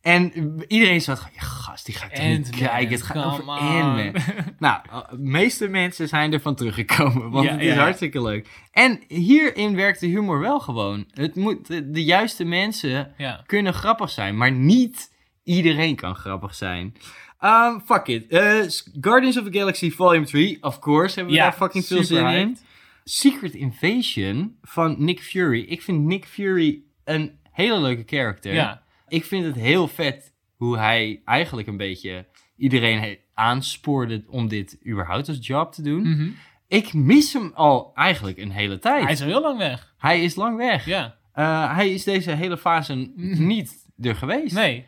[0.08, 0.32] En
[0.68, 4.14] iedereen zat gewoon, ja, gast, die ga ik toch niet kijken, het gaat over Ant-Man.
[4.60, 8.47] nou, de meeste mensen zijn ervan teruggekomen, want Ja, het is ja, hartstikke leuk.
[8.72, 11.05] En hierin werkt de humor wel gewoon.
[11.14, 13.43] Het moet, de, de juiste mensen ja.
[13.45, 16.95] kunnen grappig zijn, maar niet iedereen kan grappig zijn.
[17.41, 18.26] Um, fuck it.
[18.30, 18.64] Uh,
[19.01, 22.28] Guardians of the Galaxy Volume 3, of course, hebben we Ja, daar fucking veel zin
[22.28, 22.58] in.
[23.03, 25.66] Secret Invasion van Nick Fury.
[25.68, 28.53] Ik vind Nick Fury een hele leuke character.
[28.53, 28.86] Ja.
[29.08, 32.26] Ik vind het heel vet hoe hij eigenlijk een beetje
[32.58, 36.01] iedereen aanspoorde om dit überhaupt als job te doen.
[36.10, 36.30] Mhm.
[36.68, 39.03] Ik mis hem al eigenlijk een hele tijd.
[39.03, 39.93] Hij is al heel lang weg.
[39.97, 40.86] Hij is lang weg.
[40.86, 41.16] Ja.
[41.34, 43.47] Eh, hij is deze hele fase Mhm.
[43.47, 44.55] niet er geweest.
[44.55, 44.86] Nee.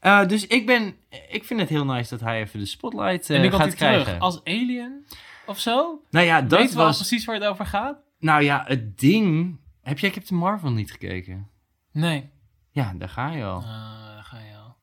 [0.00, 0.94] Eh, dus ik ben,
[1.30, 3.76] ik vind het heel nice dat hij even de spotlight eh, en komt gaat hij
[3.76, 4.20] terug krijgen.
[4.22, 5.06] als alien
[5.46, 6.02] of zo.
[6.10, 7.98] Nou ja, dat Weet wel was, precies waar het over gaat?
[8.18, 9.56] nou ja, het ding.
[9.82, 11.48] Heb jij Captain Marvel niet gekeken?
[11.92, 12.30] Nee.
[12.76, 13.56] Ja, daar ga je al.
[13.58, 14.76] Ah, daar ga je al.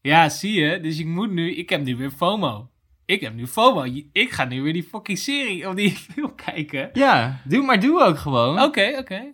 [0.00, 0.80] Ja, zie je.
[0.80, 1.54] Dus ik moet nu...
[1.54, 2.68] Ik heb nu weer FOMO.
[3.04, 3.84] Ik heb nu FOMO.
[4.12, 6.90] Ik ga nu weer die fucking serie of die film kijken.
[6.92, 8.62] Ja, doe maar doe ook gewoon.
[8.62, 9.32] Oké, oké.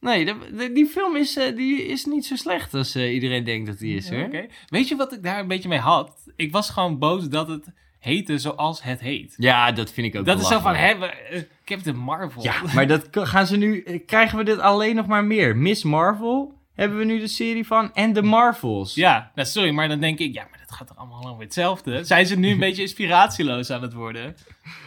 [0.00, 3.44] Nee, de, de- die film is, eh, die is niet zo slecht als eh, iedereen
[3.44, 4.30] denkt dat die is, hoor.
[4.66, 6.32] Weet je wat ik daar een beetje mee had?
[6.36, 9.34] Ik was gewoon boos dat het heette zoals het heet.
[9.36, 12.42] Ja, dat vind ik ook Dat is zo van, hè, we- eh, Captain Marvel.
[12.42, 13.82] Ja, maar dat gaan ze nu...
[13.82, 15.56] eh, Krijgen we dit alleen nog maar meer?
[15.56, 17.94] Miss Marvel hebben we nu de serie van.
[17.94, 18.94] En de Marvels.
[18.94, 22.04] Ja, nou, sorry, maar dan denk ik, ja, maar dat gaat toch allemaal over hetzelfde?
[22.04, 24.36] Zijn ze nu een beetje inspiratieloos aan het worden?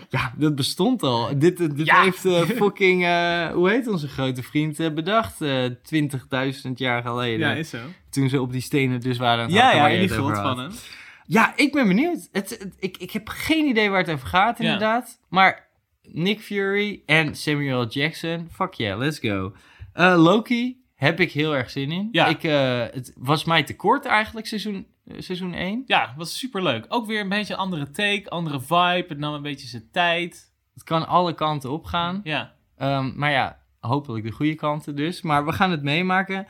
[0.09, 1.39] Ja, dat bestond al.
[1.39, 2.01] Dit, eh, dit Ja.
[2.03, 3.03] heeft eh, fucking...
[3.05, 5.41] eh, hoe heet onze grote vriend eh, bedacht?
[5.41, 5.65] eh
[6.65, 7.65] 20.000 jaar geleden.
[7.65, 7.77] zo.
[8.09, 10.71] Toen ze op die stenen dus waren Ja, ja, in die grot van hem.
[11.27, 12.29] Ja, ik ben benieuwd.
[12.31, 14.63] Het, het- ik, ik heb geen idee waar het over gaat, Ja.
[14.63, 15.19] inderdaad.
[15.29, 15.67] Maar
[16.03, 19.53] Nick Fury en Samuel Jackson, fuck yeah, let's go.
[19.93, 22.09] Loki heb ik heel erg zin in.
[22.11, 22.25] Ja.
[22.27, 25.83] Ik, eh, het was mij te kort eigenlijk, seizoen, eh, seizoen 1.
[25.85, 26.85] Ja, was super leuk.
[26.87, 29.05] Ook weer een beetje een andere take, andere vibe.
[29.07, 30.51] Het nam een beetje zijn tijd.
[30.73, 32.21] Het kan alle kanten op gaan.
[32.23, 32.53] Ja.
[32.77, 35.21] Ehm, maar ja, hopelijk de goede kanten dus.
[35.21, 36.47] Maar we gaan het meemaken.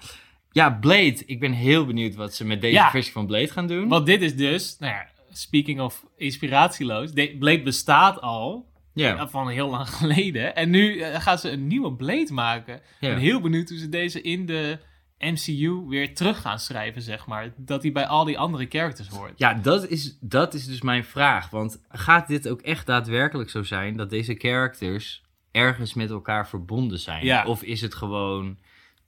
[0.52, 1.24] Ja, Blade.
[1.26, 2.90] Ik ben heel benieuwd wat ze met deze Ja.
[2.90, 3.88] versie van Blade gaan doen.
[3.88, 7.12] Want dit is dus, nou ja, speaking of inspiratieloos.
[7.12, 8.66] de- Blade bestaat al
[8.96, 10.56] Ja, eh, van heel lang geleden.
[10.56, 12.76] En nu eh, gaan ze een nieuwe Blade maken.
[12.76, 13.10] Ik ja.
[13.10, 14.80] ben heel benieuwd hoe ze deze in de
[15.20, 17.54] MCU weer terug gaan schrijven, zeg maar.
[17.58, 19.34] Dat hij bij al die andere characters hoort.
[19.36, 21.50] Ja, dat is, dat is dus mijn vraag.
[21.50, 27.00] Want gaat dit ook echt daadwerkelijk zo zijn dat deze characters ergens met elkaar verbonden
[27.00, 27.26] zijn?
[27.26, 27.46] Ja.
[27.46, 28.58] Of is het gewoon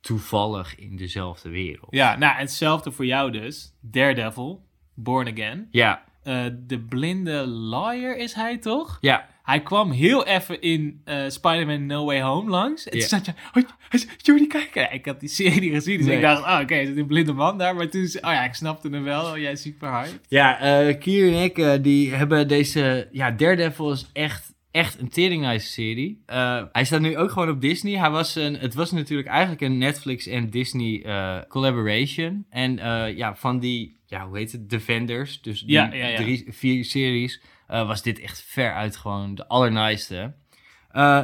[0.02, 1.94] toevallig in dezelfde wereld?
[1.96, 3.74] Ja, nou, hetzelfde voor jou dus.
[3.82, 5.68] Daredevil, Born Again.
[5.72, 8.98] Ja, Eh, de blinde lawyer is hij toch?
[9.02, 9.28] ja.
[9.48, 12.86] Hij kwam heel even in eh, Spider-Man No Way Home langs.
[12.86, 13.08] En toen Ja.
[13.08, 13.34] zat je,
[14.18, 14.82] jullie kijken.
[14.82, 16.16] Ja, ik had die serie gezien, dus Nee.
[16.16, 17.76] ik dacht, oh, oké, er zit een blinde man daar.
[17.76, 19.26] Maar toen, zei- oh ja, ik snapte hem wel.
[19.32, 20.20] Oh, jij is super hype.
[20.28, 23.08] Ja, eh Kier en ik, eh, die hebben deze...
[23.12, 26.22] Ja, Daredevil is echt, echt een tering nice serie.
[26.26, 27.98] Eh, hij staat nu ook gewoon op Disney.
[28.00, 32.46] Hij was een, het was natuurlijk eigenlijk een Netflix en Disney eh, collaboration.
[32.50, 35.42] En eh, ja, van die, ja, hoe heet het, Defenders.
[35.42, 36.16] Dus die Ja, ja, ja.
[36.18, 40.34] drie, vier series, was dit echt veruit gewoon de allernaaiste.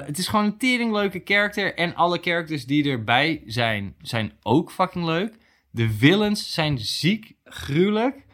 [0.06, 1.76] Het is gewoon een tering leuke character.
[1.76, 5.34] En alle characters die erbij zijn, zijn ook fucking leuk.
[5.72, 8.26] De villains zijn ziek gruwelijk.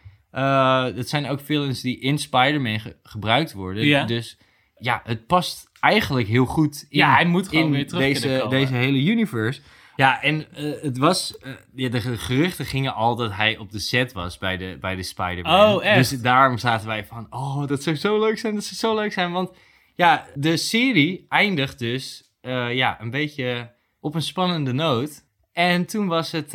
[0.95, 3.85] Het zijn ook villains die in Spider-Man ge- gebruikt worden.
[3.85, 4.05] Ja.
[4.05, 4.37] Dus
[4.79, 8.27] ja, het past eigenlijk heel goed in, Ja, hij moet gewoon in weer terug deze,
[8.27, 8.49] komen.
[8.49, 9.61] deze hele universe.
[9.95, 11.37] Ja, en eh, het was...
[11.37, 14.95] eh, ja, de geruchten gingen al dat hij op de set was bij de, bij
[14.95, 15.75] de Spider-Man.
[15.75, 16.09] Oh, echt?
[16.09, 17.27] Dus daarom zaten wij van...
[17.29, 19.31] Oh, dat zou zo leuk zijn, dat zou zo leuk zijn.
[19.31, 19.51] Want
[19.95, 25.25] ja, de serie eindigt dus eh, ja, een beetje op een spannende noot.
[25.53, 26.53] En toen was het...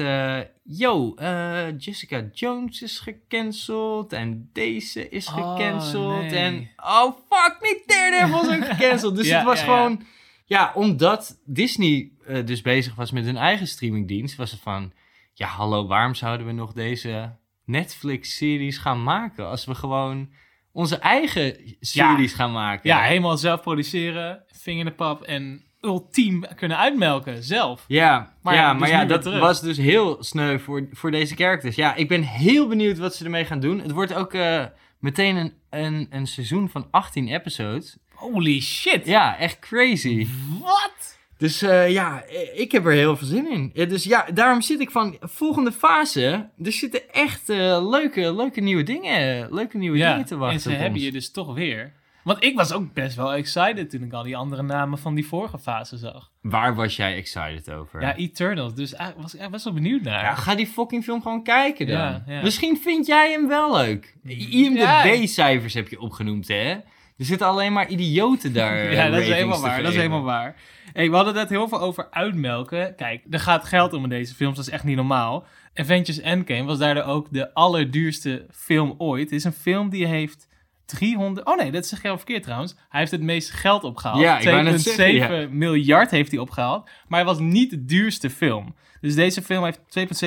[0.64, 4.12] yo, eh, Jessica Jones is gecanceld.
[4.12, 6.20] En deze is Oh, gecanceld.
[6.22, 6.34] nee.
[6.34, 9.16] En oh, fuck, niet Daredevil is ook gecanceld.
[9.16, 10.02] Dus Ja, het was ja, gewoon...
[10.46, 14.92] Ja, omdat Disney eh, dus bezig was met hun eigen streamingdienst, was het van,
[15.32, 20.30] ja hallo, waarom zouden we nog deze Netflix-series gaan maken als we gewoon
[20.72, 22.88] onze eigen series gaan maken?
[22.88, 27.84] Ja, helemaal zelf produceren, vinger in de pap en ultiem kunnen uitmelken, zelf.
[27.88, 29.40] Ja, Maar ja, maar dus ja, dat terug.
[29.40, 31.76] was dus heel sneu voor, voor deze characters.
[31.76, 33.80] Ja, ik ben heel benieuwd wat ze ermee gaan doen.
[33.80, 34.64] Het wordt ook eh,
[34.98, 37.96] meteen een, een, een seizoen van 18 episodes.
[38.14, 39.06] Holy shit!
[39.06, 40.26] Ja, echt crazy.
[40.60, 41.18] Wat?
[41.38, 42.24] Dus eh, ja,
[42.54, 43.70] ik heb er heel veel zin in.
[43.74, 46.50] Eh, Dus ja, daarom zit ik van volgende fase.
[46.62, 50.56] Er zitten echt leuke, leuke nieuwe dingen, leuke nieuwe Ja, dingen te wachten.
[50.56, 51.02] en ze hebben ons.
[51.04, 51.92] je dus toch weer.
[52.24, 55.26] Want ik was ook best wel excited toen ik al die andere namen van die
[55.26, 56.30] vorige fase zag.
[56.40, 58.00] Waar was jij excited over?
[58.00, 58.74] Ja, Eternals.
[58.74, 60.22] Dus eigenlijk was ik echt best wel benieuwd naar.
[60.22, 61.96] Ja, ga die fucking film gewoon kijken dan.
[61.96, 62.42] Ja, ja.
[62.42, 64.14] Misschien vind jij hem wel leuk.
[64.24, 66.70] IMDb-cijfers heb je opgenoemd, hè?
[67.18, 68.76] Er zitten alleen maar idioten daar.
[68.76, 69.82] eh, Ja, dat is helemaal waar.
[69.82, 70.56] Dat is helemaal waar.
[70.92, 72.94] Hey, we hadden het heel veel over uitmelken.
[72.96, 74.56] Kijk, er gaat geld om in deze films.
[74.56, 75.46] Dat is echt niet normaal.
[75.74, 79.22] Avengers Endgame was daardoor ook de allerduurste film ooit.
[79.22, 80.48] Het is een film die heeft
[80.84, 81.46] 300...
[81.46, 82.74] Oh nee, dat is helemaal verkeerd trouwens.
[82.88, 84.20] Hij heeft het meeste geld opgehaald.
[84.20, 85.48] Ja, ik wou net 2,7 zeggen, ja.
[85.50, 86.90] miljard heeft hij opgehaald.
[87.08, 88.74] Maar hij was niet de duurste film.
[89.00, 89.80] Dus deze film heeft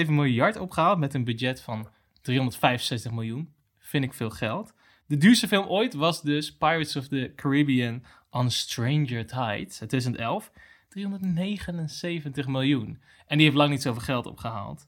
[0.06, 1.88] 2,7 miljard opgehaald met een budget van
[2.22, 3.54] 365 miljoen.
[3.80, 4.74] Vind ik veel geld.
[5.06, 10.52] De duurste film ooit was dus Pirates of the Caribbean on Stranger Tides uit 2011.
[10.90, 13.02] 379 miljoen.
[13.28, 14.88] En die heeft lang niet zoveel geld opgehaald.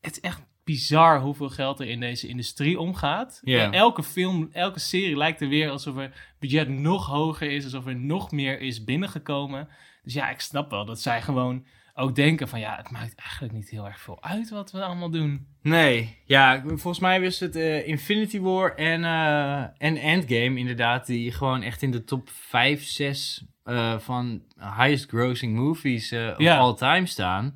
[0.00, 3.40] Het is echt bizar hoeveel geld er in deze industrie omgaat.
[3.70, 7.96] Elke film, elke serie lijkt er weer alsof er budget nog hoger is, alsof er
[7.96, 9.68] nog meer is binnengekomen.
[10.02, 13.52] Dus ja, ik snap wel dat zij gewoon ook denken van ja, het maakt eigenlijk
[13.52, 15.46] niet heel erg veel uit wat we allemaal doen.
[15.62, 21.32] Nee, ja, volgens mij was het eh, Infinity War en, eh, en Endgame inderdaad, die
[21.32, 24.42] gewoon echt in de top 5, 6 eh, van
[24.76, 27.54] highest grossing movies eh, of all time staan.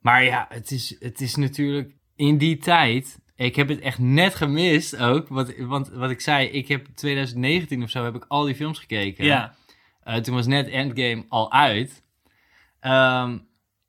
[0.00, 4.34] Maar ja, het is, het is natuurlijk in die tijd, ik heb het echt net
[4.34, 8.44] gemist ook, want, want wat ik zei, ik heb 2019 of zo, heb ik al
[8.44, 9.24] die films gekeken.
[9.24, 9.54] Ja,
[10.02, 12.02] Eh, toen was net Endgame al uit.
[12.80, 13.38] Ehm,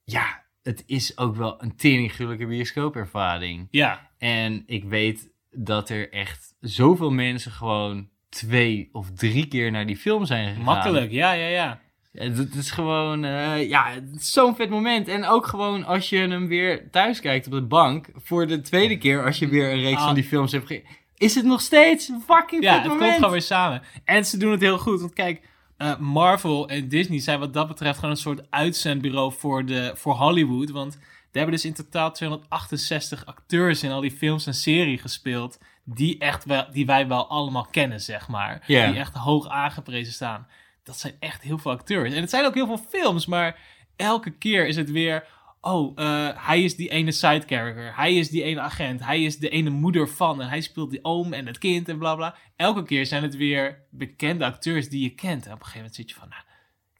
[0.03, 3.67] ja, het is ook wel een teringgullijke bioscoopervaring.
[3.71, 9.85] ja, En ik weet dat er echt zoveel mensen gewoon twee of drie keer naar
[9.85, 10.63] die film zijn gegaan.
[10.63, 11.11] makkelijk.
[11.11, 11.79] Ja, ja, ja.
[12.13, 15.07] Ja, Het is gewoon, eh, ja, het zo'n vet moment.
[15.07, 18.97] En ook gewoon als je hem weer thuis kijkt op de bank, voor de tweede
[18.97, 20.05] keer als je weer een reeks Ah.
[20.05, 20.83] van die films hebt ge...
[21.17, 23.05] Is het nog steeds een fucking Ja, vet het moment.
[23.07, 23.81] komt gewoon weer samen.
[24.05, 24.99] En ze doen het heel goed.
[24.99, 25.41] Want kijk,
[25.77, 30.13] eh, Marvel en Disney zijn wat dat betreft gewoon een soort uitzendbureau voor, de, voor
[30.13, 30.69] Hollywood.
[30.69, 31.01] Want die
[31.41, 35.59] hebben dus in totaal 268 acteurs in al die films en series gespeeld.
[35.83, 38.63] Die, echt wel, die wij wel allemaal kennen, zeg maar.
[38.67, 38.87] Ja.
[38.91, 40.47] Die echt hoog aangeprezen staan.
[40.83, 42.13] Dat zijn echt heel veel acteurs.
[42.13, 43.59] En het zijn ook heel veel films, maar
[43.95, 45.27] elke keer is het weer...
[45.61, 47.95] Oh, eh, hij is die ene side character.
[47.95, 49.05] Hij is die ene agent.
[49.05, 50.41] Hij is de ene moeder van.
[50.41, 52.35] En hij speelt die oom en het kind en bla bla.
[52.55, 55.45] Elke keer zijn het weer bekende acteurs die je kent.
[55.45, 56.41] En op een gegeven moment zit je van, nou,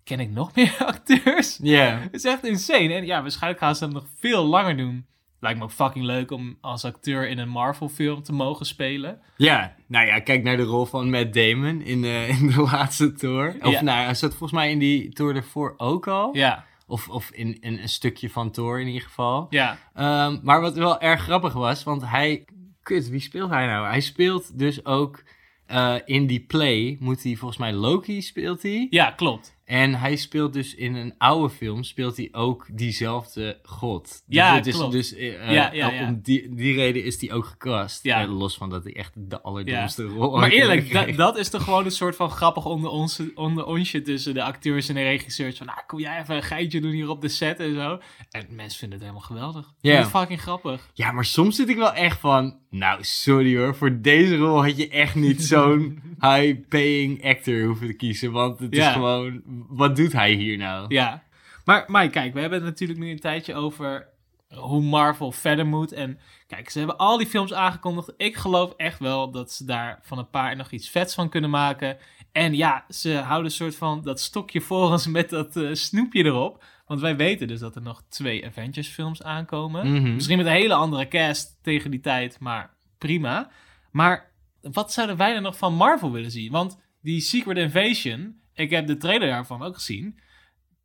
[0.04, 1.60] ken ik nog meer acteurs?
[1.62, 2.00] Ja.
[2.00, 2.94] Het is echt insane.
[2.94, 5.06] En ja, waarschijnlijk gaan ze dat nog veel langer doen.
[5.44, 9.20] Lijkt me ook fucking leuk om als acteur in een Marvel film te mogen spelen.
[9.38, 13.14] Ja, nou ja, kijk naar de rol van Matt Damon in, eh, in de laatste
[13.14, 13.56] tour.
[13.62, 13.82] Of Ja.
[13.82, 16.36] nou, hij zat volgens mij in die tour ervoor ook al.
[16.36, 19.48] Ja, Of, of in, in een stukje van tour in ieder geval.
[19.50, 22.46] ja, Ehm, maar wat wel erg grappig was, want hij...
[22.84, 23.88] Kut, wie speelt hij nou?
[23.88, 25.24] Hij speelt dus ook
[25.66, 28.88] eh, in die play, moet hij volgens mij Loki speelt hij.
[28.90, 29.56] ja, klopt.
[29.74, 34.04] En hij speelt dus in een oude film, speelt hij ook diezelfde god.
[34.08, 34.92] Dus Ja, klopt.
[34.92, 36.08] Dus eh, Ja, ja, ja.
[36.08, 38.04] om die, die reden is hij ook gecast.
[38.04, 38.22] Ja.
[38.22, 41.64] Eh, los van dat hij echt de allerdomste rol Maar eerlijk, da- dat is toch
[41.64, 45.58] gewoon een soort van grappig onder, ons, onder onsje tussen de acteurs en de regisseurs.
[45.58, 48.00] Van, nou, kom jij even een geitje doen hier op de set en zo.
[48.30, 49.74] En mensen vinden het helemaal geweldig.
[49.82, 49.94] Ja.
[49.94, 50.06] Ja.
[50.06, 50.90] fucking grappig.
[50.94, 52.62] Ja, maar soms zit ik wel echt van...
[52.74, 57.94] Nou, sorry hoor, voor deze rol had je echt niet zo'n high-paying actor hoeven te
[57.94, 58.32] kiezen.
[58.32, 59.42] Want het is gewoon...
[59.68, 60.86] Wat doet hij hier nou?
[60.88, 61.24] Ja.
[61.66, 64.08] Maar, maar kijk, we hebben het natuurlijk nu een tijdje over
[64.56, 65.92] hoe Marvel verder moet.
[65.92, 68.14] En kijk, ze hebben al die films aangekondigd.
[68.18, 71.50] Ik geloof echt wel dat ze daar van een paar nog iets vets van kunnen
[71.50, 71.98] maken.
[72.32, 76.24] En ja, ze houden een soort van dat stokje voor ons met dat eh, snoepje
[76.24, 76.64] erop.
[76.94, 79.94] Want wij weten dus dat er nog twee Avengers films aankomen.
[79.94, 80.14] Mhm.
[80.14, 83.50] Misschien met een hele andere cast tegen die tijd, maar prima.
[83.92, 84.32] Maar
[84.62, 86.52] wat zouden wij dan nog van Marvel willen zien?
[86.52, 90.20] Want die Secret Invasion, ik heb de trailer daarvan ook gezien.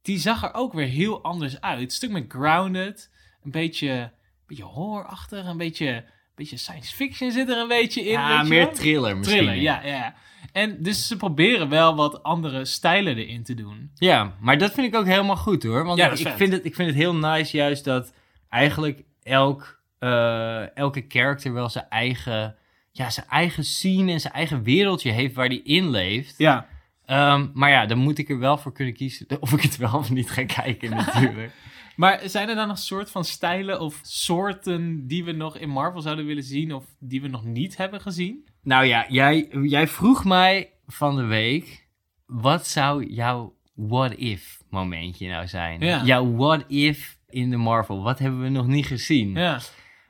[0.02, 1.80] Die zag er ook weer heel anders uit.
[1.80, 3.11] Een stuk meer grounded,
[3.42, 4.11] een beetje, een
[4.46, 6.04] beetje horrorachtig, een beetje, een
[6.34, 8.10] beetje science fiction zit er een beetje in.
[8.10, 9.39] Ja, meer thriller misschien.
[9.39, 10.14] Thriller, ja, ja.
[10.52, 13.90] En dus ze proberen wel wat andere stijlen erin te doen.
[13.94, 15.85] Ja, maar dat vind ik ook helemaal goed hoor.
[15.85, 18.12] Want Ja, ik, ik, vind het, ik vind het heel nice juist dat
[18.48, 22.56] eigenlijk elk, eh, elke character wel zijn eigen,
[22.93, 26.35] ja, zijn eigen scene en zijn eigen wereldje heeft waar die in leeft.
[26.39, 26.66] Ja.
[27.05, 29.94] Ehm, maar ja, dan moet ik er wel voor kunnen kiezen of ik het wel
[29.94, 31.52] of niet ga kijken natuurlijk.
[31.97, 36.01] Maar zijn er dan nog soort van stijlen of soorten die we nog in Marvel
[36.01, 38.47] zouden willen zien of die we nog niet hebben gezien?
[38.69, 41.89] Nou ja, jij, jij vroeg mij van de week,
[42.27, 45.81] wat zou jouw what if momentje nou zijn?
[45.81, 46.05] Ja.
[46.05, 49.35] Jouw what if in de Marvel, wat hebben we nog niet gezien?
[49.35, 49.61] Ja,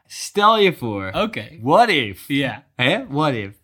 [0.07, 1.59] Stel je voor, oké.
[1.61, 2.25] what if?
[2.29, 3.07] Ja, Hè?
[3.09, 3.55] What if?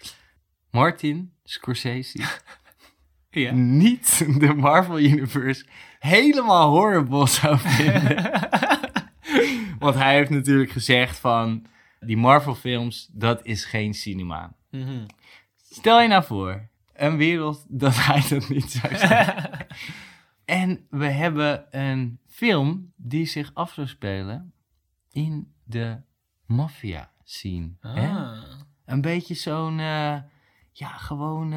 [0.70, 2.18] Martin Scorsese
[3.30, 3.52] ja.
[3.52, 5.66] niet de Marvel Universe
[5.98, 8.30] helemaal horrible zou vinden.
[9.78, 11.66] Want hij heeft natuurlijk gezegd van...
[12.00, 14.54] Die Marvel films, dat is geen cinema.
[14.74, 15.06] Mhm.
[15.70, 19.66] Stel je nou voor, een wereld dat hij dat niet zou zijn.
[20.44, 24.52] en we hebben een film die zich af zou spelen
[25.10, 26.00] in de
[26.46, 27.70] maffia scene.
[27.80, 28.08] hè?
[28.08, 28.42] Ah.
[28.84, 30.16] Een beetje zo'n, eh,
[30.72, 31.52] ja, gewoon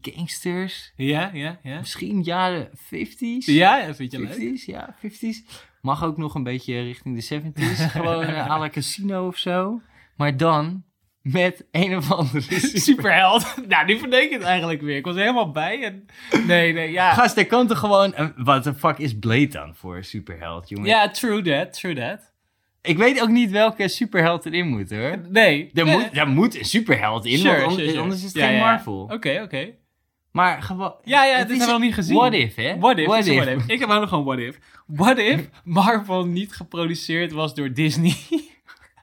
[0.00, 0.92] gangsters.
[0.96, 1.78] Ja, ja, ja.
[1.78, 3.44] Misschien jaren 50s.
[3.44, 4.58] Ja, vind je leuk?
[4.60, 5.64] 50s, ja, 50s.
[5.80, 7.90] Mag ook nog een beetje richting de 70s.
[7.98, 9.80] gewoon eh, à la casino of zo.
[10.16, 10.84] Maar dan
[11.32, 12.80] met een of andere super...
[12.80, 13.54] Superheld.
[13.68, 14.96] nou, nu verdenk je het eigenlijk weer.
[14.96, 15.82] Ik was er helemaal bij.
[15.82, 16.06] En...
[16.46, 17.12] Nee, nee, ja.
[17.12, 18.14] Gast, er kan toch gewoon...
[18.36, 20.86] Wat de fuck is Blade dan voor superheld, jongen?
[20.88, 22.34] Ja, true that, true that.
[22.82, 25.20] Ik weet ook niet welke superheld erin moet, hoor.
[25.28, 25.70] Nee.
[25.74, 25.96] Er, nee.
[25.96, 28.02] moet, er moet een superheld in, Sure, want anders, sure, sure.
[28.02, 28.64] anders is het Ja, geen ja.
[28.64, 29.08] Marvel.
[29.12, 29.74] Oké, oké.
[30.32, 30.94] Maar gewoon...
[31.04, 32.16] Ja, ja, het dit is hebben we nog niet gezien.
[32.16, 32.78] What if, hè?
[32.78, 33.34] What if, What if.
[33.34, 33.66] what if.
[33.66, 34.58] Ik heb ook nog gewoon what if.
[34.86, 38.14] What if Marvel niet geproduceerd was door Disney?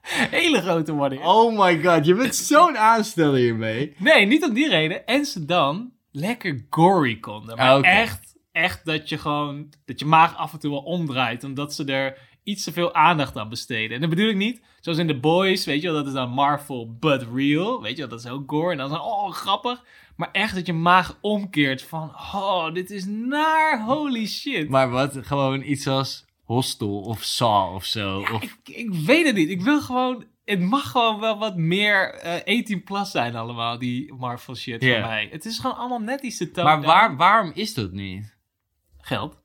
[0.30, 1.24] Hele grote if.
[1.24, 3.94] Oh my god, je bent zo'n aansteller hiermee.
[3.98, 5.06] Nee, niet om die reden.
[5.06, 7.56] En ze dan lekker gory konden.
[7.56, 11.44] Maar echt, echt dat je gewoon, dat je maag af en toe wel omdraait.
[11.44, 13.94] Omdat ze er iets te veel aandacht aan besteden.
[13.94, 16.30] En dat bedoel ik niet, zoals in The Boys, weet je wel, dat is dan
[16.30, 17.82] Marvel but real.
[17.82, 18.72] Weet je wel, dat is ook gore.
[18.72, 19.84] En dan is dan, oh, grappig.
[20.16, 24.68] Maar echt dat je maag omkeert van, oh, dit is naar, holy shit.
[24.68, 28.20] Maar wat, gewoon iets als Hostel of Saw of zo.
[28.20, 28.42] Ja, of...
[28.42, 29.48] ik, ik weet het niet.
[29.48, 34.14] Ik wil gewoon, het mag gewoon wel wat meer eh 18 plus zijn allemaal, die
[34.14, 35.28] Marvel shit voor mij.
[35.30, 36.64] Het is gewoon allemaal net iets te toon.
[36.64, 38.36] Maar waar, waarom is dat niet?
[39.00, 39.42] Geld.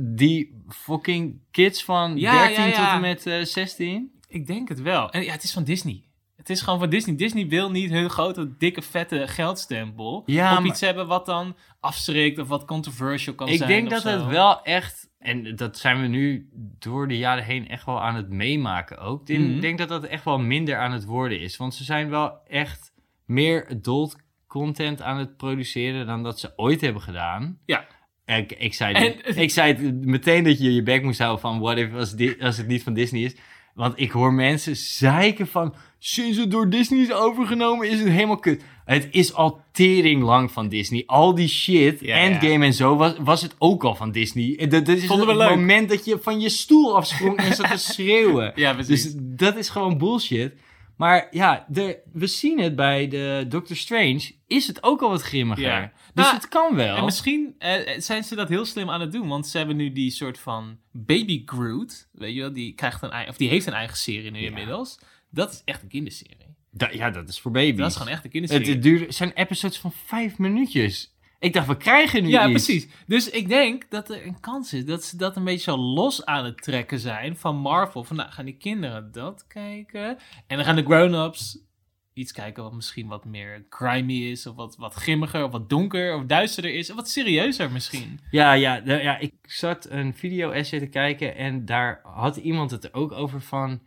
[0.00, 2.74] Die fucking kids van Ja, 13 ja, ja.
[2.84, 4.10] tot en met eh 16?
[4.28, 5.10] Ik denk het wel.
[5.10, 6.04] En ja, het is van Disney.
[6.36, 7.16] Het is gewoon van Disney.
[7.16, 11.56] Disney wil niet hun grote, dikke, vette geldstempel Ja, op maar- iets hebben wat dan
[11.80, 13.68] afschrikt of wat controversial kan Ik zijn.
[13.68, 14.08] denk of dat zo.
[14.08, 16.48] het wel echt, en dat zijn we nu
[16.78, 19.28] door de jaren heen echt wel aan het meemaken ook.
[19.28, 19.60] Ik Mhm.
[19.60, 21.56] denk dat dat echt wel minder aan het worden is.
[21.56, 22.92] Want ze zijn wel echt
[23.26, 24.16] meer adult
[24.46, 27.58] content aan het produceren dan dat ze ooit hebben gedaan.
[27.66, 27.86] Ja.
[28.24, 31.58] Ik, ik, zei, En- ik zei het meteen dat je je bek moest houden van
[31.60, 33.36] what if als, di- als het niet van Disney is.
[33.74, 38.38] Want ik hoor mensen zeiken van sinds het door Disney is overgenomen is het helemaal
[38.38, 38.64] kut.
[38.90, 41.02] Het is al tering lang van Disney.
[41.06, 42.22] Al die shit, Ja, ja.
[42.22, 44.56] Endgame en zo, was, was het ook al van Disney.
[44.58, 47.54] En Dat, dat is Vonden we het moment dat je van je stoel afsprong en
[47.54, 48.52] zat te schreeuwen.
[48.54, 49.02] Ja, precies.
[49.02, 50.52] Dus dat is gewoon bullshit.
[50.96, 54.32] Maar ja, de, we zien het bij de Doctor Strange.
[54.46, 55.64] Is het ook al wat grimmiger.
[55.64, 55.92] Ja.
[56.14, 56.96] Dus Nou, het kan wel.
[56.96, 59.92] En misschien eh, zijn ze dat heel slim aan het doen, want ze hebben nu
[59.92, 63.72] die soort van Baby Groot, weet je wel, die krijgt een of die heeft een
[63.72, 64.46] eigen serie nu Ja.
[64.48, 64.98] inmiddels.
[65.30, 66.36] Dat is echt een kinderserie.
[66.70, 67.76] Da- ja, dat is voor baby's.
[67.78, 68.72] Dat is gewoon echt een Het, kinderserie.
[68.74, 71.14] het duurt, zijn episodes van vijf minuutjes.
[71.38, 72.64] Ik dacht, we krijgen nu Ja, iets.
[72.64, 72.88] precies.
[73.06, 76.24] Dus ik denk dat er een kans is dat ze dat een beetje zo los
[76.24, 78.04] aan het trekken zijn van Marvel.
[78.04, 80.18] Van nou, gaan die kinderen dat kijken?
[80.46, 81.58] En dan gaan de grown-ups
[82.12, 86.14] iets kijken wat misschien wat meer grimy is, of wat, wat grimmiger, of wat donker,
[86.16, 88.20] of duisterder is, of wat serieuzer misschien.
[88.30, 92.94] Ja, ja, ja, ik zat een video-essay te kijken en daar had iemand het er
[92.94, 93.80] ook over van...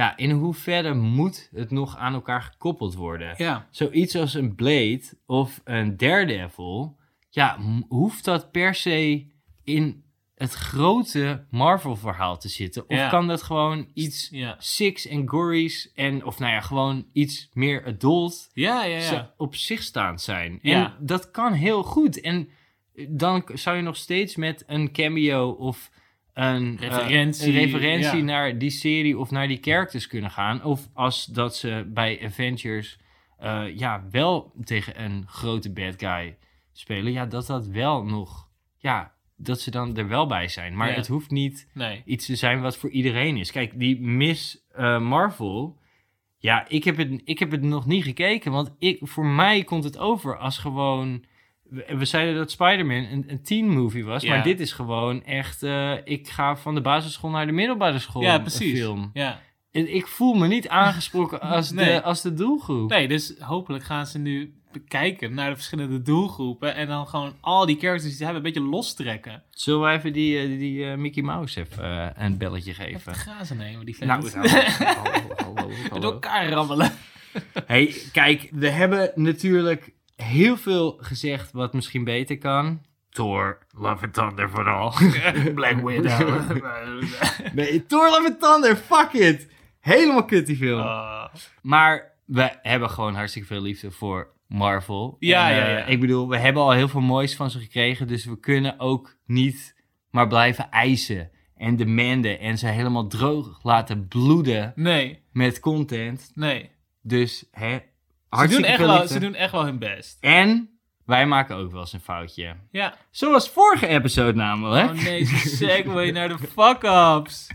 [0.00, 3.34] Ja, in hoeverre moet het nog aan elkaar gekoppeld worden?
[3.36, 3.66] Ja.
[3.70, 6.98] Zoiets als een Blade of een Daredevil...
[7.30, 7.58] Ja,
[7.88, 9.26] hoeft dat per se
[9.64, 10.04] in
[10.34, 12.82] het grote Marvel-verhaal te zitten?
[12.88, 13.08] Of Ja.
[13.08, 16.24] kan dat gewoon iets Ja, six en gories en...
[16.24, 18.98] Of nou ja, gewoon iets meer adult ja, ja.
[18.98, 19.34] ja.
[19.36, 20.60] op zich staand zijn.
[20.62, 22.20] En dat kan heel goed.
[22.20, 22.48] En
[23.08, 25.90] dan zou je nog steeds met een cameo of
[26.40, 28.24] een eh, Referentie, een referentie ja.
[28.24, 30.64] naar die serie of naar die characters kunnen gaan.
[30.64, 32.98] Of als dat ze bij Avengers
[33.38, 36.36] eh, ja, wel tegen een grote bad guy
[36.72, 37.12] spelen.
[37.12, 38.48] Ja, dat dat wel nog...
[38.78, 40.76] Ja, dat ze dan er wel bij zijn.
[40.76, 40.94] Maar Ja.
[40.94, 42.02] het hoeft niet Nee.
[42.04, 43.52] iets te zijn wat voor iedereen is.
[43.52, 45.78] Kijk, die Miss eh, Marvel.
[46.38, 48.52] Ja, ik heb, het, ik heb het nog niet gekeken.
[48.52, 51.24] Want ik, voor mij komt het over als gewoon.
[51.70, 54.22] We, we zeiden dat Spider-Man een, een teen movie was.
[54.22, 54.34] Ja.
[54.34, 55.62] Maar dit is gewoon echt.
[55.62, 58.22] eh, ik ga van de basisschool naar de middelbare school.
[58.22, 58.78] Ja, precies.
[58.78, 59.10] Film.
[59.12, 59.40] Ja.
[59.70, 61.84] En ik voel me niet aangesproken als, Nee.
[61.84, 62.90] de, als de doelgroep.
[62.90, 67.66] Nee, dus hopelijk gaan ze nu bekijken naar de verschillende doelgroepen en dan gewoon al
[67.66, 69.42] die characters die ze hebben een beetje lostrekken.
[69.50, 73.14] Zullen we even die, eh, die eh, Mickey Mouse even een belletje geven?
[73.14, 74.50] Gaan ze nemen, die Nou, vent?
[74.50, 76.92] hallo, hallo, hallo, Met elkaar rammelen.
[77.66, 79.92] Hey, kijk, we hebben natuurlijk
[80.22, 82.80] heel veel gezegd wat misschien beter kan.
[83.10, 84.94] Thor, Love and Thunder vooral.
[85.54, 86.40] Black Widow.
[87.54, 89.48] nee, Thor, Love and Thunder, fuck it.
[89.80, 90.80] Helemaal kut die film.
[90.80, 91.24] Ah.
[91.62, 95.16] Maar we hebben gewoon hartstikke veel liefde voor Marvel.
[95.18, 95.84] Ja, En, ja, eh, ja.
[95.84, 98.06] Ik bedoel, we hebben al heel veel moois van ze gekregen.
[98.06, 99.78] Dus we kunnen ook niet
[100.10, 102.38] maar blijven eisen en demanden.
[102.38, 106.30] En ze helemaal droog laten bloeden nee, met content.
[106.34, 106.70] nee.
[107.02, 107.78] Dus, hè,
[108.30, 109.08] Ze doen, echt wel, liefde.
[109.08, 110.16] ze doen echt wel hun best.
[110.20, 112.56] En wij maken ook wel eens een foutje.
[112.70, 112.94] Ja.
[113.10, 114.90] Zoals vorige episode namelijk.
[114.90, 117.46] Oh nee, segue naar de fuck-ups.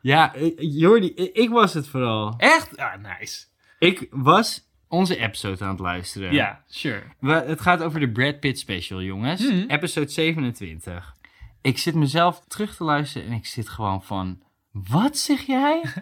[0.00, 2.34] Ja, eh, Jordi, ik was het vooral.
[2.36, 2.76] Echt?
[2.76, 3.44] Ah, nice.
[3.78, 6.32] Ik was onze episode aan het luisteren.
[6.32, 7.02] Ja, sure.
[7.20, 9.40] We, het gaat over de Brad Pitt special, jongens.
[9.40, 9.64] Mhm.
[9.70, 11.14] Episode 27.
[11.62, 14.42] Ik zit mezelf terug te luisteren en ik zit gewoon van...
[14.70, 15.82] Wat zeg jij?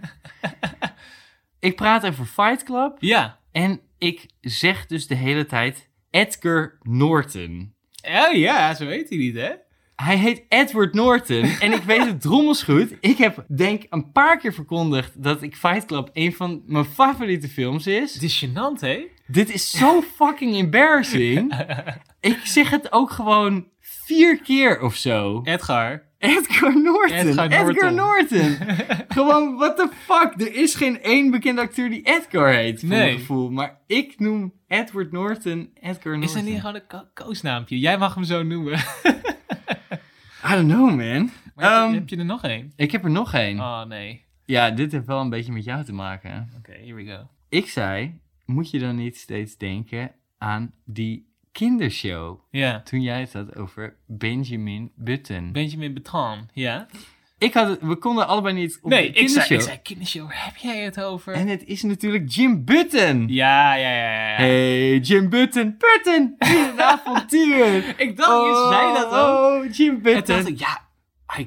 [1.59, 2.97] Ik praat over Fight Club.
[2.99, 3.39] Ja.
[3.53, 7.75] En ik zeg dus de hele tijd Edgar Norton.
[8.03, 9.51] Oh ja, zo weet hij niet, hè?
[9.97, 12.95] Hij heet Edward Norton en ik weet het drommels goed.
[13.01, 17.49] Ik heb denk een paar keer verkondigd dat ik Fight Club een van mijn favoriete
[17.49, 18.15] films is.
[18.15, 19.07] Het is gênant, hè?
[19.27, 21.55] Dit is zo fucking embarrassing.
[22.21, 25.41] Ik zeg het ook gewoon vier keer of zo.
[25.45, 26.03] Edgar.
[26.23, 27.17] Edgar Norton.
[27.17, 27.95] Edgar Norton.
[27.95, 28.57] Norton.
[29.17, 30.41] gewoon, what the fuck?
[30.41, 32.99] Er is geen één bekende acteur die Edgar heet, voor Nee.
[32.99, 33.51] mijn gevoel.
[33.51, 36.23] Maar ik noem Edward Norton Edgar Norton.
[36.23, 37.79] Is dat niet gewoon een ko- koosnaampje?
[37.79, 38.73] Jij mag hem zo noemen.
[40.45, 41.31] I don't know, man.
[41.55, 42.73] Maar Ehm, je, heb je er nog één?
[42.77, 43.59] Ik heb er nog één.
[43.61, 44.25] Oh, nee.
[44.45, 46.51] Ja, dit heeft wel een beetje met jou te maken.
[46.59, 47.29] Oké, here we go.
[47.49, 52.39] Ik zei, moet je dan niet steeds denken aan die kindershow?
[52.51, 52.81] Ja.
[52.83, 55.53] Toen jij het had over Benjamin Button.
[55.53, 56.87] Benjamin Button, ja?
[57.39, 59.59] ik had het, we konden allebei niet op nee, de ik zei, kindershow.
[59.59, 61.33] ik zei kindershow, waar heb jij het over?
[61.35, 63.25] En het is natuurlijk Jim Button.
[63.29, 64.37] Ja, ja, ja, ja.
[64.37, 65.77] Hey, Jim Button.
[65.79, 68.01] Button, een avontuur.
[68.01, 69.65] Ik dacht, je zei dat ook.
[69.65, 70.47] Oh, Jim En toen dacht Button.
[70.47, 70.81] ik, ja,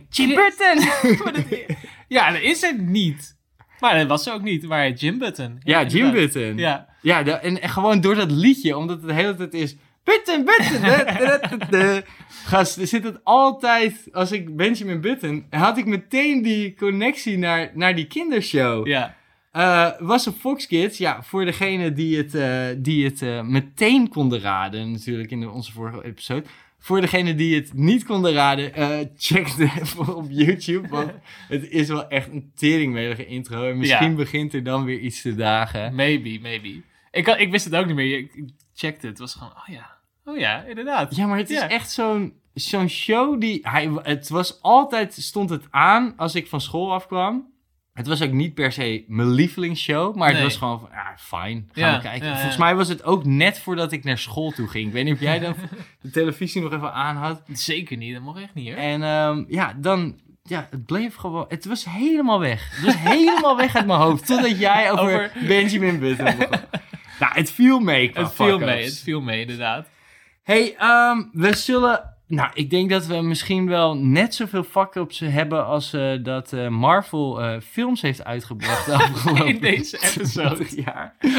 [0.09, 1.75] Jim Button.
[2.07, 3.37] Ja, dat is het niet.
[3.79, 5.59] Maar dat was ze ook niet, maar Jim Button.
[5.63, 6.11] ja, Jim.
[6.11, 6.57] Button.
[6.57, 9.75] Ja, Ja, en, en gewoon door dat liedje, omdat het de hele tijd is...
[10.05, 12.03] Button, Button.
[12.45, 14.07] Gast, er zit het altijd...
[14.11, 15.45] Als ik Benjamin Button...
[15.49, 18.87] had ik meteen die connectie naar, naar die kindershow.
[18.87, 19.15] ja.
[19.51, 20.97] Eh, was op Fox Kids.
[20.97, 24.91] Ja, voor degene die het, eh, die het eh, meteen konden raden.
[24.91, 26.43] Natuurlijk in onze vorige episode.
[26.79, 28.73] Voor degene die het niet konden raden.
[28.73, 30.87] eh, check het even op YouTube.
[30.87, 31.11] Want
[31.47, 33.69] het is wel echt een teringmelige intro.
[33.69, 34.15] En misschien Ja.
[34.15, 35.95] begint er dan weer iets te dagen.
[35.95, 36.81] Maybe, maybe.
[37.11, 38.17] Ik, ik wist het ook niet meer.
[38.17, 38.31] Ik
[38.73, 39.09] checkte het.
[39.09, 39.94] Het was gewoon, oh ja.
[40.25, 41.15] Oh ja, inderdaad.
[41.15, 41.69] Ja, maar het is Ja.
[41.69, 43.59] echt zo'n zo'n show die...
[43.61, 45.13] Hij, het was altijd...
[45.13, 47.53] Stond het aan als ik van school afkwam.
[47.93, 50.15] Het was ook niet per se mijn lievelingsshow.
[50.15, 50.43] Maar het Nee.
[50.45, 50.89] was gewoon van...
[50.91, 51.69] Ah, fijn.
[51.71, 52.25] Gaan Ja, we kijken.
[52.25, 52.37] ja, ja.
[52.37, 54.87] Volgens mij was het ook net voordat ik naar school toe ging.
[54.87, 55.55] Ik weet niet of jij dan
[56.01, 57.41] de televisie nog even aan had.
[57.53, 58.77] Zeker niet, dat mocht echt niet hoor.
[58.77, 60.19] En ehm, ja, dan...
[60.43, 61.45] Ja, het bleef gewoon...
[61.47, 62.69] Het was helemaal weg.
[62.75, 64.25] Het was helemaal weg uit mijn hoofd.
[64.27, 66.59] Totdat jij over, Over- Benjamin Button begon.
[67.19, 69.87] Nou, het viel mee het viel mee, het viel mee inderdaad.
[70.45, 72.13] Hey, ehm, we zullen...
[72.27, 76.67] Nou, ik denk dat we misschien wel net zoveel fuck-ups hebben als eh, dat eh,
[76.67, 80.55] Marvel eh, films heeft uitgebracht afgelopen In deze episode.
[80.55, 81.15] 20 jaar.
[81.19, 81.31] Ja,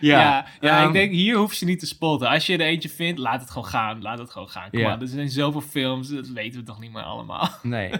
[0.00, 2.28] Ja, ja, ehm, ik denk hier hoef je niet te spotten.
[2.28, 4.02] Als je er eentje vindt, laat het gewoon gaan.
[4.02, 4.70] Laat het gewoon gaan.
[4.70, 4.88] Kom Ja.
[4.88, 7.48] maar, er zijn zoveel films, dat weten we toch niet meer allemaal.
[7.62, 7.90] Nee.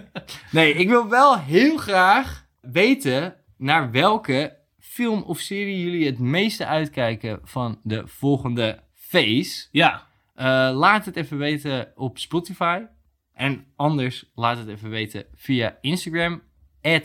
[0.51, 6.66] Nee, ik wil wel heel graag weten naar welke film of serie jullie het meeste
[6.66, 9.66] uitkijken van de volgende phase.
[9.70, 10.06] Ja,
[10.74, 12.82] laat het even weten op Spotify.
[13.35, 16.43] En anders laat het even weten via Instagram.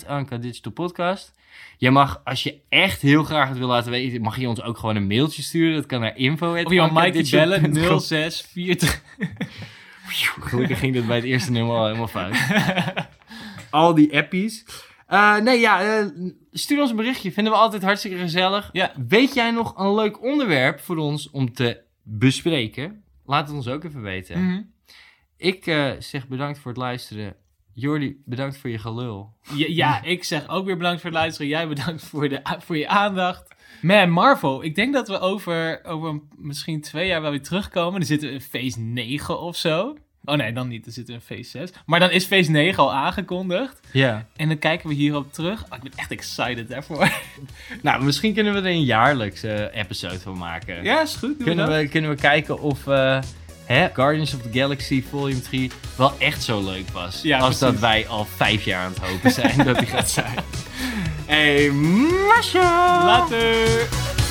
[0.07, 1.33] Anka Digital Podcast.
[1.77, 4.77] Je mag, als je echt heel graag het wil laten weten, mag je ons ook
[4.77, 5.75] gewoon een mailtje sturen.
[5.75, 6.63] Dat kan naar info.
[6.63, 9.01] of je mag bellen, 0643.
[10.39, 12.35] Gelukkig ging dit bij het eerste nummer al helemaal fout.
[13.69, 14.65] Al die appies.
[15.07, 16.05] Eh, nee, ja, eh,
[16.51, 17.31] stuur ons een berichtje.
[17.31, 18.69] Vinden we altijd hartstikke gezellig.
[18.71, 18.91] Ja.
[19.07, 23.02] Weet jij nog een leuk onderwerp voor ons om te bespreken?
[23.25, 24.45] Laat het ons ook even weten.
[24.45, 24.61] Mhm.
[25.37, 27.35] Ik eh, zeg bedankt voor het luisteren.
[27.73, 29.33] Jordi, bedankt voor je gelul.
[29.55, 31.47] Ja, ja, ik zeg ook weer bedankt voor het luisteren.
[31.47, 33.55] Jij bedankt voor, de, voor je aandacht.
[33.81, 34.63] Man, Marvel.
[34.63, 37.99] Ik denk dat we over, over misschien twee jaar wel weer terugkomen.
[37.99, 39.97] Dan zitten we in phase 9 of zo.
[40.25, 40.85] Oh nee, dan niet.
[40.87, 41.69] Zitten we in phase 6.
[41.85, 43.79] Maar dan is phase 9 al aangekondigd.
[43.91, 44.25] Ja.
[44.35, 45.63] En dan kijken we hierop terug.
[45.63, 47.09] Oh, ik ben echt excited daarvoor.
[47.81, 50.83] Nou, misschien kunnen we er een jaarlijks eh, episode van maken.
[50.83, 51.37] Ja, is goed.
[51.37, 53.19] we Kunnen we, kunnen we kijken of eh,
[53.65, 57.21] hè, Guardians of the Galaxy Volume 3 wel echt zo leuk was.
[57.21, 60.35] Ja, als dat wij al vijf jaar aan het hopen zijn dat die gaat zijn.
[61.25, 61.71] Hey,
[62.27, 63.05] Masha!
[63.05, 64.22] Later!